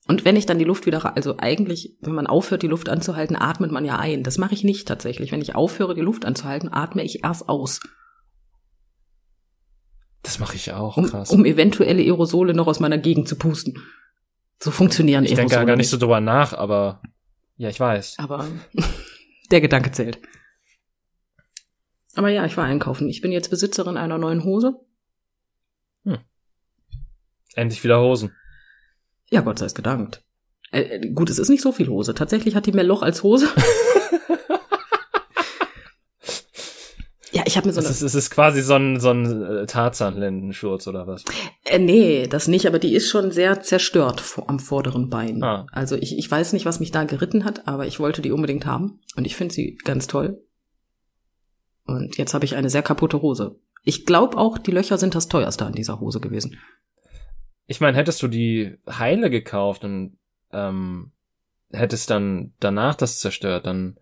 Und 0.07 0.23
wenn 0.23 0.37
ich 0.37 0.45
dann 0.45 0.57
die 0.57 0.63
Luft 0.63 0.85
wieder, 0.85 1.17
also 1.17 1.35
eigentlich, 1.37 1.97
wenn 1.99 2.15
man 2.15 2.27
aufhört, 2.27 2.61
die 2.61 2.67
Luft 2.67 2.87
anzuhalten, 2.87 3.35
atmet 3.35 3.73
man 3.73 3.83
ja 3.83 3.99
ein. 3.99 4.23
Das 4.23 4.37
mache 4.37 4.53
ich 4.53 4.63
nicht 4.63 4.87
tatsächlich. 4.87 5.33
Wenn 5.33 5.41
ich 5.41 5.53
aufhöre, 5.53 5.95
die 5.95 6.01
Luft 6.01 6.23
anzuhalten, 6.23 6.71
atme 6.71 7.03
ich 7.03 7.25
erst 7.25 7.49
aus, 7.49 7.81
Das 10.27 10.39
mache 10.39 10.57
ich 10.57 10.73
auch, 10.73 10.97
um, 10.97 11.05
krass. 11.05 11.29
um 11.29 11.45
eventuelle 11.45 12.03
Aerosole 12.03 12.53
noch 12.53 12.67
aus 12.67 12.81
meiner 12.81 12.97
Gegend 12.97 13.29
zu 13.29 13.37
pusten. 13.37 13.81
So 14.59 14.71
funktionieren 14.71 15.23
ich 15.23 15.31
Aerosole 15.31 15.49
denke 15.49 15.65
gar 15.67 15.77
nicht 15.77 15.89
so 15.89 15.95
drüber 15.95 16.19
nach, 16.19 16.51
aber 16.51 17.01
ja, 17.55 17.69
ich 17.69 17.79
weiß. 17.79 18.15
Aber 18.17 18.45
der 19.51 19.61
Gedanke 19.61 19.93
zählt. 19.93 20.19
Aber 22.15 22.27
ja, 22.27 22.45
ich 22.45 22.57
war 22.57 22.65
einkaufen. 22.65 23.07
Ich 23.07 23.21
bin 23.21 23.31
jetzt 23.31 23.49
Besitzerin 23.49 23.95
einer 23.95 24.17
neuen 24.17 24.43
Hose. 24.43 24.75
Endlich 27.55 27.81
wieder 27.85 28.01
Hosen. 28.01 28.35
Ja, 29.29 29.39
Gott 29.39 29.59
sei 29.59 29.65
es 29.67 29.75
gedankt. 29.75 30.25
Äh, 30.71 30.81
äh, 30.81 31.09
gut, 31.09 31.29
es 31.29 31.39
ist 31.39 31.47
nicht 31.47 31.61
so 31.63 31.71
viel 31.71 31.87
Hose. 31.87 32.13
Tatsächlich 32.13 32.53
hat 32.53 32.65
die 32.65 32.73
mehr 32.73 32.83
Loch 32.83 33.01
als 33.01 33.23
Hose. 33.23 33.47
ja, 37.31 37.43
ich 37.45 37.57
habe 37.57 37.67
mir 37.67 37.73
so 37.73 37.79
Es 37.79 37.85
eine. 37.85 37.93
ist, 37.93 38.01
es 38.01 38.15
ist 38.15 38.29
quasi 38.29 38.61
so 38.61 38.75
ein, 38.75 38.99
so 38.99 39.09
ein 39.09 39.43
äh, 39.43 39.65
Tarzan-Lendenschurz 39.65 40.87
oder 40.87 41.07
was? 41.07 41.23
Äh, 41.65 41.79
nee, 41.79 42.27
das 42.27 42.47
nicht, 42.47 42.67
aber 42.67 42.79
die 42.79 42.93
ist 42.93 43.09
schon 43.09 43.31
sehr 43.31 43.61
zerstört 43.61 44.23
am 44.47 44.59
vorderen 44.59 45.09
Bein. 45.09 45.43
Ah. 45.43 45.65
Also 45.71 45.95
ich, 45.95 46.17
ich 46.17 46.29
weiß 46.29 46.53
nicht, 46.53 46.65
was 46.65 46.79
mich 46.79 46.91
da 46.91 47.03
geritten 47.03 47.45
hat, 47.45 47.67
aber 47.67 47.87
ich 47.87 47.99
wollte 47.99 48.21
die 48.21 48.31
unbedingt 48.31 48.65
haben. 48.65 48.99
Und 49.15 49.25
ich 49.25 49.35
finde 49.35 49.53
sie 49.53 49.77
ganz 49.83 50.07
toll. 50.07 50.41
Und 51.85 52.17
jetzt 52.17 52.33
habe 52.33 52.45
ich 52.45 52.55
eine 52.55 52.69
sehr 52.69 52.83
kaputte 52.83 53.21
Hose. 53.21 53.59
Ich 53.83 54.05
glaube 54.05 54.37
auch, 54.37 54.57
die 54.57 54.71
Löcher 54.71 54.97
sind 54.97 55.15
das 55.15 55.27
teuerste 55.27 55.65
an 55.65 55.73
dieser 55.73 55.99
Hose 55.99 56.19
gewesen. 56.19 56.57
Ich 57.65 57.79
meine, 57.81 57.97
hättest 57.97 58.21
du 58.21 58.27
die 58.27 58.77
heile 58.89 59.29
gekauft 59.29 59.83
und 59.83 60.17
ähm, 60.51 61.11
hättest 61.71 62.09
dann 62.09 62.53
danach 62.59 62.95
das 62.95 63.19
zerstört, 63.19 63.65
dann 63.65 63.97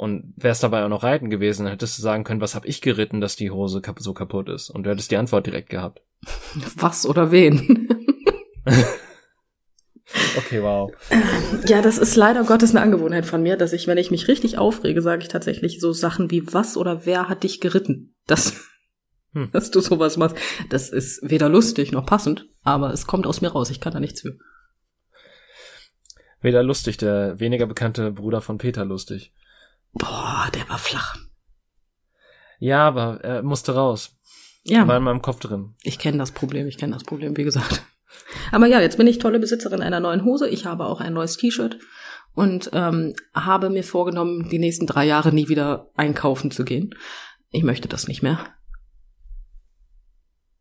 und 0.00 0.32
wärst 0.36 0.62
dabei 0.62 0.82
auch 0.82 0.88
noch 0.88 1.02
reiten 1.02 1.28
gewesen, 1.28 1.66
hättest 1.66 1.98
du 1.98 2.02
sagen 2.02 2.24
können, 2.24 2.40
was 2.40 2.54
hab 2.54 2.64
ich 2.64 2.80
geritten, 2.80 3.20
dass 3.20 3.36
die 3.36 3.50
Hose 3.50 3.82
kap 3.82 4.00
so 4.00 4.14
kaputt 4.14 4.48
ist? 4.48 4.70
Und 4.70 4.84
du 4.84 4.90
hättest 4.90 5.10
die 5.10 5.18
Antwort 5.18 5.46
direkt 5.46 5.68
gehabt. 5.68 6.00
Was 6.76 7.06
oder 7.06 7.30
wen? 7.30 7.88
Okay, 10.36 10.60
wow. 10.60 10.90
Ja, 11.68 11.82
das 11.82 11.96
ist 11.96 12.16
leider 12.16 12.42
Gottes 12.42 12.70
eine 12.70 12.80
Angewohnheit 12.80 13.26
von 13.26 13.44
mir, 13.44 13.56
dass 13.56 13.72
ich, 13.72 13.86
wenn 13.86 13.96
ich 13.96 14.10
mich 14.10 14.26
richtig 14.26 14.58
aufrege, 14.58 15.02
sage 15.02 15.22
ich 15.22 15.28
tatsächlich 15.28 15.78
so 15.78 15.92
Sachen 15.92 16.32
wie 16.32 16.52
was 16.52 16.76
oder 16.76 17.06
wer 17.06 17.28
hat 17.28 17.44
dich 17.44 17.60
geritten? 17.60 18.16
Das, 18.26 18.60
Hm. 19.34 19.50
dass 19.52 19.70
du 19.70 19.80
sowas 19.80 20.16
machst, 20.16 20.36
das 20.68 20.90
ist 20.90 21.20
weder 21.22 21.48
lustig 21.48 21.92
noch 21.92 22.06
passend, 22.06 22.48
aber 22.62 22.92
es 22.92 23.06
kommt 23.06 23.24
aus 23.24 23.40
mir 23.40 23.52
raus. 23.52 23.70
Ich 23.70 23.80
kann 23.80 23.92
da 23.92 24.00
nichts 24.00 24.22
für. 24.22 24.36
Weder 26.40 26.64
lustig, 26.64 26.96
der 26.96 27.38
weniger 27.38 27.66
bekannte 27.66 28.10
Bruder 28.10 28.40
von 28.40 28.58
Peter 28.58 28.84
lustig. 28.84 29.32
Boah, 29.92 30.48
der 30.54 30.68
war 30.68 30.78
flach. 30.78 31.16
Ja, 32.58 32.86
aber 32.86 33.20
er 33.22 33.42
musste 33.42 33.74
raus. 33.74 34.16
Ja, 34.64 34.86
War 34.86 34.98
in 34.98 35.02
meinem 35.02 35.22
Kopf 35.22 35.40
drin. 35.40 35.74
ich 35.82 35.98
kenne 35.98 36.18
das 36.18 36.32
Problem, 36.32 36.66
ich 36.66 36.76
kenne 36.76 36.92
das 36.92 37.04
Problem, 37.04 37.36
wie 37.36 37.44
gesagt. 37.44 37.82
Aber 38.52 38.66
ja, 38.66 38.80
jetzt 38.80 38.98
bin 38.98 39.06
ich 39.06 39.18
tolle 39.18 39.38
Besitzerin 39.40 39.80
einer 39.80 40.00
neuen 40.00 40.24
Hose. 40.24 40.48
Ich 40.48 40.66
habe 40.66 40.84
auch 40.86 41.00
ein 41.00 41.14
neues 41.14 41.36
T-Shirt 41.36 41.78
und 42.34 42.70
ähm, 42.74 43.14
habe 43.34 43.70
mir 43.70 43.84
vorgenommen, 43.84 44.48
die 44.50 44.58
nächsten 44.58 44.86
drei 44.86 45.06
Jahre 45.06 45.32
nie 45.32 45.48
wieder 45.48 45.90
einkaufen 45.94 46.50
zu 46.50 46.64
gehen. 46.64 46.94
Ich 47.50 47.62
möchte 47.62 47.88
das 47.88 48.06
nicht 48.06 48.22
mehr. 48.22 48.38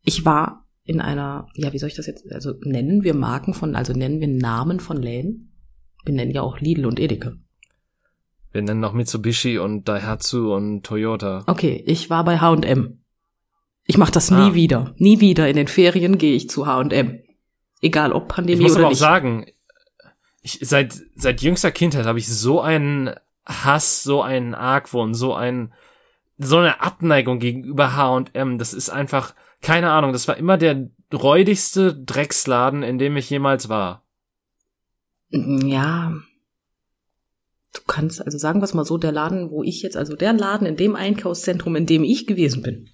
Ich 0.03 0.25
war 0.25 0.65
in 0.83 1.01
einer, 1.01 1.47
ja, 1.55 1.73
wie 1.73 1.77
soll 1.77 1.89
ich 1.89 1.95
das 1.95 2.07
jetzt, 2.07 2.31
also 2.31 2.53
nennen 2.61 3.03
wir 3.03 3.13
Marken 3.13 3.53
von, 3.53 3.75
also 3.75 3.93
nennen 3.93 4.21
wir 4.21 4.27
Namen 4.27 4.79
von 4.79 4.97
Läden? 4.97 5.53
Wir 6.05 6.13
nennen 6.13 6.31
ja 6.31 6.41
auch 6.41 6.59
Lidl 6.59 6.85
und 6.85 6.99
Edeka. 6.99 7.33
Wir 8.51 8.61
nennen 8.63 8.79
noch 8.79 8.93
Mitsubishi 8.93 9.59
und 9.59 9.87
Daihatsu 9.87 10.53
und 10.53 10.83
Toyota. 10.83 11.43
Okay, 11.47 11.83
ich 11.85 12.09
war 12.09 12.23
bei 12.23 12.39
H&M. 12.39 12.99
Ich 13.83 13.97
mache 13.97 14.11
das 14.11 14.31
Ah. 14.31 14.47
nie 14.47 14.53
wieder. 14.55 14.93
Nie 14.97 15.19
wieder 15.19 15.47
in 15.49 15.55
den 15.55 15.67
Ferien 15.67 16.17
gehe 16.17 16.35
ich 16.35 16.49
zu 16.49 16.65
H&M. 16.65 17.19
Egal 17.81 18.11
ob 18.11 18.23
Ich 18.29 18.35
Pandemie 18.35 18.61
muss 18.63 18.71
oder 18.73 18.79
aber 18.81 18.87
auch 18.87 18.91
nicht. 18.91 18.99
sagen, 18.99 19.45
ich, 20.41 20.59
seit, 20.61 20.99
seit 21.15 21.41
jüngster 21.41 21.71
Kindheit 21.71 22.05
habe 22.05 22.19
ich 22.19 22.27
so 22.27 22.61
einen 22.61 23.11
Hass, 23.45 24.03
so 24.03 24.21
einen 24.21 24.53
Argwohn, 24.55 25.13
so 25.13 25.33
ein, 25.33 25.73
so 26.37 26.57
eine 26.57 26.81
Abneigung 26.81 27.39
gegenüber 27.39 27.95
H&M. 27.95 28.57
Das 28.57 28.73
ist 28.73 28.89
einfach, 28.89 29.33
keine 29.61 29.91
Ahnung, 29.91 30.11
das 30.13 30.27
war 30.27 30.37
immer 30.37 30.57
der 30.57 30.89
räudigste 31.13 31.93
Drecksladen, 31.95 32.83
in 32.83 32.97
dem 32.99 33.15
ich 33.17 33.29
jemals 33.29 33.69
war. 33.69 34.03
Ja. 35.29 36.13
Du 37.73 37.81
kannst, 37.85 38.25
also 38.25 38.37
sagen 38.37 38.61
wir 38.61 38.65
es 38.65 38.73
mal 38.73 38.85
so, 38.85 38.97
der 38.97 39.11
Laden, 39.11 39.51
wo 39.51 39.63
ich 39.63 39.81
jetzt, 39.81 39.95
also 39.95 40.15
der 40.15 40.33
Laden 40.33 40.65
in 40.65 40.75
dem 40.75 40.95
Einkaufszentrum, 40.95 41.75
in 41.75 41.85
dem 41.85 42.03
ich 42.03 42.25
gewesen 42.25 42.63
bin, 42.63 42.89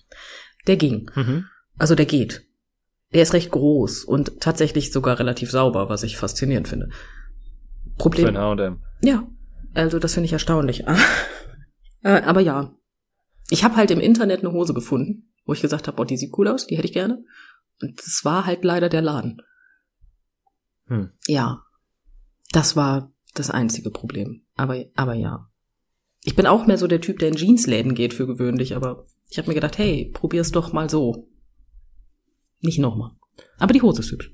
der 0.67 0.75
ging. 0.75 1.09
Mhm. 1.15 1.45
Also 1.77 1.95
der 1.95 2.05
geht. 2.05 2.45
Der 3.13 3.21
ist 3.21 3.33
recht 3.33 3.51
groß 3.51 4.03
und 4.03 4.41
tatsächlich 4.41 4.91
sogar 4.91 5.19
relativ 5.19 5.51
sauber, 5.51 5.87
was 5.87 6.03
ich 6.03 6.17
faszinierend 6.17 6.67
finde. 6.67 6.89
Für 6.89 7.97
Problem. 7.97 8.27
ein 8.27 8.37
H&M. 8.37 8.81
Ja, 9.01 9.27
also 9.73 9.99
das 9.99 10.13
finde 10.13 10.25
ich 10.25 10.33
erstaunlich. 10.33 10.83
Äh, 12.01 12.21
Aber 12.21 12.39
ja, 12.39 12.71
ich 13.49 13.63
habe 13.63 13.77
halt 13.77 13.89
im 13.89 13.99
Internet 13.99 14.41
eine 14.41 14.51
Hose 14.51 14.75
gefunden, 14.75 15.33
wo 15.43 15.53
ich 15.53 15.61
gesagt 15.61 15.87
habe, 15.87 15.99
oh, 15.99 16.05
die 16.05 16.17
sieht 16.17 16.37
cool 16.37 16.47
aus, 16.47 16.67
die 16.67 16.77
hätte 16.77 16.85
ich 16.85 16.93
gerne. 16.93 17.23
Und 17.81 17.99
das 17.99 18.21
war 18.23 18.45
halt 18.45 18.63
leider 18.63 18.89
der 18.89 19.01
Laden. 19.01 19.41
Hm. 20.85 21.09
Ja, 21.25 21.63
das 22.51 22.75
war 22.75 23.11
das 23.33 23.49
einzige 23.49 23.89
Problem. 23.89 24.44
Aber, 24.55 24.83
aber 24.95 25.13
ja. 25.13 25.49
Ich 26.23 26.35
bin 26.35 26.47
auch 26.47 26.65
mehr 26.65 26.77
so 26.77 26.87
der 26.87 27.01
Typ, 27.01 27.19
der 27.19 27.29
in 27.29 27.35
Jeansläden 27.35 27.93
geht 27.93 28.13
für 28.13 28.25
gewöhnlich, 28.25 28.75
aber 28.75 29.05
ich 29.29 29.37
habe 29.37 29.47
mir 29.47 29.53
gedacht, 29.53 29.77
hey, 29.77 30.11
probier's 30.13 30.51
doch 30.51 30.73
mal 30.73 30.89
so. 30.89 31.27
Nicht 32.61 32.79
nochmal. 32.79 33.11
Aber 33.57 33.73
die 33.73 33.81
Hose 33.81 34.01
ist 34.01 34.11
hübsch. 34.11 34.31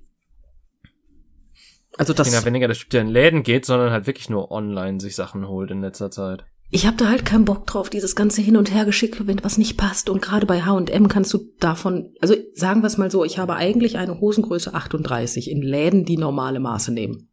Also 1.97 2.13
Ich 2.13 2.17
bin 2.17 2.25
ja 2.27 2.31
das, 2.33 2.45
weniger 2.45 2.67
der 2.67 2.77
Typ, 2.77 2.89
der 2.91 3.01
in 3.01 3.09
Läden 3.09 3.43
geht, 3.43 3.65
sondern 3.65 3.91
halt 3.91 4.07
wirklich 4.07 4.29
nur 4.29 4.51
online 4.51 4.99
sich 4.99 5.15
Sachen 5.15 5.47
holt 5.47 5.71
in 5.71 5.81
letzter 5.81 6.09
Zeit. 6.09 6.45
ich 6.69 6.87
habe 6.87 6.95
da 6.95 7.09
halt 7.09 7.25
keinen 7.25 7.43
Bock 7.43 7.67
drauf, 7.67 7.89
dieses 7.89 8.15
ganze 8.15 8.41
Hin- 8.41 8.55
und 8.55 8.73
Hergeschicke, 8.73 9.27
wenn 9.27 9.43
was 9.43 9.57
nicht 9.57 9.75
passt. 9.75 10.09
Und 10.09 10.21
gerade 10.21 10.45
bei 10.45 10.61
H&M 10.61 11.07
kannst 11.09 11.33
du 11.33 11.39
davon, 11.59 12.13
also 12.21 12.33
sagen 12.53 12.81
wir 12.81 12.87
es 12.87 12.97
mal 12.97 13.11
so, 13.11 13.25
ich 13.25 13.37
habe 13.37 13.55
eigentlich 13.55 13.97
eine 13.97 14.19
Hosengröße 14.21 14.73
38 14.73 15.51
in 15.51 15.61
Läden, 15.61 16.05
die 16.05 16.17
normale 16.17 16.61
Maße 16.61 16.93
nehmen. 16.93 17.29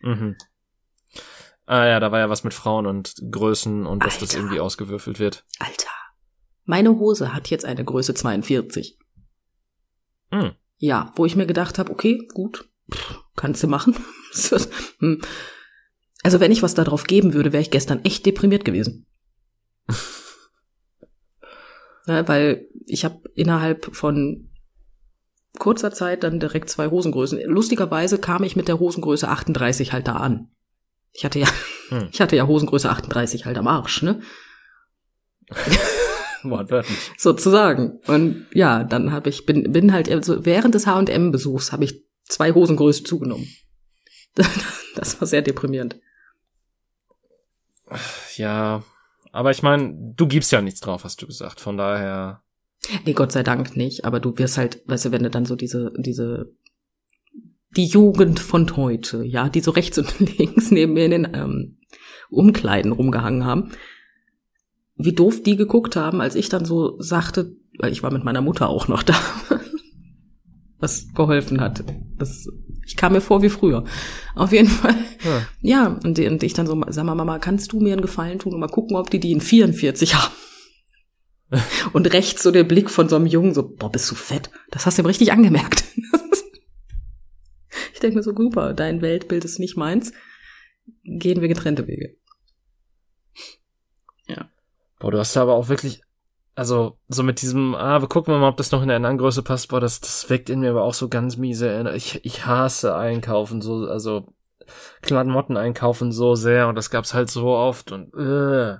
Mhm. 0.00 0.36
Ah 1.72 1.86
ja, 1.86 2.00
da 2.00 2.12
war 2.12 2.18
ja 2.18 2.28
was 2.28 2.44
mit 2.44 2.52
Frauen 2.52 2.84
und 2.84 3.14
Größen 3.30 3.86
und 3.86 4.04
dass 4.04 4.18
das 4.18 4.32
Alter. 4.32 4.40
irgendwie 4.40 4.60
ausgewürfelt 4.60 5.18
wird. 5.18 5.46
Alter, 5.58 5.88
meine 6.66 6.98
Hose 6.98 7.32
hat 7.32 7.48
jetzt 7.48 7.64
eine 7.64 7.82
Größe 7.82 8.12
42. 8.12 8.98
Hm. 10.30 10.52
Ja, 10.76 11.12
wo 11.16 11.24
ich 11.24 11.34
mir 11.34 11.46
gedacht 11.46 11.78
habe, 11.78 11.90
okay, 11.90 12.28
gut, 12.34 12.68
pff, 12.92 13.20
kannst 13.36 13.62
du 13.62 13.68
machen. 13.68 13.96
Hm. 14.98 15.20
also 16.22 16.40
wenn 16.40 16.52
ich 16.52 16.62
was 16.62 16.74
darauf 16.74 17.04
geben 17.04 17.32
würde, 17.32 17.52
wäre 17.52 17.62
ich 17.62 17.70
gestern 17.70 18.04
echt 18.04 18.24
deprimiert 18.26 18.66
gewesen. 18.66 19.06
ja, 22.06 22.28
weil 22.28 22.68
ich 22.86 23.06
habe 23.06 23.22
innerhalb 23.34 23.96
von 23.96 24.50
kurzer 25.58 25.92
Zeit 25.92 26.22
dann 26.22 26.38
direkt 26.38 26.68
zwei 26.68 26.88
Hosengrößen. 26.88 27.40
Lustigerweise 27.46 28.18
kam 28.18 28.44
ich 28.44 28.56
mit 28.56 28.68
der 28.68 28.78
Hosengröße 28.78 29.28
38 29.28 29.94
halt 29.94 30.06
da 30.06 30.16
an. 30.16 30.50
Ich 31.12 31.24
hatte 31.24 31.38
ja, 31.38 31.48
Hm. 31.88 32.08
ich 32.12 32.20
hatte 32.20 32.36
ja 32.36 32.46
Hosengröße 32.46 32.90
38 32.90 33.44
halt 33.44 33.58
am 33.58 33.68
Arsch, 33.68 34.02
ne? 34.02 34.20
Wortwörtlich. 36.42 36.98
sozusagen. 37.18 38.00
Und 38.06 38.46
ja, 38.52 38.82
dann 38.82 39.12
habe 39.12 39.28
ich 39.28 39.46
bin 39.46 39.70
bin 39.72 39.92
halt 39.92 40.10
also 40.10 40.44
während 40.44 40.74
des 40.74 40.86
H&M 40.86 41.30
Besuchs 41.30 41.70
habe 41.70 41.84
ich 41.84 42.02
zwei 42.24 42.52
Hosengrößen 42.52 43.06
zugenommen. 43.06 43.46
Das 44.94 45.18
war 45.20 45.26
sehr 45.26 45.40
deprimierend. 45.40 45.96
Ja, 48.36 48.82
aber 49.32 49.50
ich 49.50 49.62
meine, 49.62 49.94
du 50.14 50.26
gibst 50.26 50.52
ja 50.52 50.60
nichts 50.60 50.80
drauf, 50.80 51.04
hast 51.04 51.22
du 51.22 51.26
gesagt. 51.26 51.60
Von 51.60 51.78
daher. 51.78 52.42
Nee, 53.06 53.14
Gott 53.14 53.32
sei 53.32 53.42
Dank 53.42 53.74
nicht, 53.74 54.04
aber 54.04 54.20
du 54.20 54.36
wirst 54.36 54.58
halt, 54.58 54.82
weißt 54.86 55.06
du, 55.06 55.12
wenn 55.12 55.22
du 55.22 55.30
dann 55.30 55.46
so 55.46 55.56
diese 55.56 55.92
diese 55.96 56.52
die 57.76 57.86
Jugend 57.86 58.40
von 58.40 58.76
heute, 58.76 59.24
ja, 59.24 59.48
die 59.48 59.60
so 59.60 59.70
rechts 59.70 59.98
und 59.98 60.18
links 60.38 60.70
neben 60.70 60.94
mir 60.94 61.04
in 61.06 61.10
den 61.10 61.28
ähm, 61.34 61.78
Umkleiden 62.30 62.92
rumgehangen 62.92 63.44
haben, 63.44 63.72
wie 64.96 65.12
doof 65.12 65.42
die 65.42 65.56
geguckt 65.56 65.96
haben, 65.96 66.20
als 66.20 66.34
ich 66.34 66.48
dann 66.48 66.64
so 66.64 67.00
sagte, 67.00 67.56
weil 67.78 67.92
ich 67.92 68.02
war 68.02 68.12
mit 68.12 68.24
meiner 68.24 68.40
Mutter 68.40 68.68
auch 68.68 68.88
noch 68.88 69.02
da, 69.02 69.14
was 70.78 71.12
geholfen 71.14 71.60
hat. 71.60 71.84
Das, 72.16 72.46
ich 72.86 72.96
kam 72.96 73.12
mir 73.12 73.20
vor 73.20 73.42
wie 73.42 73.48
früher. 73.48 73.84
Auf 74.34 74.52
jeden 74.52 74.68
Fall. 74.68 74.96
Ja. 75.24 75.42
Ja, 75.60 76.00
und, 76.04 76.18
und 76.18 76.42
ich 76.42 76.52
dann 76.52 76.66
so, 76.66 76.80
sag 76.88 77.04
mal, 77.04 77.14
Mama, 77.14 77.38
kannst 77.38 77.72
du 77.72 77.80
mir 77.80 77.92
einen 77.92 78.02
Gefallen 78.02 78.38
tun 78.38 78.54
und 78.54 78.60
mal 78.60 78.68
gucken, 78.68 78.96
ob 78.96 79.10
die 79.10 79.20
die 79.20 79.32
in 79.32 79.40
44 79.40 80.14
haben? 80.14 80.32
und 81.92 82.12
rechts 82.12 82.42
so 82.42 82.50
der 82.50 82.64
Blick 82.64 82.90
von 82.90 83.08
so 83.08 83.16
einem 83.16 83.26
Jungen, 83.26 83.54
so, 83.54 83.62
boah, 83.62 83.90
bist 83.90 84.10
du 84.10 84.14
fett? 84.14 84.50
Das 84.70 84.86
hast 84.86 84.98
du 84.98 85.02
ihm 85.02 85.06
richtig 85.06 85.32
angemerkt. 85.32 85.84
Ich 88.02 88.14
denke 88.14 88.16
mir 88.16 88.22
so, 88.22 88.34
super, 88.36 88.74
dein 88.74 89.00
Weltbild 89.00 89.44
ist 89.44 89.58
nicht 89.58 89.76
meins. 89.76 90.12
Gehen 91.04 91.40
wir 91.40 91.48
getrennte 91.48 91.86
Wege. 91.86 92.16
Boah, 95.02 95.10
du 95.10 95.18
hast 95.18 95.34
da 95.34 95.42
aber 95.42 95.54
auch 95.54 95.68
wirklich, 95.68 96.00
also 96.54 96.96
so 97.08 97.24
mit 97.24 97.42
diesem, 97.42 97.74
ah, 97.74 98.00
wir 98.00 98.08
gucken 98.08 98.38
mal, 98.38 98.48
ob 98.48 98.56
das 98.56 98.70
noch 98.70 98.82
in 98.82 98.88
der 98.88 98.98
anderen 98.98 99.18
Größe 99.18 99.42
passt, 99.42 99.68
boah, 99.68 99.80
das, 99.80 100.00
das 100.00 100.30
weckt 100.30 100.48
in 100.48 100.60
mir 100.60 100.70
aber 100.70 100.84
auch 100.84 100.94
so 100.94 101.08
ganz 101.08 101.36
miese 101.36 101.66
Erinnerungen. 101.66 101.96
Ich, 101.96 102.24
ich 102.24 102.46
hasse 102.46 102.94
einkaufen, 102.94 103.60
so, 103.60 103.86
also 103.86 104.32
Klamotten 105.00 105.56
einkaufen 105.56 106.12
so 106.12 106.36
sehr 106.36 106.68
und 106.68 106.76
das 106.76 106.90
gab's 106.90 107.14
halt 107.14 107.32
so 107.32 107.48
oft 107.48 107.90
und 107.90 108.14
äh. 108.14 108.76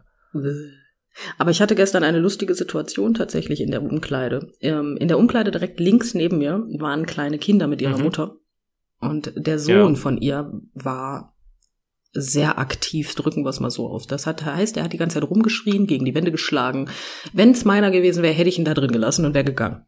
Aber 1.39 1.51
ich 1.51 1.61
hatte 1.61 1.75
gestern 1.75 2.05
eine 2.05 2.21
lustige 2.21 2.55
Situation 2.55 3.15
tatsächlich 3.15 3.61
in 3.61 3.73
der 3.73 3.83
Umkleide. 3.83 4.53
Ähm, 4.61 4.97
in 5.01 5.09
der 5.09 5.19
Umkleide 5.19 5.51
direkt 5.51 5.81
links 5.81 6.15
neben 6.15 6.39
mir 6.39 6.65
waren 6.79 7.05
kleine 7.05 7.39
Kinder 7.39 7.67
mit 7.67 7.83
ihrer 7.83 7.99
Mhm. 7.99 8.05
Mutter. 8.05 8.37
Und 9.03 9.33
der 9.37 9.59
Sohn 9.59 9.95
Ja. 9.95 10.01
von 10.01 10.19
ihr 10.19 10.53
war 10.75 11.35
sehr 12.15 12.59
aktiv, 12.59 13.15
drücken 13.15 13.45
wir 13.45 13.49
es 13.51 13.61
mal 13.61 13.71
so 13.71 13.89
aus. 13.89 14.07
Das 14.07 14.27
hat, 14.27 14.45
heißt, 14.45 14.77
er 14.77 14.85
hat 14.85 14.93
die 14.93 14.99
ganze 14.99 15.15
Zeit 15.21 15.29
rumgeschrien, 15.31 15.87
gegen 15.87 16.05
die 16.05 16.15
Wände 16.15 16.31
geschlagen. 16.31 16.89
Wenn 17.33 17.53
es 17.53 17.65
meiner 17.65 17.91
gewesen 17.91 18.23
wäre, 18.23 18.35
hätte 18.35 18.49
ich 18.51 18.59
ihn 18.59 18.65
da 18.67 18.75
drin 18.75 18.93
gelassen 18.93 19.25
und 19.25 19.35
wäre 19.35 19.45
gegangen. 19.45 19.87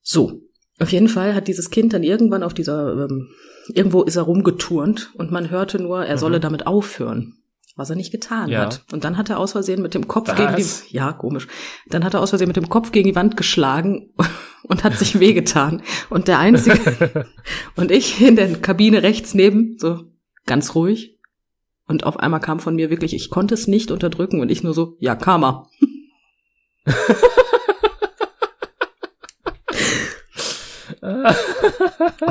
So. 0.00 0.40
Auf 0.78 0.92
jeden 0.92 1.08
Fall 1.08 1.34
hat 1.34 1.46
dieses 1.46 1.68
Kind 1.68 1.92
dann 1.92 2.02
irgendwann 2.02 2.42
auf 2.42 2.54
dieser, 2.54 3.04
ähm, 3.04 3.28
irgendwo 3.74 4.02
ist 4.02 4.16
er 4.16 4.22
rumgeturnt 4.22 5.10
und 5.14 5.30
man 5.30 5.50
hörte 5.50 5.78
nur, 5.78 6.06
er 6.06 6.16
solle 6.16 6.38
Mhm. 6.38 6.42
damit 6.42 6.66
aufhören. 6.66 7.34
Was 7.80 7.88
er 7.88 7.96
nicht 7.96 8.10
getan 8.12 8.50
Ja. 8.50 8.60
hat. 8.60 8.84
Und 8.92 9.04
dann 9.04 9.16
hat 9.16 9.30
er 9.30 9.38
aus 9.38 9.52
Versehen 9.52 9.80
mit 9.80 9.94
dem 9.94 10.06
Kopf 10.06 10.28
Was? 10.28 10.36
gegen 10.36 10.54
die, 10.54 10.94
ja, 10.94 11.14
komisch. 11.14 11.46
Dann 11.88 12.04
hat 12.04 12.12
er 12.12 12.20
aus 12.20 12.28
Versehen 12.28 12.48
mit 12.48 12.56
dem 12.56 12.68
Kopf 12.68 12.92
gegen 12.92 13.08
die 13.08 13.14
Wand 13.16 13.38
geschlagen 13.38 14.10
und 14.64 14.84
hat 14.84 14.98
sich 14.98 15.18
wehgetan. 15.18 15.82
Und 16.10 16.28
der 16.28 16.38
einzige, 16.40 17.26
und 17.76 17.90
ich 17.90 18.20
in 18.20 18.36
der 18.36 18.52
Kabine 18.60 19.02
rechts 19.02 19.32
neben, 19.32 19.78
so 19.78 20.04
ganz 20.44 20.74
ruhig. 20.74 21.18
Und 21.86 22.04
auf 22.04 22.18
einmal 22.18 22.40
kam 22.40 22.60
von 22.60 22.76
mir 22.76 22.90
wirklich, 22.90 23.14
ich 23.14 23.30
konnte 23.30 23.54
es 23.54 23.66
nicht 23.66 23.90
unterdrücken 23.90 24.42
und 24.42 24.50
ich 24.50 24.62
nur 24.62 24.74
so, 24.74 24.98
ja, 25.00 25.16
Karma. 25.16 25.66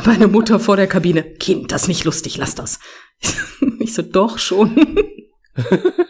Meine 0.06 0.28
Mutter 0.28 0.60
vor 0.60 0.76
der 0.76 0.86
Kabine, 0.86 1.24
Kind, 1.24 1.72
das 1.72 1.82
ist 1.84 1.88
nicht 1.88 2.04
lustig, 2.04 2.38
lass 2.38 2.54
das. 2.54 2.78
Ich 3.80 3.96
so, 3.96 4.04
doch 4.04 4.38
schon. 4.38 4.76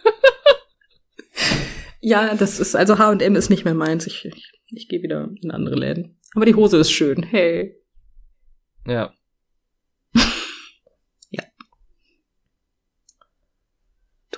ja, 2.02 2.36
das 2.36 2.60
ist, 2.60 2.76
also 2.76 2.98
H&M 2.98 3.36
ist 3.36 3.50
nicht 3.50 3.66
mehr 3.66 3.74
meins. 3.74 4.08
Ich, 4.08 4.26
ich, 4.26 4.52
ich 4.68 4.88
gehe 4.88 5.02
wieder 5.02 5.30
in 5.42 5.52
andere 5.52 5.76
Läden. 5.76 6.20
Aber 6.36 6.46
die 6.46 6.56
Hose 6.56 6.78
ist 6.78 6.92
schön. 6.92 7.24
Hey. 7.24 7.76
Ja. 8.86 9.14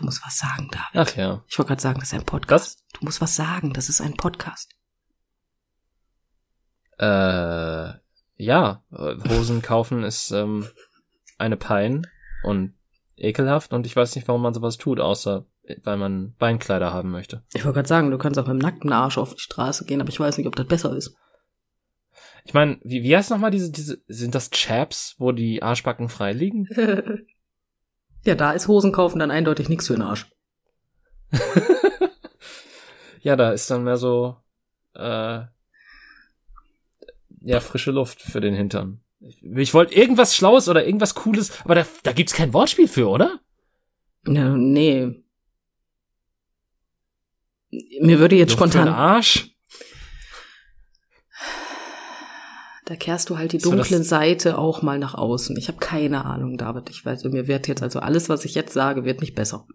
Du 0.01 0.05
musst 0.05 0.26
was 0.26 0.39
sagen, 0.39 0.68
David. 0.72 0.95
Ach 0.95 1.16
ja. 1.16 1.43
Ich 1.47 1.59
wollte 1.59 1.70
gerade 1.70 1.82
sagen, 1.82 1.99
das 1.99 2.12
ist 2.12 2.20
ein 2.20 2.26
Podcast. 2.26 2.84
Du 2.93 3.05
musst 3.05 3.22
was 3.22 3.36
sagen, 3.36 3.72
das 3.72 3.88
ist 3.88 4.01
ein 4.01 4.16
Podcast. 4.16 4.74
Äh, 6.97 7.93
ja, 8.38 8.84
Hosen 8.89 9.62
kaufen 9.62 10.03
ist 10.03 10.32
ähm, 10.32 10.68
eine 11.38 11.55
Pein 11.55 12.07
und 12.43 12.74
ekelhaft 13.22 13.74
und 13.74 13.86
ich 13.86 13.95
weiß 13.95 14.15
nicht, 14.15 14.28
warum 14.28 14.41
man 14.41 14.53
sowas 14.53 14.78
tut, 14.78 14.99
außer 14.99 15.45
äh, 15.63 15.78
weil 15.84 15.97
man 15.97 16.34
Beinkleider 16.38 16.91
haben 16.91 17.11
möchte. 17.11 17.43
Ich 17.53 17.63
wollte 17.63 17.76
gerade 17.76 17.88
sagen, 17.88 18.11
du 18.11 18.17
kannst 18.17 18.39
auch 18.39 18.47
mit 18.47 18.53
dem 18.53 18.59
nackten 18.59 18.91
Arsch 18.91 19.17
auf 19.17 19.36
die 19.36 19.41
Straße 19.41 19.86
gehen, 19.86 20.01
aber 20.01 20.09
ich 20.09 20.19
weiß 20.19 20.38
nicht, 20.38 20.47
ob 20.47 20.55
das 20.55 20.67
besser 20.67 20.95
ist. 20.95 21.15
Ich 22.43 22.53
meine, 22.53 22.80
wie, 22.84 23.03
wie 23.03 23.15
heißt 23.15 23.30
nochmal 23.30 23.51
diese, 23.51 23.72
diese, 23.72 24.01
sind 24.07 24.34
das 24.34 24.49
Chaps, 24.49 25.15
wo 25.19 25.32
die 25.32 25.61
Arschbacken 25.61 26.09
frei 26.09 26.34
liegen? 26.34 26.67
ja, 28.26 28.36
da 28.36 28.51
ist 28.51 28.67
Hosen 28.67 28.91
kaufen 28.91 29.19
dann 29.19 29.32
eindeutig 29.32 29.69
nichts 29.69 29.88
für 29.88 29.93
den 29.93 30.01
Arsch. 30.01 30.28
ja, 33.22 33.36
da 33.36 33.51
ist 33.51 33.69
dann 33.69 33.84
mehr 33.84 33.97
so, 33.97 34.38
äh, 34.95 35.41
ja, 37.43 37.59
frische 37.59 37.91
Luft 37.91 38.22
für 38.22 38.41
den 38.41 38.55
Hintern. 38.55 39.01
Ich, 39.22 39.74
wollte 39.74 39.93
irgendwas 39.93 40.36
Schlaues 40.36 40.67
oder 40.67 40.86
irgendwas 40.86 41.15
Cooles, 41.15 41.51
aber 41.63 41.76
da, 41.76 41.86
da 42.03 42.11
gibt's 42.11 42.34
kein 42.34 42.53
Wortspiel 42.53 42.88
für, 42.88 43.07
oder? 43.07 43.39
Ja, 44.26 44.55
nee. 44.55 45.24
Mir 48.01 48.19
würde 48.19 48.36
jetzt 48.36 48.51
Luft 48.51 48.63
für 48.63 48.69
spontan, 48.72 48.88
Arsch? 48.88 49.51
da 52.91 52.97
kehrst 52.97 53.30
du 53.30 53.38
halt 53.38 53.53
die 53.53 53.59
So, 53.59 53.72
dunklen 53.72 54.03
Seite 54.03 54.57
auch 54.57 54.82
mal 54.82 54.99
nach 54.99 55.15
außen. 55.15 55.55
Ich 55.55 55.69
habe 55.69 55.78
keine 55.78 56.26
Ahnung, 56.26 56.57
David. 56.57 56.89
Ich 56.89 57.05
weiß, 57.05 57.24
mir 57.24 57.47
wird 57.47 57.69
jetzt 57.69 57.82
also 57.82 57.99
alles, 57.99 58.28
was 58.28 58.43
ich 58.43 58.53
jetzt 58.53 58.74
sage, 58.74 59.05
wird 59.05 59.22
nicht 59.22 59.34
besser. 59.34 59.65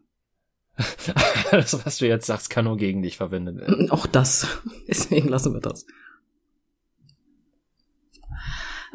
das, 1.51 1.87
was 1.87 1.97
du 1.97 2.07
jetzt 2.07 2.27
sagst, 2.27 2.51
kann 2.51 2.67
nur 2.67 2.77
gegen 2.77 3.03
dich 3.03 3.17
verwendet 3.17 3.57
werden. 3.57 3.91
Auch 3.91 4.07
das. 4.07 4.47
Deswegen 4.89 5.29
lassen 5.29 5.55
wir 5.55 5.63
das. 5.63 5.87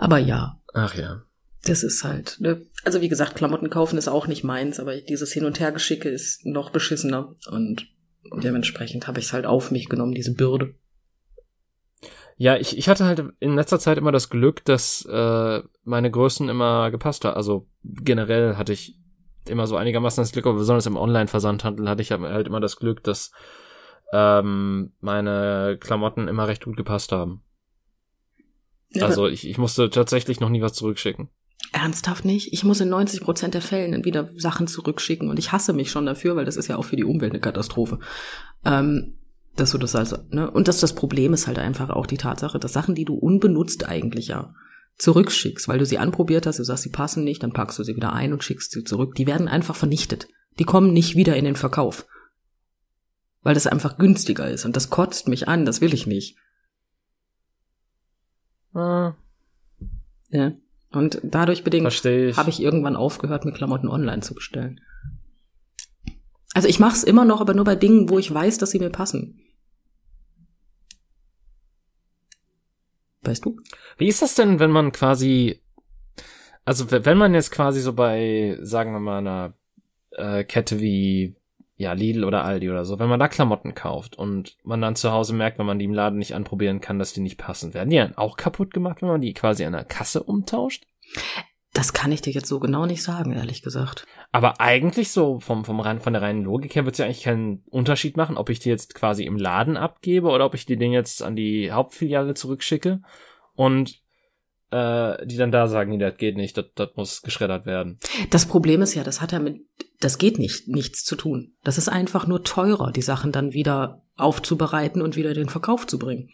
Aber 0.01 0.17
ja, 0.17 0.59
Ach 0.73 0.95
ja. 0.95 1.21
das 1.63 1.83
ist 1.83 2.03
halt, 2.03 2.37
ne? 2.39 2.65
Also 2.83 3.01
wie 3.01 3.07
gesagt, 3.07 3.35
Klamotten 3.35 3.69
kaufen 3.69 3.99
ist 3.99 4.07
auch 4.07 4.25
nicht 4.25 4.43
meins, 4.43 4.79
aber 4.79 4.95
dieses 4.95 5.31
Hin- 5.31 5.45
und 5.45 5.59
Hergeschicke 5.59 6.09
ist 6.09 6.43
noch 6.43 6.71
beschissener 6.71 7.35
und 7.51 7.87
dementsprechend 8.41 9.07
habe 9.07 9.19
ich 9.19 9.27
es 9.27 9.33
halt 9.33 9.45
auf 9.45 9.69
mich 9.69 9.89
genommen, 9.89 10.15
diese 10.15 10.33
Bürde. 10.33 10.73
Ja, 12.35 12.57
ich, 12.57 12.79
ich 12.79 12.89
hatte 12.89 13.05
halt 13.05 13.23
in 13.39 13.53
letzter 13.53 13.77
Zeit 13.77 13.99
immer 13.99 14.11
das 14.11 14.31
Glück, 14.31 14.65
dass 14.65 15.05
äh, 15.05 15.61
meine 15.83 16.09
Größen 16.09 16.49
immer 16.49 16.89
gepasst 16.89 17.23
haben. 17.23 17.35
Also 17.35 17.67
generell 17.83 18.57
hatte 18.57 18.73
ich 18.73 18.97
immer 19.47 19.67
so 19.67 19.75
einigermaßen 19.77 20.23
das 20.23 20.31
Glück, 20.31 20.47
aber 20.47 20.57
besonders 20.57 20.87
im 20.87 20.97
Online-Versandhandel 20.97 21.87
hatte 21.87 22.01
ich 22.01 22.11
halt 22.11 22.47
immer 22.47 22.59
das 22.59 22.77
Glück, 22.77 23.03
dass 23.03 23.31
ähm, 24.13 24.93
meine 24.99 25.77
Klamotten 25.79 26.27
immer 26.27 26.47
recht 26.47 26.65
gut 26.65 26.77
gepasst 26.77 27.11
haben. 27.11 27.43
Ja, 28.93 29.05
Also 29.05 29.27
ich, 29.27 29.47
ich 29.47 29.57
musste 29.57 29.89
tatsächlich 29.89 30.39
noch 30.39 30.49
nie 30.49 30.61
was 30.61 30.73
zurückschicken. 30.73 31.29
Ernsthaft 31.71 32.25
nicht? 32.25 32.51
Ich 32.51 32.63
muss 32.63 32.81
in 32.81 32.89
90 32.89 33.21
Prozent 33.21 33.53
der 33.53 33.61
Fällen 33.61 34.03
wieder 34.03 34.29
Sachen 34.35 34.67
zurückschicken 34.67 35.29
und 35.29 35.39
ich 35.39 35.51
hasse 35.51 35.73
mich 35.73 35.91
schon 35.91 36.05
dafür, 36.05 36.35
weil 36.35 36.45
das 36.45 36.57
ist 36.57 36.67
ja 36.67 36.75
auch 36.75 36.85
für 36.85 36.95
die 36.95 37.03
Umwelt 37.03 37.31
eine 37.31 37.39
Katastrophe. 37.39 37.99
Ähm, 38.65 39.17
dass 39.55 39.71
du 39.71 39.77
das 39.77 39.95
also, 39.95 40.17
ne? 40.29 40.49
Und 40.49 40.67
dass 40.67 40.79
das 40.79 40.95
Problem 40.95 41.33
ist 41.33 41.47
halt 41.47 41.59
einfach 41.59 41.89
auch 41.89 42.07
die 42.07 42.17
Tatsache, 42.17 42.59
dass 42.59 42.73
Sachen, 42.73 42.95
die 42.95 43.05
du 43.05 43.15
unbenutzt 43.15 43.87
eigentlich 43.87 44.27
ja 44.27 44.53
zurückschickst, 44.97 45.67
weil 45.67 45.79
du 45.79 45.85
sie 45.85 45.97
anprobiert 45.97 46.45
hast, 46.45 46.59
du 46.59 46.63
sagst, 46.63 46.83
sie 46.83 46.89
passen 46.89 47.23
nicht, 47.23 47.43
dann 47.43 47.53
packst 47.53 47.79
du 47.79 47.83
sie 47.83 47.95
wieder 47.95 48.13
ein 48.13 48.33
und 48.33 48.43
schickst 48.43 48.71
sie 48.71 48.83
zurück. 48.83 49.15
Die 49.15 49.27
werden 49.27 49.47
einfach 49.47 49.75
vernichtet. 49.75 50.27
Die 50.59 50.63
kommen 50.63 50.93
nicht 50.93 51.15
wieder 51.15 51.35
in 51.35 51.45
den 51.45 51.55
Verkauf. 51.55 52.05
Weil 53.41 53.55
das 53.55 53.67
einfach 53.67 53.97
günstiger 53.97 54.49
ist 54.49 54.65
und 54.65 54.75
das 54.75 54.89
kotzt 54.89 55.27
mich 55.27 55.47
an, 55.47 55.65
das 55.65 55.81
will 55.81 55.93
ich 55.93 56.05
nicht. 56.05 56.37
Ah, 58.73 59.13
Ja. 60.29 60.53
Und 60.91 61.21
dadurch 61.23 61.63
bedingt 61.63 61.85
habe 61.87 62.49
ich 62.49 62.61
irgendwann 62.61 62.97
aufgehört, 62.97 63.45
mir 63.45 63.53
Klamotten 63.53 63.87
online 63.87 64.21
zu 64.21 64.33
bestellen. 64.33 64.81
Also 66.53 66.67
ich 66.67 66.79
mache 66.79 66.95
es 66.95 67.03
immer 67.03 67.23
noch, 67.23 67.39
aber 67.39 67.53
nur 67.53 67.63
bei 67.63 67.75
Dingen, 67.75 68.09
wo 68.09 68.19
ich 68.19 68.33
weiß, 68.33 68.57
dass 68.57 68.71
sie 68.71 68.79
mir 68.79 68.89
passen. 68.89 69.39
Weißt 73.21 73.45
du? 73.45 73.57
Wie 73.97 74.07
ist 74.07 74.21
das 74.21 74.35
denn, 74.35 74.59
wenn 74.59 74.71
man 74.71 74.91
quasi, 74.91 75.61
also 76.65 76.91
wenn 76.91 77.17
man 77.17 77.33
jetzt 77.33 77.51
quasi 77.51 77.79
so 77.79 77.93
bei, 77.93 78.57
sagen 78.61 78.91
wir 78.91 78.99
mal, 78.99 79.19
einer 79.19 79.53
äh, 80.11 80.43
Kette 80.43 80.81
wie 80.81 81.35
ja 81.81 81.93
Lidl 81.93 82.23
oder 82.23 82.43
Aldi 82.43 82.69
oder 82.69 82.85
so, 82.85 82.99
wenn 82.99 83.09
man 83.09 83.19
da 83.19 83.27
Klamotten 83.27 83.75
kauft 83.75 84.17
und 84.17 84.57
man 84.63 84.81
dann 84.81 84.95
zu 84.95 85.11
Hause 85.11 85.33
merkt, 85.33 85.59
wenn 85.59 85.65
man 85.65 85.79
die 85.79 85.85
im 85.85 85.93
Laden 85.93 86.19
nicht 86.19 86.35
anprobieren 86.35 86.81
kann, 86.81 86.99
dass 86.99 87.13
die 87.13 87.21
nicht 87.21 87.37
passen, 87.37 87.73
werden 87.73 87.89
die 87.89 87.97
dann 87.97 88.17
auch 88.17 88.37
kaputt 88.37 88.73
gemacht, 88.73 89.01
wenn 89.01 89.09
man 89.09 89.21
die 89.21 89.33
quasi 89.33 89.65
an 89.65 89.73
der 89.73 89.83
Kasse 89.83 90.23
umtauscht? 90.23 90.85
Das 91.73 91.93
kann 91.93 92.11
ich 92.11 92.21
dir 92.21 92.33
jetzt 92.33 92.47
so 92.47 92.59
genau 92.59 92.85
nicht 92.85 93.01
sagen, 93.01 93.31
ehrlich 93.31 93.61
gesagt. 93.61 94.05
Aber 94.33 94.59
eigentlich 94.59 95.11
so 95.11 95.39
vom, 95.39 95.63
vom 95.63 95.79
rein, 95.79 96.01
von 96.01 96.11
der 96.11 96.21
reinen 96.21 96.43
Logik 96.43 96.75
her 96.75 96.83
wird 96.83 96.95
es 96.95 96.99
ja 96.99 97.05
eigentlich 97.05 97.23
keinen 97.23 97.63
Unterschied 97.69 98.17
machen, 98.17 98.37
ob 98.37 98.49
ich 98.49 98.59
die 98.59 98.69
jetzt 98.69 98.93
quasi 98.93 99.23
im 99.23 99.37
Laden 99.37 99.77
abgebe 99.77 100.27
oder 100.27 100.45
ob 100.45 100.53
ich 100.53 100.65
die 100.65 100.77
Ding 100.77 100.91
jetzt 100.91 101.23
an 101.23 101.35
die 101.35 101.71
Hauptfiliale 101.71 102.33
zurückschicke 102.33 103.01
und 103.55 104.00
äh, 104.71 105.25
die 105.25 105.37
dann 105.37 105.51
da 105.51 105.67
sagen, 105.67 105.91
nee, 105.91 105.97
das 105.97 106.17
geht 106.17 106.37
nicht, 106.37 106.57
das, 106.57 106.65
das 106.75 106.89
muss 106.95 107.21
geschreddert 107.21 107.65
werden. 107.65 107.99
Das 108.29 108.45
Problem 108.45 108.81
ist 108.81 108.95
ja, 108.95 109.03
das 109.03 109.21
hat 109.21 109.31
ja 109.31 109.39
mit, 109.39 109.61
das 109.99 110.17
geht 110.17 110.39
nicht, 110.39 110.67
nichts 110.67 111.03
zu 111.03 111.15
tun. 111.15 111.53
Das 111.63 111.77
ist 111.77 111.89
einfach 111.89 112.25
nur 112.25 112.43
teurer, 112.43 112.91
die 112.91 113.01
Sachen 113.01 113.31
dann 113.31 113.53
wieder 113.53 114.03
aufzubereiten 114.15 115.01
und 115.01 115.15
wieder 115.15 115.33
den 115.33 115.49
Verkauf 115.49 115.85
zu 115.87 115.99
bringen. 115.99 116.29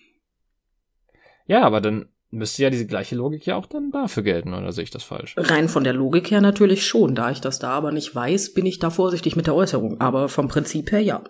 Ja, 1.48 1.64
aber 1.64 1.82
dann 1.82 2.10
müsste 2.30 2.62
ja 2.62 2.70
diese 2.70 2.86
gleiche 2.86 3.16
Logik 3.16 3.46
ja 3.46 3.56
auch 3.56 3.66
dann 3.66 3.92
dafür 3.92 4.22
gelten, 4.22 4.54
oder 4.54 4.72
sehe 4.72 4.84
ich 4.84 4.92
das 4.92 5.04
falsch? 5.04 5.34
Rein 5.38 5.70
von 5.70 5.84
der 5.84 5.94
Logik 5.94 6.30
her 6.30 6.42
natürlich 6.42 6.86
schon. 6.86 7.16
Da 7.16 7.32
ich 7.32 7.42
das 7.42 7.60
da 7.60 7.72
aber 7.72 7.92
nicht 7.92 8.14
weiß, 8.14 8.54
bin 8.54 8.66
ich 8.66 8.80
da 8.80 8.90
vorsichtig 8.90 9.36
mit 9.36 9.48
der 9.48 9.56
Äußerung. 9.56 10.00
Aber 10.02 10.30
vom 10.30 10.48
Prinzip 10.48 10.92
her 10.92 11.02
ja. 11.02 11.24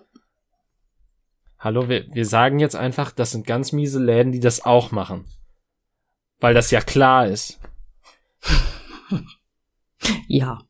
Hallo, 1.58 1.88
wir, 1.88 2.06
wir 2.12 2.26
sagen 2.26 2.58
jetzt 2.58 2.76
einfach, 2.76 3.12
das 3.12 3.30
sind 3.30 3.46
ganz 3.46 3.72
miese 3.72 4.02
Läden, 4.02 4.32
die 4.32 4.40
das 4.40 4.64
auch 4.64 4.90
machen. 4.90 5.24
Weil 6.40 6.54
das 6.54 6.70
ja 6.70 6.80
klar 6.80 7.26
ist. 7.26 7.58
Ja. 10.28 10.62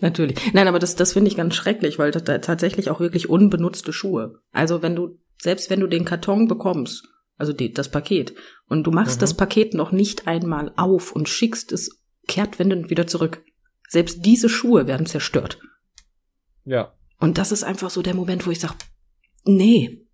Natürlich. 0.00 0.52
Nein, 0.54 0.68
aber 0.68 0.78
das, 0.78 0.96
das 0.96 1.12
finde 1.12 1.30
ich 1.30 1.36
ganz 1.36 1.54
schrecklich, 1.54 1.98
weil 1.98 2.10
das 2.10 2.24
da 2.24 2.38
tatsächlich 2.38 2.90
auch 2.90 3.00
wirklich 3.00 3.28
unbenutzte 3.28 3.92
Schuhe. 3.92 4.40
Also 4.52 4.82
wenn 4.82 4.96
du, 4.96 5.18
selbst 5.40 5.68
wenn 5.70 5.80
du 5.80 5.86
den 5.86 6.04
Karton 6.04 6.48
bekommst, 6.48 7.06
also 7.36 7.52
die, 7.52 7.72
das 7.72 7.90
Paket, 7.90 8.34
und 8.66 8.84
du 8.84 8.90
machst 8.90 9.16
Mhm. 9.18 9.20
das 9.20 9.36
Paket 9.36 9.74
noch 9.74 9.92
nicht 9.92 10.26
einmal 10.26 10.72
auf 10.76 11.12
und 11.12 11.28
schickst 11.28 11.72
es 11.72 12.00
kehrtwendend 12.28 12.90
wieder 12.90 13.06
zurück. 13.06 13.42
Selbst 13.88 14.24
diese 14.24 14.48
Schuhe 14.48 14.86
werden 14.86 15.06
zerstört. 15.06 15.58
Ja. 16.64 16.94
Und 17.18 17.36
das 17.38 17.52
ist 17.52 17.64
einfach 17.64 17.90
so 17.90 18.02
der 18.02 18.14
Moment, 18.14 18.46
wo 18.46 18.50
ich 18.50 18.60
sage, 18.60 18.74
nee. 19.44 20.06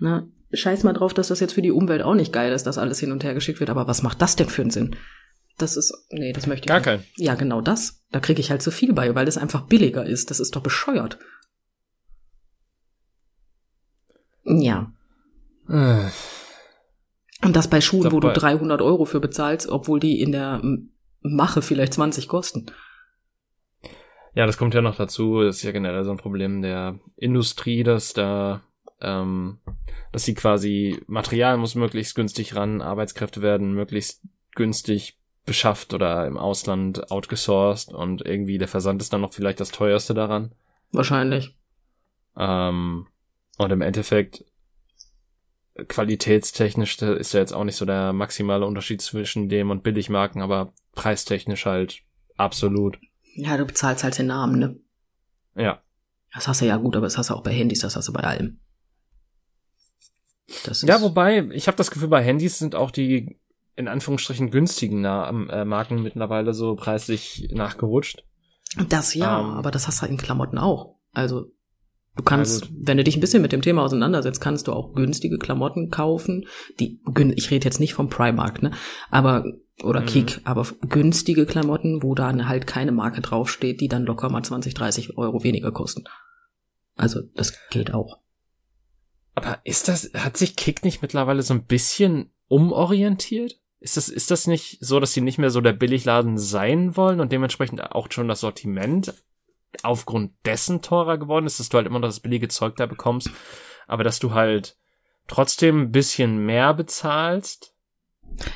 Na, 0.00 0.26
scheiß 0.52 0.82
mal 0.84 0.92
drauf, 0.92 1.14
dass 1.14 1.28
das 1.28 1.40
jetzt 1.40 1.52
für 1.54 1.62
die 1.62 1.70
Umwelt 1.70 2.02
auch 2.02 2.14
nicht 2.14 2.32
geil 2.32 2.52
ist, 2.52 2.64
dass 2.66 2.78
alles 2.78 2.98
hin 3.00 3.12
und 3.12 3.22
her 3.24 3.34
geschickt 3.34 3.60
wird, 3.60 3.70
aber 3.70 3.86
was 3.86 4.02
macht 4.02 4.20
das 4.22 4.36
denn 4.36 4.48
für 4.48 4.62
einen 4.62 4.70
Sinn? 4.70 4.96
Das 5.58 5.76
ist, 5.76 5.92
nee, 6.10 6.32
das 6.32 6.46
möchte 6.46 6.64
ich 6.64 6.68
Gar 6.68 6.76
nicht. 6.76 6.84
kein. 6.84 7.04
Ja, 7.16 7.34
genau 7.34 7.60
das. 7.60 8.02
Da 8.10 8.20
kriege 8.20 8.40
ich 8.40 8.50
halt 8.50 8.62
zu 8.62 8.70
viel 8.70 8.92
bei, 8.94 9.14
weil 9.14 9.26
das 9.26 9.36
einfach 9.38 9.66
billiger 9.66 10.06
ist. 10.06 10.30
Das 10.30 10.40
ist 10.40 10.56
doch 10.56 10.62
bescheuert. 10.62 11.18
Ja. 14.44 14.92
Äh, 15.68 16.08
Und 17.44 17.56
das 17.56 17.68
bei 17.68 17.80
Schuhen, 17.80 18.10
wo 18.10 18.20
du 18.20 18.28
mal. 18.28 18.32
300 18.34 18.80
Euro 18.82 19.04
für 19.04 19.20
bezahlst, 19.20 19.68
obwohl 19.68 20.00
die 20.00 20.20
in 20.20 20.32
der 20.32 20.62
Mache 21.20 21.62
vielleicht 21.62 21.94
20 21.94 22.26
kosten. 22.28 22.66
Ja, 24.34 24.46
das 24.46 24.56
kommt 24.56 24.74
ja 24.74 24.80
noch 24.80 24.96
dazu. 24.96 25.42
Das 25.42 25.56
ist 25.56 25.62
ja 25.62 25.72
generell 25.72 26.04
so 26.04 26.10
ein 26.10 26.16
Problem 26.16 26.62
der 26.62 26.98
Industrie, 27.16 27.82
dass 27.82 28.12
da, 28.14 28.62
ähm, 29.00 29.58
dass 30.12 30.24
sie 30.24 30.34
quasi 30.34 31.00
Material 31.06 31.56
muss 31.56 31.74
möglichst 31.74 32.14
günstig 32.14 32.56
ran, 32.56 32.82
Arbeitskräfte 32.82 33.42
werden 33.42 33.72
möglichst 33.72 34.22
günstig 34.54 35.18
beschafft 35.46 35.94
oder 35.94 36.26
im 36.26 36.36
Ausland 36.36 37.10
outgesourced 37.10 37.92
und 37.92 38.24
irgendwie 38.24 38.58
der 38.58 38.68
Versand 38.68 39.00
ist 39.02 39.12
dann 39.12 39.20
noch 39.20 39.32
vielleicht 39.32 39.60
das 39.60 39.70
teuerste 39.70 40.14
daran. 40.14 40.52
Wahrscheinlich. 40.92 41.56
Ähm, 42.36 43.06
und 43.58 43.70
im 43.70 43.80
Endeffekt 43.80 44.44
qualitätstechnisch 45.88 47.00
ist 47.00 47.32
ja 47.32 47.40
jetzt 47.40 47.52
auch 47.52 47.64
nicht 47.64 47.76
so 47.76 47.84
der 47.84 48.12
maximale 48.12 48.66
Unterschied 48.66 49.00
zwischen 49.00 49.48
dem 49.48 49.70
und 49.70 49.82
Billigmarken, 49.82 50.42
aber 50.42 50.72
preistechnisch 50.92 51.66
halt 51.66 52.02
absolut. 52.36 52.98
Ja, 53.34 53.56
du 53.56 53.64
bezahlst 53.64 54.04
halt 54.04 54.18
den 54.18 54.26
Namen, 54.26 54.58
ne? 54.58 54.76
Ja. 55.54 55.82
Das 56.34 56.48
hast 56.48 56.60
du 56.60 56.66
ja 56.66 56.76
gut, 56.76 56.96
aber 56.96 57.06
das 57.06 57.18
hast 57.18 57.30
du 57.30 57.34
auch 57.34 57.42
bei 57.42 57.52
Handys, 57.52 57.80
das 57.80 57.96
hast 57.96 58.08
du 58.08 58.12
bei 58.12 58.22
allem. 58.22 58.60
Ja, 60.82 61.00
wobei, 61.00 61.48
ich 61.52 61.66
habe 61.66 61.76
das 61.76 61.90
Gefühl, 61.90 62.08
bei 62.08 62.22
Handys 62.22 62.58
sind 62.58 62.74
auch 62.74 62.90
die 62.90 63.38
in 63.76 63.88
Anführungsstrichen 63.88 64.50
günstigen 64.50 65.00
Na 65.00 65.30
äh, 65.30 65.64
Marken 65.64 66.02
mittlerweile 66.02 66.52
so 66.52 66.74
preislich 66.74 67.48
nachgerutscht. 67.52 68.24
das 68.88 69.14
ja, 69.14 69.40
ähm, 69.40 69.46
aber 69.50 69.70
das 69.70 69.86
hast 69.86 70.02
du 70.02 70.06
in 70.06 70.16
Klamotten 70.16 70.58
auch. 70.58 70.96
Also 71.12 71.46
du 72.16 72.22
kannst, 72.22 72.62
gut. 72.62 72.70
wenn 72.74 72.98
du 72.98 73.04
dich 73.04 73.16
ein 73.16 73.20
bisschen 73.20 73.42
mit 73.42 73.52
dem 73.52 73.62
Thema 73.62 73.82
auseinandersetzt, 73.82 74.40
kannst 74.40 74.68
du 74.68 74.72
auch 74.72 74.92
günstige 74.94 75.38
Klamotten 75.38 75.90
kaufen. 75.90 76.46
Die, 76.78 77.00
ich 77.36 77.50
rede 77.50 77.64
jetzt 77.64 77.80
nicht 77.80 77.94
vom 77.94 78.08
Primark, 78.08 78.62
ne? 78.62 78.72
Aber 79.10 79.44
oder 79.82 80.02
Mhm. 80.02 80.06
Kick, 80.06 80.40
aber 80.44 80.66
günstige 80.88 81.46
Klamotten, 81.46 82.02
wo 82.02 82.14
dann 82.14 82.48
halt 82.48 82.66
keine 82.66 82.92
Marke 82.92 83.22
draufsteht, 83.22 83.80
die 83.80 83.88
dann 83.88 84.04
locker 84.04 84.28
mal 84.28 84.42
20, 84.42 84.74
30 84.74 85.16
Euro 85.16 85.42
weniger 85.42 85.72
kosten. 85.72 86.04
Also 86.96 87.20
das 87.34 87.54
geht 87.70 87.94
auch. 87.94 88.18
Aber 89.42 89.60
ist 89.64 89.88
das, 89.88 90.10
hat 90.14 90.36
sich 90.36 90.56
Kick 90.56 90.84
nicht 90.84 91.02
mittlerweile 91.02 91.42
so 91.42 91.54
ein 91.54 91.64
bisschen 91.64 92.30
umorientiert? 92.48 93.58
Ist 93.80 93.96
das, 93.96 94.08
ist 94.08 94.30
das 94.30 94.46
nicht 94.46 94.78
so, 94.80 95.00
dass 95.00 95.14
sie 95.14 95.22
nicht 95.22 95.38
mehr 95.38 95.50
so 95.50 95.62
der 95.62 95.72
Billigladen 95.72 96.36
sein 96.36 96.96
wollen 96.96 97.20
und 97.20 97.32
dementsprechend 97.32 97.92
auch 97.92 98.08
schon 98.10 98.28
das 98.28 98.40
Sortiment 98.40 99.14
aufgrund 99.82 100.32
dessen 100.44 100.82
teurer 100.82 101.16
geworden 101.16 101.46
ist, 101.46 101.60
dass 101.60 101.70
du 101.70 101.78
halt 101.78 101.86
immer 101.86 101.98
noch 101.98 102.08
das 102.08 102.20
billige 102.20 102.48
Zeug 102.48 102.76
da 102.76 102.86
bekommst, 102.86 103.30
aber 103.86 104.04
dass 104.04 104.18
du 104.18 104.32
halt 104.32 104.76
trotzdem 105.28 105.82
ein 105.82 105.92
bisschen 105.92 106.44
mehr 106.44 106.74
bezahlst, 106.74 107.74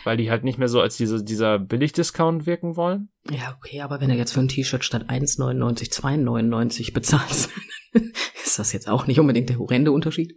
weil 0.03 0.17
die 0.17 0.31
halt 0.31 0.45
nicht 0.45 0.59
mehr 0.59 0.69
so 0.69 0.81
als 0.81 0.97
diese, 0.97 1.25
dieser 1.25 1.59
Billigdiscount 1.59 2.47
wirken 2.47 2.77
wollen? 2.77 3.09
Ja, 3.31 3.57
okay, 3.57 3.81
aber 3.81 4.01
wenn 4.01 4.11
du 4.11 4.17
jetzt 4.17 4.33
für 4.33 4.41
ein 4.41 4.49
T-Shirt 4.49 4.85
statt 4.85 5.09
1,99 5.09 5.91
2,99 5.91 6.93
bezahlst, 6.93 7.51
ist 8.45 8.59
das 8.59 8.73
jetzt 8.73 8.89
auch 8.89 9.07
nicht 9.07 9.21
unbedingt 9.21 9.49
der 9.49 9.59
horrende 9.59 9.93
Unterschied. 9.93 10.37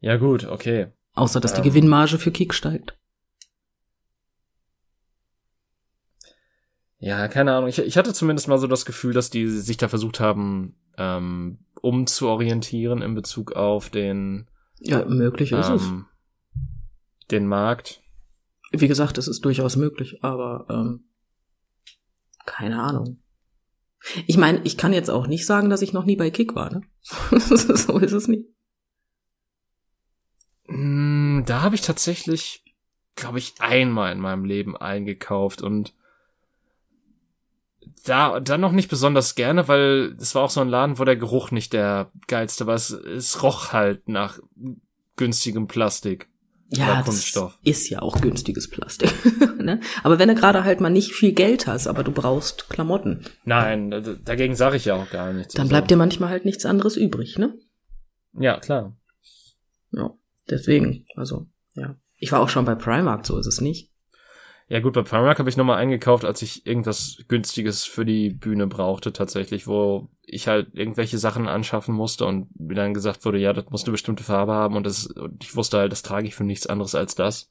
Ja 0.00 0.16
gut, 0.16 0.44
okay. 0.44 0.88
Außer, 1.14 1.40
dass 1.40 1.54
die 1.54 1.60
Ähm. 1.60 1.64
Gewinnmarge 1.64 2.18
für 2.18 2.30
Kick 2.30 2.54
steigt. 2.54 2.96
Ja, 7.00 7.28
keine 7.28 7.54
Ahnung. 7.54 7.68
Ich, 7.68 7.78
ich 7.78 7.96
hatte 7.96 8.12
zumindest 8.12 8.48
mal 8.48 8.58
so 8.58 8.66
das 8.66 8.84
Gefühl, 8.84 9.12
dass 9.12 9.30
die 9.30 9.48
sich 9.48 9.76
da 9.76 9.88
versucht 9.88 10.18
haben, 10.18 10.76
ähm, 10.96 11.64
umzuorientieren 11.80 13.02
in 13.02 13.14
Bezug 13.14 13.52
auf 13.52 13.88
den, 13.88 14.48
Ja, 14.80 15.04
möglich 15.04 15.52
ist 15.52 15.68
ähm, 15.68 16.06
den 17.30 17.46
Markt. 17.46 18.02
es. 18.72 18.80
Wie 18.80 18.88
gesagt, 18.88 19.16
es 19.16 19.28
ist 19.28 19.44
durchaus 19.44 19.76
möglich, 19.76 20.22
aber 20.24 20.66
ähm, 20.68 21.04
keine 22.46 22.82
Ahnung. 22.82 23.22
Ich 24.26 24.36
meine, 24.36 24.60
ich 24.64 24.76
kann 24.76 24.92
jetzt 24.92 25.10
auch 25.10 25.26
nicht 25.26 25.46
sagen, 25.46 25.70
dass 25.70 25.82
ich 25.82 25.92
noch 25.92 26.04
nie 26.04 26.16
bei 26.16 26.30
Kick 26.30 26.54
war, 26.54 26.70
ne? 26.72 26.82
so 27.02 27.98
ist 27.98 28.12
es 28.12 28.28
nicht. 28.28 28.44
Mm, 30.68 31.42
Da 31.46 31.62
habe 31.62 31.74
ich 31.74 31.80
tatsächlich, 31.82 32.62
glaube 33.16 33.38
ich, 33.38 33.54
einmal 33.58 34.12
in 34.12 34.20
meinem 34.20 34.44
Leben 34.44 34.76
eingekauft 34.76 35.62
und 35.62 35.94
da 38.04 38.40
dann 38.40 38.60
noch 38.60 38.72
nicht 38.72 38.88
besonders 38.88 39.34
gerne, 39.34 39.66
weil 39.68 40.16
es 40.20 40.34
war 40.34 40.42
auch 40.42 40.50
so 40.50 40.60
ein 40.60 40.68
Laden, 40.68 40.98
wo 40.98 41.04
der 41.04 41.16
Geruch 41.16 41.50
nicht 41.50 41.72
der 41.72 42.10
geilste 42.26 42.66
war. 42.66 42.74
Es, 42.74 42.90
es 42.90 43.42
roch 43.42 43.72
halt 43.72 44.08
nach 44.08 44.38
günstigem 45.16 45.66
Plastik. 45.66 46.28
Ja, 46.70 46.84
Oder 46.84 46.96
das 46.96 47.04
Kunststoff. 47.06 47.58
ist 47.64 47.88
ja 47.88 48.02
auch 48.02 48.20
günstiges 48.20 48.68
Plastik. 48.68 49.10
ne? 49.58 49.80
Aber 50.02 50.18
wenn 50.18 50.28
du 50.28 50.34
gerade 50.34 50.64
halt 50.64 50.80
mal 50.82 50.90
nicht 50.90 51.12
viel 51.14 51.32
Geld 51.32 51.66
hast, 51.66 51.86
aber 51.86 52.04
du 52.04 52.12
brauchst 52.12 52.68
Klamotten, 52.68 53.24
Nein, 53.44 53.90
dagegen 54.24 54.54
sage 54.54 54.76
ich 54.76 54.84
ja 54.84 54.94
auch 54.94 55.08
gar 55.10 55.32
nichts. 55.32 55.54
dann 55.54 55.62
Also, 55.62 55.70
bleibt 55.70 55.90
dir 55.90 55.96
manchmal 55.96 56.28
halt 56.28 56.44
nichts 56.44 56.66
anderes 56.66 56.96
übrig, 56.98 57.38
ne? 57.38 57.54
Ja, 58.34 58.60
klar. 58.60 58.94
Ja, 59.92 60.10
deswegen, 60.50 61.06
also, 61.16 61.46
ja. 61.74 61.96
Ich 62.16 62.32
war 62.32 62.40
auch 62.40 62.48
schon 62.48 62.64
bei 62.64 62.74
Primark, 62.74 63.24
so 63.26 63.38
ist 63.38 63.46
es 63.46 63.60
nicht. 63.60 63.90
Ja 64.70 64.80
gut, 64.80 64.92
bei 64.92 65.02
Primark 65.02 65.38
habe 65.38 65.48
ich 65.48 65.56
nochmal 65.56 65.78
eingekauft, 65.78 66.26
als 66.26 66.42
ich 66.42 66.66
irgendwas 66.66 67.24
Günstiges 67.28 67.84
für 67.84 68.04
die 68.04 68.28
Bühne 68.28 68.66
brauchte 68.66 69.12
tatsächlich, 69.14 69.66
wo 69.66 70.08
ich 70.22 70.46
halt 70.46 70.74
irgendwelche 70.74 71.16
Sachen 71.16 71.48
anschaffen 71.48 71.94
musste 71.94 72.26
und 72.26 72.48
mir 72.60 72.74
dann 72.74 72.92
gesagt 72.92 73.24
wurde, 73.24 73.38
ja, 73.38 73.54
das 73.54 73.70
muss 73.70 73.84
eine 73.84 73.92
bestimmte 73.92 74.24
Farbe 74.24 74.52
haben 74.52 74.76
und, 74.76 74.84
das, 74.84 75.06
und 75.06 75.42
ich 75.42 75.56
wusste 75.56 75.78
halt, 75.78 75.92
das 75.92 76.02
trage 76.02 76.26
ich 76.26 76.34
für 76.34 76.44
nichts 76.44 76.66
anderes 76.66 76.94
als 76.94 77.14
das. 77.14 77.50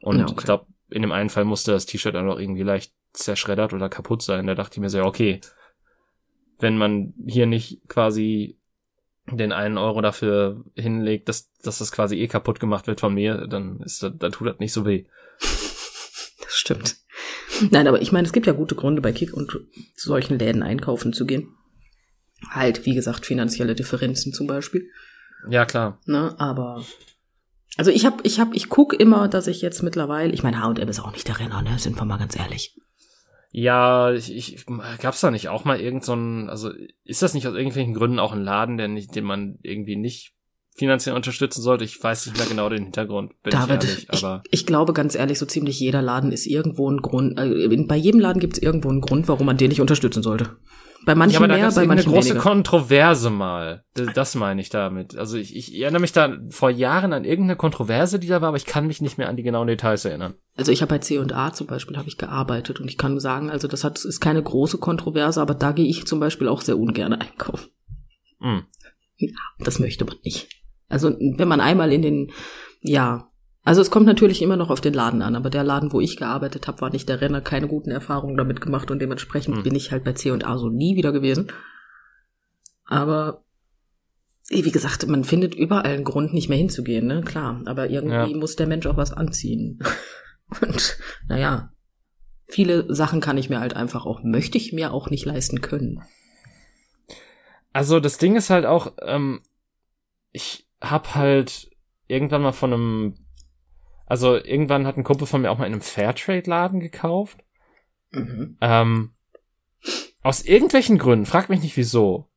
Und 0.00 0.18
Ja, 0.18 0.24
okay. 0.24 0.34
ich 0.38 0.44
glaube, 0.44 0.66
in 0.90 1.02
dem 1.02 1.12
einen 1.12 1.30
Fall 1.30 1.44
musste 1.44 1.70
das 1.70 1.86
T-Shirt 1.86 2.14
dann 2.14 2.28
auch 2.28 2.38
irgendwie 2.38 2.62
leicht 2.62 2.92
zerschreddert 3.12 3.72
oder 3.72 3.88
kaputt 3.88 4.22
sein. 4.22 4.46
Da 4.46 4.54
dachte 4.56 4.74
ich 4.74 4.80
mir 4.80 4.90
so, 4.90 4.98
ja, 4.98 5.04
okay, 5.04 5.40
wenn 6.58 6.78
man 6.78 7.14
hier 7.26 7.46
nicht 7.46 7.80
quasi 7.88 8.55
den 9.30 9.52
einen 9.52 9.78
Euro 9.78 10.00
dafür 10.00 10.64
hinlegt, 10.74 11.28
dass, 11.28 11.52
dass 11.62 11.78
das 11.78 11.92
quasi 11.92 12.16
eh 12.16 12.28
kaputt 12.28 12.60
gemacht 12.60 12.86
wird 12.86 13.00
von 13.00 13.14
mir, 13.14 13.46
dann 13.48 13.80
ist 13.80 14.02
das, 14.02 14.12
dann 14.16 14.32
tut 14.32 14.48
das 14.48 14.58
nicht 14.58 14.72
so 14.72 14.86
weh. 14.86 15.04
Das 15.40 16.54
stimmt. 16.54 16.96
Nein, 17.70 17.88
aber 17.88 18.00
ich 18.00 18.12
meine, 18.12 18.26
es 18.26 18.32
gibt 18.32 18.46
ja 18.46 18.52
gute 18.52 18.74
Gründe 18.74 19.02
bei 19.02 19.12
Kick 19.12 19.32
und 19.34 19.50
zu 19.50 20.08
solchen 20.08 20.38
Läden 20.38 20.62
einkaufen 20.62 21.12
zu 21.12 21.26
gehen. 21.26 21.48
Halt, 22.50 22.86
wie 22.86 22.94
gesagt, 22.94 23.26
finanzielle 23.26 23.74
Differenzen 23.74 24.32
zum 24.32 24.46
Beispiel. 24.46 24.90
Ja, 25.48 25.64
klar. 25.64 25.98
Ne, 26.06 26.34
aber 26.38 26.84
also 27.76 27.90
ich 27.90 28.06
habe, 28.06 28.16
ich 28.22 28.40
habe, 28.40 28.54
ich 28.54 28.68
guck 28.68 28.94
immer, 28.94 29.28
dass 29.28 29.46
ich 29.46 29.60
jetzt 29.60 29.82
mittlerweile, 29.82 30.32
ich 30.32 30.42
meine, 30.42 30.62
H&M 30.62 30.88
ist 30.88 31.00
auch 31.00 31.12
nicht 31.12 31.28
der 31.28 31.38
Renner, 31.38 31.62
ne, 31.62 31.78
sind 31.78 31.98
wir 31.98 32.04
mal 32.04 32.18
ganz 32.18 32.38
ehrlich. 32.38 32.76
Ja, 33.52 34.12
ich, 34.12 34.34
ich 34.34 34.66
gab's 35.00 35.20
da 35.20 35.30
nicht 35.30 35.48
auch 35.48 35.64
mal 35.64 35.80
irgend 35.80 36.04
so 36.04 36.14
ein, 36.14 36.50
also 36.50 36.70
ist 37.04 37.22
das 37.22 37.34
nicht 37.34 37.46
aus 37.46 37.54
irgendwelchen 37.54 37.94
Gründen 37.94 38.18
auch 38.18 38.32
ein 38.32 38.42
Laden, 38.42 38.76
der 38.76 38.88
nicht, 38.88 39.14
den 39.14 39.24
man 39.24 39.58
irgendwie 39.62 39.96
nicht 39.96 40.34
finanziell 40.76 41.14
unterstützen 41.14 41.62
sollte? 41.62 41.84
Ich 41.84 42.02
weiß 42.02 42.26
nicht 42.26 42.38
mehr 42.38 42.46
genau 42.46 42.68
den 42.68 42.84
Hintergrund, 42.84 43.42
bin 43.42 43.52
David, 43.52 43.84
ich 43.84 43.90
ehrlich, 43.90 44.08
ich, 44.12 44.24
aber 44.24 44.42
ich 44.50 44.66
glaube 44.66 44.92
ganz 44.92 45.14
ehrlich, 45.14 45.38
so 45.38 45.46
ziemlich 45.46 45.80
jeder 45.80 46.02
Laden 46.02 46.32
ist 46.32 46.46
irgendwo 46.46 46.90
ein 46.90 46.98
Grund, 46.98 47.38
äh, 47.38 47.76
bei 47.84 47.96
jedem 47.96 48.20
Laden 48.20 48.40
gibt 48.40 48.54
es 48.58 48.62
irgendwo 48.62 48.90
einen 48.90 49.00
Grund, 49.00 49.28
warum 49.28 49.46
man 49.46 49.56
den 49.56 49.68
nicht 49.68 49.80
unterstützen 49.80 50.22
sollte. 50.22 50.56
Bei 51.06 51.14
manchen 51.14 51.34
ja, 51.34 51.38
aber 51.38 51.48
da 51.48 51.54
mehr, 51.54 51.70
bei 51.70 51.80
eine 51.82 51.86
manchen 51.86 52.12
große 52.12 52.28
weniger. 52.30 52.42
Kontroverse 52.42 53.30
mal. 53.30 53.84
D- 53.96 54.06
Das 54.14 54.34
meine 54.34 54.60
ich 54.60 54.68
damit. 54.68 55.16
Also 55.16 55.38
ich, 55.38 55.54
ich 55.56 55.80
erinnere 55.80 56.00
mich 56.02 56.12
da 56.12 56.36
vor 56.50 56.68
Jahren 56.68 57.12
an 57.14 57.24
irgendeine 57.24 57.56
Kontroverse, 57.56 58.18
die 58.18 58.26
da 58.26 58.40
war, 58.42 58.48
aber 58.48 58.56
ich 58.58 58.66
kann 58.66 58.86
mich 58.88 59.00
nicht 59.00 59.16
mehr 59.16 59.28
an 59.28 59.36
die 59.36 59.42
genauen 59.44 59.68
Details 59.68 60.04
erinnern. 60.04 60.34
Also 60.56 60.72
ich 60.72 60.82
habe 60.82 60.90
bei 60.90 60.98
C&A 60.98 61.52
zum 61.52 61.66
Beispiel 61.68 61.96
habe 61.96 62.08
ich 62.08 62.18
gearbeitet 62.18 62.80
und 62.80 62.88
ich 62.88 62.98
kann 62.98 63.18
sagen, 63.20 63.50
also 63.50 63.68
das 63.68 63.84
hat 63.84 64.04
ist 64.04 64.20
keine 64.20 64.42
große 64.42 64.78
Kontroverse, 64.78 65.40
aber 65.40 65.54
da 65.54 65.72
gehe 65.72 65.86
ich 65.86 66.06
zum 66.06 66.18
Beispiel 66.20 66.48
auch 66.48 66.60
sehr 66.60 66.76
ungern 66.78 67.12
einkaufen. 67.14 67.70
Hm. 68.40 68.64
Das 69.60 69.78
möchte 69.78 70.04
man 70.04 70.16
nicht. 70.24 70.48
Also 70.88 71.10
wenn 71.10 71.48
man 71.48 71.60
einmal 71.60 71.92
in 71.92 72.02
den, 72.02 72.32
ja, 72.80 73.28
also 73.66 73.80
es 73.82 73.90
kommt 73.90 74.06
natürlich 74.06 74.40
immer 74.40 74.56
noch 74.56 74.70
auf 74.70 74.80
den 74.80 74.94
Laden 74.94 75.20
an, 75.22 75.36
aber 75.36 75.50
der 75.50 75.64
Laden, 75.64 75.92
wo 75.92 76.00
ich 76.00 76.16
gearbeitet 76.16 76.66
habe, 76.68 76.80
war 76.80 76.90
nicht 76.90 77.08
der 77.08 77.20
Renner, 77.20 77.40
keine 77.40 77.68
guten 77.68 77.90
Erfahrungen 77.90 78.36
damit 78.36 78.60
gemacht 78.60 78.90
und 78.90 79.00
dementsprechend 79.00 79.56
Hm. 79.56 79.62
bin 79.64 79.74
ich 79.74 79.90
halt 79.92 80.04
bei 80.04 80.12
C&A 80.12 80.56
so 80.56 80.68
nie 80.70 80.96
wieder 80.96 81.12
gewesen. 81.12 81.52
Aber 82.84 83.44
wie 84.48 84.70
gesagt, 84.70 85.06
man 85.08 85.24
findet 85.24 85.54
überall 85.54 85.92
einen 85.92 86.04
Grund, 86.04 86.32
nicht 86.32 86.48
mehr 86.48 86.58
hinzugehen, 86.58 87.06
ne? 87.06 87.22
Klar, 87.22 87.62
aber 87.66 87.90
irgendwie 87.90 88.30
Ja. 88.32 88.36
muss 88.38 88.54
der 88.56 88.68
Mensch 88.68 88.86
auch 88.86 88.96
was 88.96 89.12
anziehen. 89.12 89.80
Und 90.62 90.96
naja, 91.28 91.72
viele 92.46 92.94
Sachen 92.94 93.20
kann 93.20 93.36
ich 93.38 93.50
mir 93.50 93.58
halt 93.58 93.74
einfach 93.74 94.06
auch, 94.06 94.22
möchte 94.22 94.56
ich 94.58 94.72
mir 94.72 94.92
auch 94.92 95.10
nicht 95.10 95.24
leisten 95.24 95.60
können. 95.60 96.00
Also 97.72 97.98
das 97.98 98.18
Ding 98.18 98.36
ist 98.36 98.48
halt 98.48 98.64
auch, 98.64 98.92
ähm, 99.02 99.40
ich 100.30 100.68
hab 100.80 101.16
halt 101.16 101.68
irgendwann 102.06 102.42
mal 102.42 102.52
von 102.52 102.72
einem, 102.72 103.25
also 104.06 104.36
irgendwann 104.36 104.86
hat 104.86 104.96
ein 104.96 105.04
Kumpel 105.04 105.26
von 105.26 105.42
mir 105.42 105.50
auch 105.50 105.58
mal 105.58 105.66
in 105.66 105.72
einem 105.72 105.82
Fairtrade-Laden 105.82 106.80
gekauft. 106.80 107.44
Mhm. 108.12 108.56
Ähm, 108.60 109.14
aus 110.22 110.42
irgendwelchen 110.42 110.98
Gründen, 110.98 111.26
frag 111.26 111.48
mich 111.48 111.60
nicht 111.60 111.76
wieso, 111.76 112.28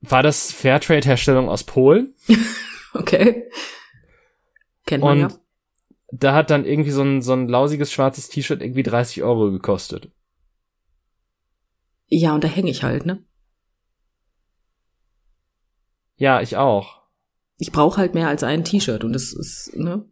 war 0.00 0.22
das 0.22 0.52
Fairtrade-Herstellung 0.52 1.48
aus 1.48 1.64
Polen. 1.64 2.14
Okay. 2.96 3.50
Kennt 4.86 5.02
man 5.02 5.24
Und 5.24 5.32
ja. 5.32 5.38
da 6.12 6.34
hat 6.34 6.50
dann 6.50 6.64
irgendwie 6.64 6.92
so 6.92 7.02
ein, 7.02 7.22
so 7.22 7.32
ein 7.32 7.48
lausiges 7.48 7.90
schwarzes 7.92 8.28
T-Shirt 8.28 8.62
irgendwie 8.62 8.84
30 8.84 9.24
Euro 9.24 9.50
gekostet. 9.50 10.12
Ja, 12.06 12.34
und 12.34 12.44
da 12.44 12.48
hänge 12.48 12.70
ich 12.70 12.84
halt, 12.84 13.04
ne? 13.04 13.24
Ja, 16.16 16.40
ich 16.40 16.56
auch. 16.56 17.02
Ich 17.58 17.72
brauche 17.72 17.96
halt 17.96 18.14
mehr 18.14 18.28
als 18.28 18.44
ein 18.44 18.64
T-Shirt 18.64 19.02
und 19.02 19.12
das 19.12 19.32
ist, 19.32 19.74
ne? 19.74 20.08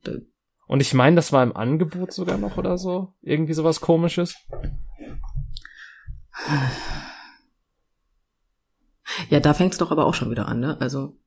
Und 0.72 0.80
ich 0.80 0.94
meine, 0.94 1.16
das 1.16 1.32
war 1.34 1.42
im 1.42 1.54
Angebot 1.54 2.14
sogar 2.14 2.38
noch 2.38 2.56
oder 2.56 2.78
so. 2.78 3.12
Irgendwie 3.20 3.52
sowas 3.52 3.82
komisches. 3.82 4.36
Ja, 9.28 9.40
da 9.40 9.52
fängt's 9.52 9.76
doch 9.76 9.90
aber 9.90 10.06
auch 10.06 10.14
schon 10.14 10.30
wieder 10.30 10.48
an, 10.48 10.60
ne? 10.60 10.78
Also. 10.80 11.18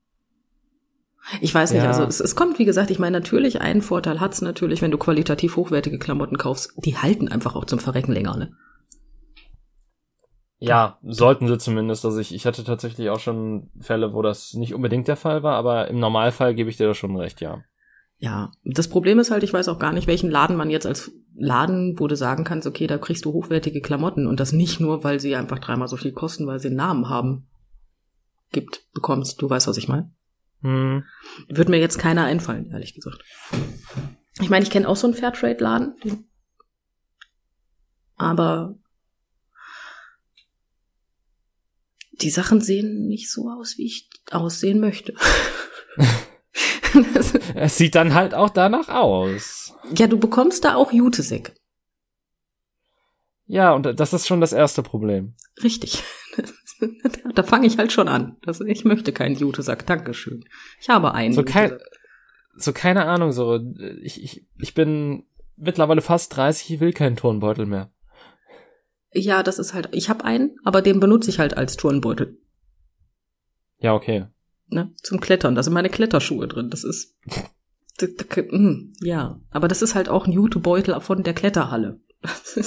Ich 1.41 1.53
weiß 1.53 1.73
nicht, 1.73 1.83
Ja. 1.83 1.89
also 1.89 2.05
es, 2.05 2.19
es 2.19 2.35
kommt, 2.35 2.57
wie 2.57 2.65
gesagt, 2.65 2.89
ich 2.89 2.97
meine, 2.97 3.19
natürlich, 3.19 3.61
einen 3.61 3.83
Vorteil 3.83 4.19
hat's 4.19 4.41
natürlich, 4.41 4.81
wenn 4.81 4.89
du 4.89 4.97
qualitativ 4.97 5.57
hochwertige 5.57 5.99
Klamotten 5.99 6.39
kaufst, 6.39 6.73
die 6.77 6.97
halten 6.97 7.27
einfach 7.27 7.55
auch 7.55 7.65
zum 7.65 7.77
Verrecken 7.77 8.13
länger, 8.13 8.37
ne? 8.37 8.57
Ja, 10.57 10.97
sollten 11.03 11.47
sie 11.47 11.59
zumindest. 11.59 12.03
Also 12.03 12.19
ich, 12.19 12.33
ich 12.33 12.47
hatte 12.47 12.63
tatsächlich 12.63 13.11
auch 13.11 13.19
schon 13.19 13.69
Fälle, 13.79 14.11
wo 14.15 14.23
das 14.23 14.55
nicht 14.55 14.73
unbedingt 14.73 15.07
der 15.07 15.17
Fall 15.17 15.43
war, 15.43 15.55
aber 15.55 15.87
im 15.89 15.99
Normalfall 15.99 16.55
gebe 16.55 16.71
ich 16.71 16.77
dir 16.77 16.87
da 16.87 16.95
schon 16.95 17.15
recht, 17.15 17.41
ja. 17.41 17.63
Ja, 18.25 18.51
das 18.63 18.87
Problem 18.87 19.19
ist 19.19 19.29
halt, 19.29 19.43
ich 19.43 19.53
weiß 19.53 19.67
auch 19.67 19.77
gar 19.77 19.93
nicht, 19.93 20.07
welchen 20.07 20.31
Laden 20.31 20.55
man 20.55 20.71
jetzt 20.71 20.87
als 20.87 21.11
Laden, 21.35 21.99
wo 21.99 22.07
du 22.07 22.15
sagen 22.15 22.43
kannst, 22.43 22.65
okay, 22.65 22.87
da 22.87 22.97
kriegst 22.97 23.23
du 23.23 23.33
hochwertige 23.33 23.81
Klamotten 23.81 24.25
und 24.25 24.39
das 24.39 24.51
nicht 24.51 24.79
nur, 24.79 25.03
weil 25.03 25.19
sie 25.19 25.35
einfach 25.35 25.59
dreimal 25.59 25.87
so 25.87 25.95
viel 25.95 26.11
kosten, 26.11 26.47
weil 26.47 26.59
sie 26.59 26.69
einen 26.69 26.77
Namen 26.77 27.07
haben, 27.07 27.47
gibt, 28.51 28.91
bekommst. 28.93 29.39
Du 29.43 29.47
weißt, 29.47 29.67
was 29.67 29.77
ich 29.77 29.87
meine? 29.87 30.11
Hm. 30.61 31.03
Wird 31.49 31.69
mir 31.69 31.77
jetzt 31.77 31.99
keiner 31.99 32.23
einfallen, 32.23 32.71
ehrlich 32.71 32.95
gesagt. 32.95 33.21
Ich 34.41 34.49
meine, 34.49 34.63
ich 34.63 34.71
kenne 34.71 34.89
auch 34.89 34.95
so 34.95 35.05
einen 35.05 35.15
Fairtrade-Laden, 35.15 35.93
den- 36.03 36.27
aber 38.15 38.75
die 42.21 42.31
Sachen 42.31 42.59
sehen 42.59 43.05
nicht 43.07 43.31
so 43.31 43.51
aus, 43.51 43.77
wie 43.77 43.85
ich 43.85 44.09
aussehen 44.31 44.79
möchte. 44.79 45.13
Es 47.55 47.77
sieht 47.77 47.95
dann 47.95 48.13
halt 48.13 48.33
auch 48.33 48.49
danach 48.49 48.89
aus. 48.89 49.73
ja, 49.95 50.07
du 50.07 50.17
bekommst 50.17 50.65
da 50.65 50.75
auch 50.75 50.91
Jutesack. 50.91 51.53
Ja, 53.47 53.73
und 53.73 53.99
das 53.99 54.13
ist 54.13 54.27
schon 54.27 54.41
das 54.41 54.53
erste 54.53 54.81
Problem. 54.81 55.35
Richtig. 55.63 56.03
da 57.35 57.43
fange 57.43 57.67
ich 57.67 57.77
halt 57.77 57.91
schon 57.91 58.07
an. 58.07 58.37
Das, 58.41 58.59
ich 58.61 58.85
möchte 58.85 59.13
keinen 59.13 59.35
Jutesack. 59.35 59.85
Dankeschön. 59.85 60.43
Ich 60.81 60.89
habe 60.89 61.13
einen. 61.13 61.33
So 61.33 61.43
kein, 61.43 61.77
so 62.57 62.73
keine 62.73 63.05
Ahnung, 63.05 63.31
so, 63.31 63.59
ich, 64.01 64.23
ich, 64.23 64.45
ich 64.57 64.73
bin 64.73 65.25
mittlerweile 65.57 66.01
fast 66.01 66.35
30, 66.35 66.71
ich 66.71 66.79
will 66.79 66.93
keinen 66.93 67.15
Turnbeutel 67.15 67.65
mehr. 67.65 67.91
Ja, 69.13 69.43
das 69.43 69.59
ist 69.59 69.73
halt. 69.73 69.89
Ich 69.91 70.09
habe 70.09 70.25
einen, 70.25 70.57
aber 70.63 70.81
den 70.81 70.99
benutze 70.99 71.29
ich 71.29 71.39
halt 71.39 71.55
als 71.55 71.77
Turnbeutel. 71.77 72.37
Ja, 73.77 73.93
okay. 73.93 74.27
Ne? 74.67 74.91
Zum 75.03 75.19
Klettern. 75.19 75.55
Da 75.55 75.63
sind 75.63 75.73
meine 75.73 75.89
Kletterschuhe 75.89 76.47
drin. 76.47 76.69
Das 76.69 76.83
ist. 76.83 77.15
hm, 77.99 78.93
Ja, 79.01 79.39
aber 79.51 79.67
das 79.67 79.81
ist 79.81 79.95
halt 79.95 80.09
auch 80.09 80.25
ein 80.27 80.31
Jutebeutel 80.33 80.99
von 81.01 81.23
der 81.23 81.33
Kletterhalle. 81.33 81.99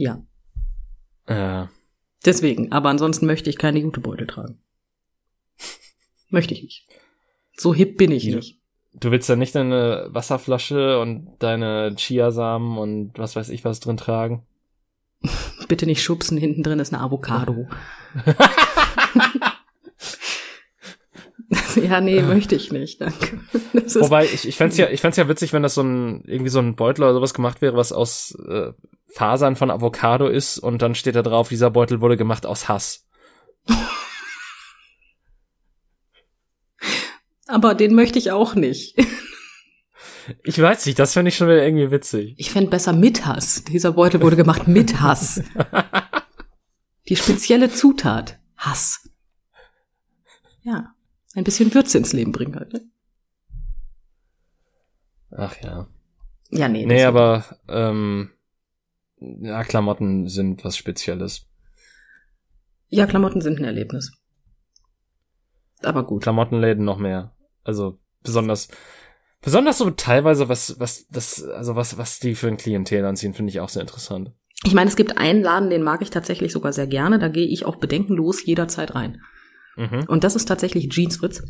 Ja, 0.00 0.22
Äh, 1.26 1.66
deswegen. 2.24 2.70
Aber 2.70 2.88
ansonsten 2.88 3.26
möchte 3.26 3.50
ich 3.50 3.58
keine 3.58 3.80
Jutebeutel 3.80 4.28
tragen. 4.28 4.60
Möchte 6.30 6.54
ich 6.54 6.62
nicht. 6.62 6.86
So 7.56 7.74
hip 7.74 7.96
bin 7.98 8.12
ich 8.12 8.24
nicht. 8.26 8.60
du 8.94 9.10
willst 9.10 9.28
ja 9.28 9.34
nicht 9.34 9.56
deine 9.56 10.06
Wasserflasche 10.10 11.00
und 11.00 11.32
deine 11.40 11.96
Chiasamen 11.96 12.78
und 12.78 13.18
was 13.18 13.34
weiß 13.34 13.48
ich 13.48 13.64
was 13.64 13.80
drin 13.80 13.96
tragen. 13.96 14.46
Bitte 15.66 15.84
nicht 15.86 16.00
schubsen, 16.04 16.38
hinten 16.38 16.62
drin 16.62 16.78
ist 16.78 16.94
eine 16.94 17.02
Avocado. 17.02 17.66
Ja, 21.88 22.00
nee, 22.00 22.22
möchte 22.22 22.54
ich 22.54 22.72
nicht, 22.72 23.00
danke. 23.00 23.40
Wobei, 23.72 24.24
ich, 24.24 24.46
ich 24.46 24.56
fänd's 24.56 24.76
ja, 24.76 24.88
ich 24.88 25.00
fänd's 25.00 25.16
ja 25.16 25.28
witzig, 25.28 25.52
wenn 25.52 25.62
das 25.62 25.74
so 25.74 25.82
ein, 25.82 26.22
irgendwie 26.26 26.50
so 26.50 26.58
ein 26.58 26.76
Beutel 26.76 27.02
oder 27.04 27.14
sowas 27.14 27.34
gemacht 27.34 27.60
wäre, 27.60 27.76
was 27.76 27.92
aus 27.92 28.36
äh, 28.48 28.72
Fasern 29.06 29.56
von 29.56 29.70
Avocado 29.70 30.28
ist 30.28 30.58
und 30.58 30.82
dann 30.82 30.94
steht 30.94 31.16
da 31.16 31.22
drauf, 31.22 31.48
dieser 31.48 31.70
Beutel 31.70 32.00
wurde 32.00 32.16
gemacht 32.16 32.46
aus 32.46 32.68
Hass. 32.68 33.06
aber 37.46 37.74
den 37.74 37.94
möchte 37.94 38.18
ich 38.18 38.30
auch 38.30 38.54
nicht. 38.54 38.96
Ich 40.44 40.60
weiß 40.60 40.84
nicht, 40.86 40.98
das 40.98 41.14
fände 41.14 41.30
ich 41.30 41.36
schon 41.36 41.48
wieder 41.48 41.64
irgendwie 41.64 41.90
witzig. 41.90 42.34
Ich 42.36 42.50
fände 42.50 42.70
besser 42.70 42.92
mit 42.92 43.24
Hass. 43.24 43.64
Dieser 43.64 43.92
Beutel 43.92 44.20
wurde 44.20 44.36
gemacht 44.36 44.68
mit 44.68 45.00
Hass. 45.00 45.42
Die 47.08 47.16
spezielle 47.16 47.70
Zutat. 47.70 48.38
Hass. 48.56 49.08
Ja. 50.62 50.94
Ein 51.38 51.44
bisschen 51.44 51.72
Würze 51.72 51.98
ins 51.98 52.12
Leben 52.12 52.32
bringen 52.32 52.56
halt. 52.56 52.72
Ne? 52.72 52.80
Ach 55.30 55.54
ja. 55.62 55.86
Ja, 56.50 56.68
nee. 56.68 56.84
Nee, 56.84 57.04
aber 57.04 57.44
ähm, 57.68 58.30
ja, 59.20 59.62
Klamotten 59.62 60.26
sind 60.26 60.64
was 60.64 60.76
Spezielles. 60.76 61.46
Ja, 62.88 63.06
Klamotten 63.06 63.40
sind 63.40 63.60
ein 63.60 63.64
Erlebnis. 63.64 64.10
Aber 65.82 66.04
gut. 66.04 66.24
Klamottenläden 66.24 66.84
noch 66.84 66.98
mehr. 66.98 67.36
Also 67.62 68.00
besonders, 68.24 68.66
besonders 69.40 69.78
so 69.78 69.90
teilweise 69.90 70.48
was, 70.48 70.80
was 70.80 71.06
das, 71.06 71.44
also 71.44 71.76
was, 71.76 71.98
was 71.98 72.18
die 72.18 72.34
für 72.34 72.48
ein 72.48 72.56
Klientel 72.56 73.04
anziehen, 73.04 73.34
finde 73.34 73.50
ich 73.50 73.60
auch 73.60 73.68
sehr 73.68 73.82
interessant. 73.82 74.32
Ich 74.64 74.74
meine, 74.74 74.90
es 74.90 74.96
gibt 74.96 75.18
einen 75.18 75.42
Laden, 75.42 75.70
den 75.70 75.84
mag 75.84 76.02
ich 76.02 76.10
tatsächlich 76.10 76.52
sogar 76.52 76.72
sehr 76.72 76.88
gerne. 76.88 77.20
Da 77.20 77.28
gehe 77.28 77.46
ich 77.46 77.64
auch 77.64 77.76
bedenkenlos 77.76 78.44
jederzeit 78.44 78.96
rein. 78.96 79.22
Mhm. 79.78 80.04
Und 80.08 80.24
das 80.24 80.36
ist 80.36 80.46
tatsächlich 80.46 80.88
Jeans 80.90 81.16
Fritz. 81.16 81.42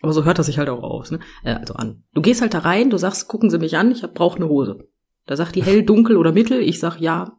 Aber 0.00 0.12
so 0.12 0.24
hört 0.24 0.38
das 0.38 0.46
sich 0.46 0.58
halt 0.58 0.68
auch 0.68 0.82
aus, 0.82 1.10
ne? 1.10 1.20
Äh, 1.44 1.54
also 1.54 1.74
an. 1.74 2.04
Du 2.14 2.22
gehst 2.22 2.40
halt 2.40 2.54
da 2.54 2.60
rein, 2.60 2.90
du 2.90 2.96
sagst, 2.98 3.28
gucken 3.28 3.50
Sie 3.50 3.58
mich 3.58 3.76
an, 3.76 3.90
ich 3.92 4.02
brauche 4.02 4.36
eine 4.36 4.48
Hose. 4.48 4.88
Da 5.26 5.36
sagt 5.36 5.54
die 5.54 5.62
hell, 5.62 5.84
dunkel 5.84 6.16
oder 6.16 6.32
mittel. 6.32 6.60
Ich 6.60 6.80
sag 6.80 6.98
ja. 7.00 7.36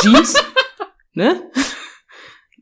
Jeans, 0.00 0.36
ne? 1.12 1.40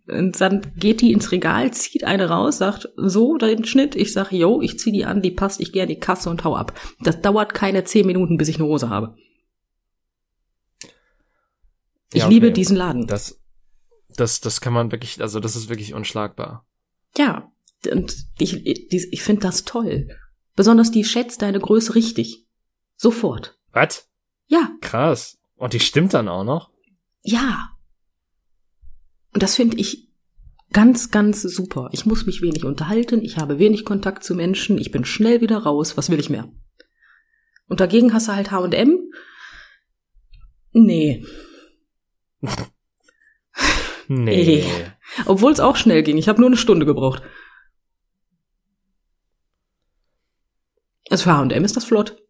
Und 0.08 0.40
dann 0.40 0.72
geht 0.76 1.00
die 1.02 1.12
ins 1.12 1.30
Regal, 1.30 1.72
zieht 1.72 2.04
eine 2.04 2.28
raus, 2.28 2.58
sagt 2.58 2.88
so 2.96 3.36
den 3.36 3.64
Schnitt. 3.64 3.94
Ich 3.94 4.12
sag, 4.12 4.32
yo, 4.32 4.60
ich 4.60 4.78
zieh 4.78 4.90
die 4.92 5.04
an, 5.04 5.22
die 5.22 5.30
passt, 5.30 5.60
ich 5.60 5.72
gehe 5.72 5.82
an 5.82 5.88
die 5.88 6.00
Kasse 6.00 6.28
und 6.30 6.42
hau 6.44 6.56
ab. 6.56 6.78
Das 7.00 7.20
dauert 7.20 7.54
keine 7.54 7.84
zehn 7.84 8.06
Minuten, 8.06 8.36
bis 8.36 8.48
ich 8.48 8.56
eine 8.56 8.66
Hose 8.66 8.90
habe. 8.90 9.14
Ich 12.12 12.20
Ja, 12.20 12.26
okay. 12.26 12.34
liebe 12.34 12.50
diesen 12.50 12.76
Laden. 12.76 13.06
Das, 13.06 13.39
das, 14.16 14.40
das 14.40 14.60
kann 14.60 14.72
man 14.72 14.92
wirklich, 14.92 15.20
also 15.20 15.40
das 15.40 15.56
ist 15.56 15.68
wirklich 15.68 15.94
unschlagbar. 15.94 16.66
Ja, 17.16 17.50
und 17.90 18.26
ich, 18.38 18.66
ich, 18.66 19.12
ich 19.12 19.22
finde 19.22 19.42
das 19.42 19.64
toll. 19.64 20.08
Besonders 20.56 20.90
die 20.90 21.04
schätzt 21.04 21.42
deine 21.42 21.60
Größe 21.60 21.94
richtig. 21.94 22.46
Sofort. 22.96 23.58
Was? 23.72 24.08
Ja, 24.46 24.70
Krass. 24.80 25.38
Und 25.56 25.72
die 25.72 25.80
stimmt 25.80 26.14
dann 26.14 26.28
auch 26.28 26.44
noch? 26.44 26.70
ja. 27.22 27.70
Und 29.32 29.44
das 29.44 29.54
finde 29.54 29.76
ich 29.76 30.08
ganz, 30.72 31.10
ganz 31.12 31.42
super. 31.42 31.88
Ich 31.92 32.04
muss 32.04 32.26
mich 32.26 32.42
wenig 32.42 32.64
unterhalten, 32.64 33.22
ich 33.22 33.38
habe 33.38 33.60
wenig 33.60 33.84
Kontakt 33.84 34.24
zu 34.24 34.34
Menschen, 34.34 34.76
ich 34.76 34.90
bin 34.90 35.04
schnell 35.04 35.40
wieder 35.40 35.58
raus. 35.58 35.96
Was 35.96 36.10
will 36.10 36.18
ich 36.18 36.30
mehr? 36.30 36.50
Und 37.68 37.78
dagegen 37.80 38.12
hast 38.12 38.26
du 38.26 38.32
halt 38.34 38.50
H&M. 38.50 38.98
Nee. 40.72 41.24
Nee. 44.12 44.64
Obwohl 45.26 45.52
es 45.52 45.60
auch 45.60 45.76
schnell 45.76 46.02
ging. 46.02 46.18
Ich 46.18 46.28
habe 46.28 46.40
nur 46.40 46.48
eine 46.48 46.56
Stunde 46.56 46.84
gebraucht. 46.84 47.22
Also 51.08 51.24
für 51.24 51.36
H&M 51.36 51.64
ist 51.64 51.76
das 51.76 51.84
flott. 51.84 52.20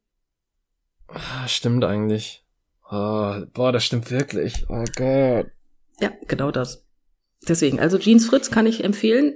Ah, 1.09 1.49
Stimmt 1.49 1.83
eigentlich. 1.85 2.45
Oh, 2.91 3.41
boah, 3.55 3.72
das 3.72 3.85
stimmt 3.85 4.11
wirklich. 4.11 4.66
Oh 4.68 4.85
Gott. 4.95 5.51
Ja, 6.01 6.12
genau 6.28 6.51
das. 6.51 6.87
Deswegen, 7.49 7.81
also 7.81 7.97
Jeans 7.97 8.26
Fritz 8.26 8.51
kann 8.51 8.66
ich 8.66 8.85
empfehlen. 8.85 9.35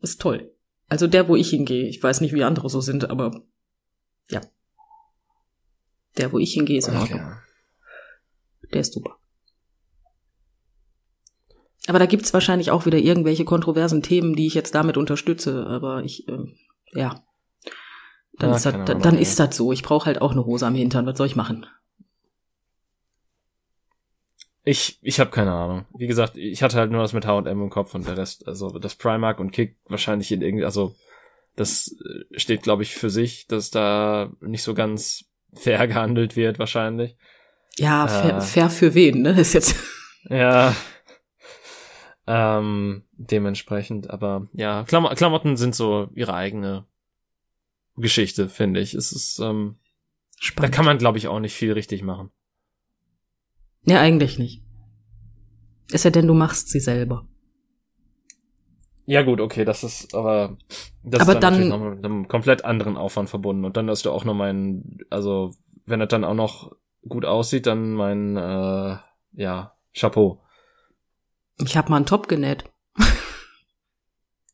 Ist 0.00 0.22
toll. 0.22 0.54
Also 0.88 1.06
der, 1.08 1.28
wo 1.28 1.36
ich 1.36 1.50
hingehe. 1.50 1.88
Ich 1.88 2.02
weiß 2.02 2.22
nicht, 2.22 2.32
wie 2.32 2.44
andere 2.44 2.70
so 2.70 2.80
sind, 2.80 3.10
aber 3.10 3.42
ja. 4.30 4.40
Der, 6.16 6.32
wo 6.32 6.38
ich 6.38 6.54
hingehe, 6.54 6.78
ist 6.78 6.88
in 6.88 6.96
Ordnung. 6.96 7.18
ja. 7.20 7.42
Der 8.72 8.80
ist 8.80 8.94
super. 8.94 9.18
Aber 11.88 11.98
da 11.98 12.06
gibt's 12.06 12.32
wahrscheinlich 12.34 12.70
auch 12.70 12.86
wieder 12.86 12.98
irgendwelche 12.98 13.44
kontroversen 13.44 14.02
Themen, 14.02 14.34
die 14.36 14.46
ich 14.46 14.54
jetzt 14.54 14.74
damit 14.74 14.96
unterstütze. 14.96 15.66
Aber 15.66 16.04
ich, 16.04 16.28
äh, 16.28 16.38
ja. 16.92 17.22
Dann, 18.38 18.50
Ja, 18.50 18.56
ist, 18.56 18.66
das, 18.66 18.74
Ahnung, 18.74 19.02
dann 19.02 19.18
ist 19.18 19.40
das 19.40 19.56
so. 19.56 19.72
Ich 19.72 19.82
brauche 19.82 20.06
halt 20.06 20.20
auch 20.22 20.32
eine 20.32 20.44
Hose 20.44 20.66
am 20.66 20.74
Hintern. 20.74 21.06
Was 21.06 21.18
soll 21.18 21.26
ich 21.26 21.34
machen? 21.36 21.66
Ich, 24.64 24.98
ich 25.00 25.18
habe 25.18 25.30
keine 25.30 25.52
Ahnung. 25.52 25.86
Wie 25.96 26.06
gesagt, 26.06 26.36
ich 26.36 26.62
hatte 26.62 26.76
halt 26.76 26.90
nur 26.90 27.00
das 27.00 27.14
mit 27.14 27.24
H&M 27.26 27.46
im 27.46 27.70
Kopf 27.70 27.94
und 27.94 28.06
der 28.06 28.18
Rest, 28.18 28.46
also 28.46 28.78
das 28.78 28.94
Primark 28.96 29.40
und 29.40 29.50
Kick 29.50 29.76
wahrscheinlich 29.86 30.30
in 30.30 30.42
irgendwie, 30.42 30.66
also 30.66 30.94
das 31.56 31.96
äh, 32.04 32.38
steht, 32.38 32.62
glaube 32.62 32.82
ich, 32.82 32.94
für 32.94 33.08
sich, 33.08 33.46
dass 33.46 33.70
da 33.70 34.30
nicht 34.40 34.62
so 34.62 34.74
ganz 34.74 35.24
fair 35.54 35.86
gehandelt 35.88 36.36
wird 36.36 36.58
wahrscheinlich. 36.58 37.16
Ja, 37.78 38.04
Äh. 38.04 38.08
fair, 38.08 38.40
fair 38.42 38.70
für 38.70 38.94
wen, 38.94 39.22
ne? 39.22 39.30
Ist 39.40 39.54
jetzt. 39.54 39.74
Ja. 40.28 40.74
Ähm, 42.30 43.04
dementsprechend, 43.12 44.10
aber 44.10 44.48
ja, 44.52 44.84
Klam 44.84 45.06
Klamotten 45.14 45.56
sind 45.56 45.74
so 45.74 46.10
ihre 46.14 46.34
eigene 46.34 46.84
Geschichte, 47.96 48.48
finde 48.50 48.80
ich. 48.80 48.92
Es 48.92 49.12
ist, 49.12 49.38
ähm, 49.38 49.76
da 50.36 50.42
Spannend. 50.44 50.74
kann 50.74 50.84
man, 50.84 50.98
glaube 50.98 51.16
ich, 51.16 51.26
auch 51.26 51.40
nicht 51.40 51.54
viel 51.54 51.72
richtig 51.72 52.02
machen. 52.02 52.30
Ja, 53.86 54.00
eigentlich 54.00 54.38
nicht. 54.38 54.62
Ist 55.90 56.04
ja 56.04 56.10
denn, 56.10 56.26
du 56.26 56.34
machst 56.34 56.68
sie 56.68 56.80
selber. 56.80 57.26
Ja 59.06 59.22
gut, 59.22 59.40
okay, 59.40 59.64
das 59.64 59.84
ist 59.84 60.14
aber 60.14 60.58
das 61.02 61.22
Aber 61.22 61.32
ist 61.32 61.34
dann, 61.36 61.40
dann- 61.40 61.52
natürlich 61.54 61.70
noch 61.70 61.94
mit 61.94 62.04
einem 62.04 62.28
komplett 62.28 62.64
anderen 62.66 62.98
Aufwand 62.98 63.30
verbunden 63.30 63.64
und 63.64 63.78
dann 63.78 63.88
hast 63.88 64.04
du 64.04 64.10
auch 64.10 64.24
noch 64.24 64.34
mein, 64.34 64.98
also 65.08 65.54
wenn 65.86 66.00
das 66.00 66.08
dann 66.10 66.24
auch 66.24 66.34
noch 66.34 66.76
gut 67.08 67.24
aussieht, 67.24 67.66
dann 67.66 67.94
mein 67.94 68.36
äh, 68.36 68.96
ja 69.32 69.72
Chapeau. 69.94 70.42
Ich 71.64 71.76
habe 71.76 71.90
mal 71.90 71.96
einen 71.96 72.06
Top 72.06 72.28
genäht. 72.28 72.64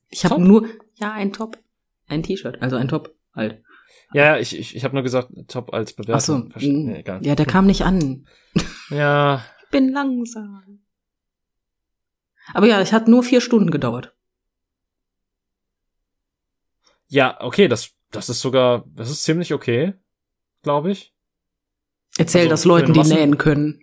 ich 0.08 0.24
habe 0.24 0.40
nur, 0.40 0.66
ja, 0.94 1.12
ein 1.12 1.32
Top. 1.32 1.58
Ein 2.06 2.22
T-Shirt, 2.22 2.60
also 2.60 2.76
ein 2.76 2.88
Top 2.88 3.14
halt. 3.34 3.62
Ja, 4.12 4.38
ich 4.38 4.56
ich, 4.56 4.76
ich 4.76 4.84
habe 4.84 4.94
nur 4.94 5.02
gesagt 5.02 5.30
Top 5.48 5.72
als 5.72 5.92
Bewertung. 5.94 6.52
Ach 6.54 6.60
so, 6.60 6.68
mm, 6.68 6.84
nee, 6.86 7.00
egal. 7.00 7.24
ja, 7.24 7.34
der 7.34 7.46
kam 7.46 7.66
nicht 7.66 7.82
an. 7.82 8.26
Ja, 8.90 9.44
Ich 9.64 9.70
bin 9.70 9.92
langsam. 9.92 10.80
Aber 12.52 12.66
ja, 12.66 12.80
es 12.80 12.92
hat 12.92 13.08
nur 13.08 13.22
vier 13.22 13.40
Stunden 13.40 13.70
gedauert. 13.70 14.14
ja, 17.08 17.40
okay, 17.40 17.68
das 17.68 17.90
das 18.10 18.28
ist 18.28 18.40
sogar, 18.40 18.84
das 18.94 19.10
ist 19.10 19.24
ziemlich 19.24 19.52
okay, 19.52 19.94
glaube 20.62 20.92
ich. 20.92 21.12
Erzähl 22.16 22.42
Also, 22.42 22.50
das 22.50 22.64
Leuten, 22.64 22.92
die 22.92 23.02
nähen 23.02 23.38
können. 23.38 23.82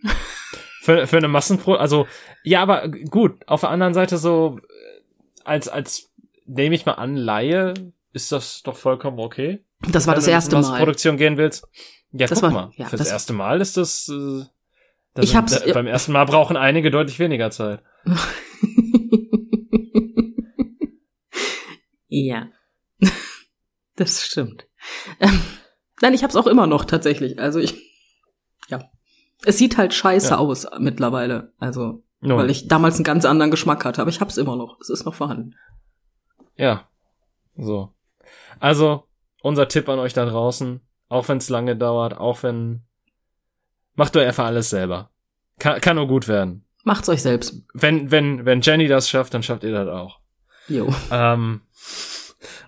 Für, 0.83 1.05
für 1.05 1.17
eine 1.17 1.27
Massenpro, 1.27 1.75
also 1.75 2.07
ja, 2.43 2.63
aber 2.63 2.87
gut. 2.89 3.47
Auf 3.47 3.61
der 3.61 3.69
anderen 3.69 3.93
Seite 3.93 4.17
so 4.17 4.57
äh, 4.57 5.01
als 5.43 5.67
als 5.69 6.11
nehme 6.47 6.73
ich 6.73 6.87
mal 6.87 6.93
an 6.93 7.15
Laie 7.15 7.75
ist 8.13 8.31
das 8.31 8.63
doch 8.63 8.75
vollkommen 8.75 9.19
okay. 9.19 9.63
Das 9.91 10.07
war 10.07 10.13
Wenn 10.13 10.17
das 10.17 10.25
du 10.25 10.31
in 10.31 10.35
erste 10.35 10.55
Mal. 10.55 10.61
Massenproduktion 10.61 11.17
gehen 11.17 11.37
willst. 11.37 11.67
Ja, 12.13 12.25
Das 12.27 12.41
guck 12.41 12.51
war- 12.51 12.67
mal. 12.67 12.71
ja, 12.77 12.87
Fürs 12.87 12.99
das- 12.99 13.11
erste 13.11 13.33
Mal 13.33 13.61
ist 13.61 13.77
das. 13.77 14.09
Äh, 14.09 14.43
da 15.13 15.21
Ich 15.21 15.29
sind- 15.29 15.37
hab's- 15.37 15.63
da, 15.63 15.71
beim 15.73 15.85
ersten 15.87 16.13
Mal 16.13 16.25
brauchen 16.25 16.57
einige 16.57 16.89
deutlich 16.89 17.19
weniger 17.19 17.51
Zeit. 17.51 17.83
ja. 22.07 22.47
Das 23.95 24.23
stimmt. 24.25 24.67
Ähm, 25.19 25.41
nein, 26.01 26.13
ich 26.13 26.23
hab's 26.23 26.35
auch 26.35 26.47
immer 26.47 26.67
noch 26.67 26.85
tatsächlich. 26.85 27.39
Also 27.39 27.59
ich, 27.59 27.75
ja. 28.69 28.79
Es 29.45 29.57
sieht 29.57 29.77
halt 29.77 29.93
scheiße 29.93 30.29
Ja. 30.31 30.37
aus 30.37 30.67
mittlerweile. 30.79 31.51
Also, 31.59 32.03
Nun, 32.19 32.37
weil 32.37 32.49
ich 32.49 32.67
damals 32.67 32.95
einen 32.95 33.03
ganz 33.03 33.25
anderen 33.25 33.51
Geschmack 33.51 33.83
hatte. 33.85 34.01
Aber 34.01 34.09
ich 34.09 34.21
hab's 34.21 34.37
immer 34.37 34.55
noch. 34.55 34.79
Es 34.79 34.89
ist 34.89 35.05
noch 35.05 35.15
vorhanden. 35.15 35.55
ja. 36.55 36.87
So. 37.57 37.93
Also 38.59 39.03
unser 39.41 39.67
Tipp 39.67 39.89
an 39.89 39.99
euch 39.99 40.13
da 40.13 40.25
draußen, 40.25 40.79
auch 41.09 41.27
wenn 41.27 41.37
es 41.37 41.49
lange 41.49 41.75
dauert, 41.75 42.15
auch 42.17 42.43
wenn 42.43 42.83
macht 43.95 44.15
doch 44.15 44.21
einfach 44.21 44.45
alles 44.45 44.69
selber. 44.69 45.09
Kann, 45.59 45.81
kann 45.81 45.97
nur 45.97 46.07
gut 46.07 46.27
werden. 46.29 46.63
Macht's 46.83 47.09
euch 47.09 47.21
selbst. 47.21 47.61
Wenn 47.73 48.09
wenn 48.09 48.45
wenn 48.45 48.61
Jenny 48.61 48.87
das 48.87 49.09
schafft, 49.09 49.33
dann 49.33 49.43
schafft 49.43 49.63
ihr 49.63 49.73
das 49.73 49.87
auch. 49.89 50.19
Jo. 50.67 50.93
Ähm, 51.11 51.61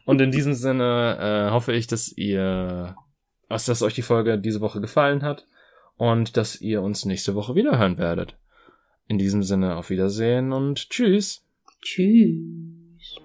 und 0.06 0.20
in 0.20 0.32
diesem 0.32 0.54
Sinne 0.54 1.48
äh, 1.50 1.52
hoffe 1.52 1.72
ich, 1.74 1.88
dass 1.88 2.12
ihr, 2.12 2.96
dass 3.48 3.82
euch 3.82 3.94
die 3.94 4.02
Folge 4.02 4.38
diese 4.38 4.60
Woche 4.62 4.82
gefallen 4.82 5.24
hat 5.24 5.46
und 5.98 6.38
dass 6.38 6.60
ihr 6.60 6.82
uns 6.82 7.06
nächste 7.06 7.36
Woche 7.36 7.56
wieder 7.56 7.78
hören 7.78 7.98
werdet. 7.98 8.38
In 9.08 9.18
diesem 9.18 9.44
Sinne 9.44 9.76
auf 9.76 9.90
Wiedersehen 9.90 10.54
und 10.54 10.90
tschüss. 10.90 11.46
Tschüss. 11.82 13.18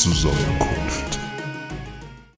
Zusammenkunft. 0.00 0.49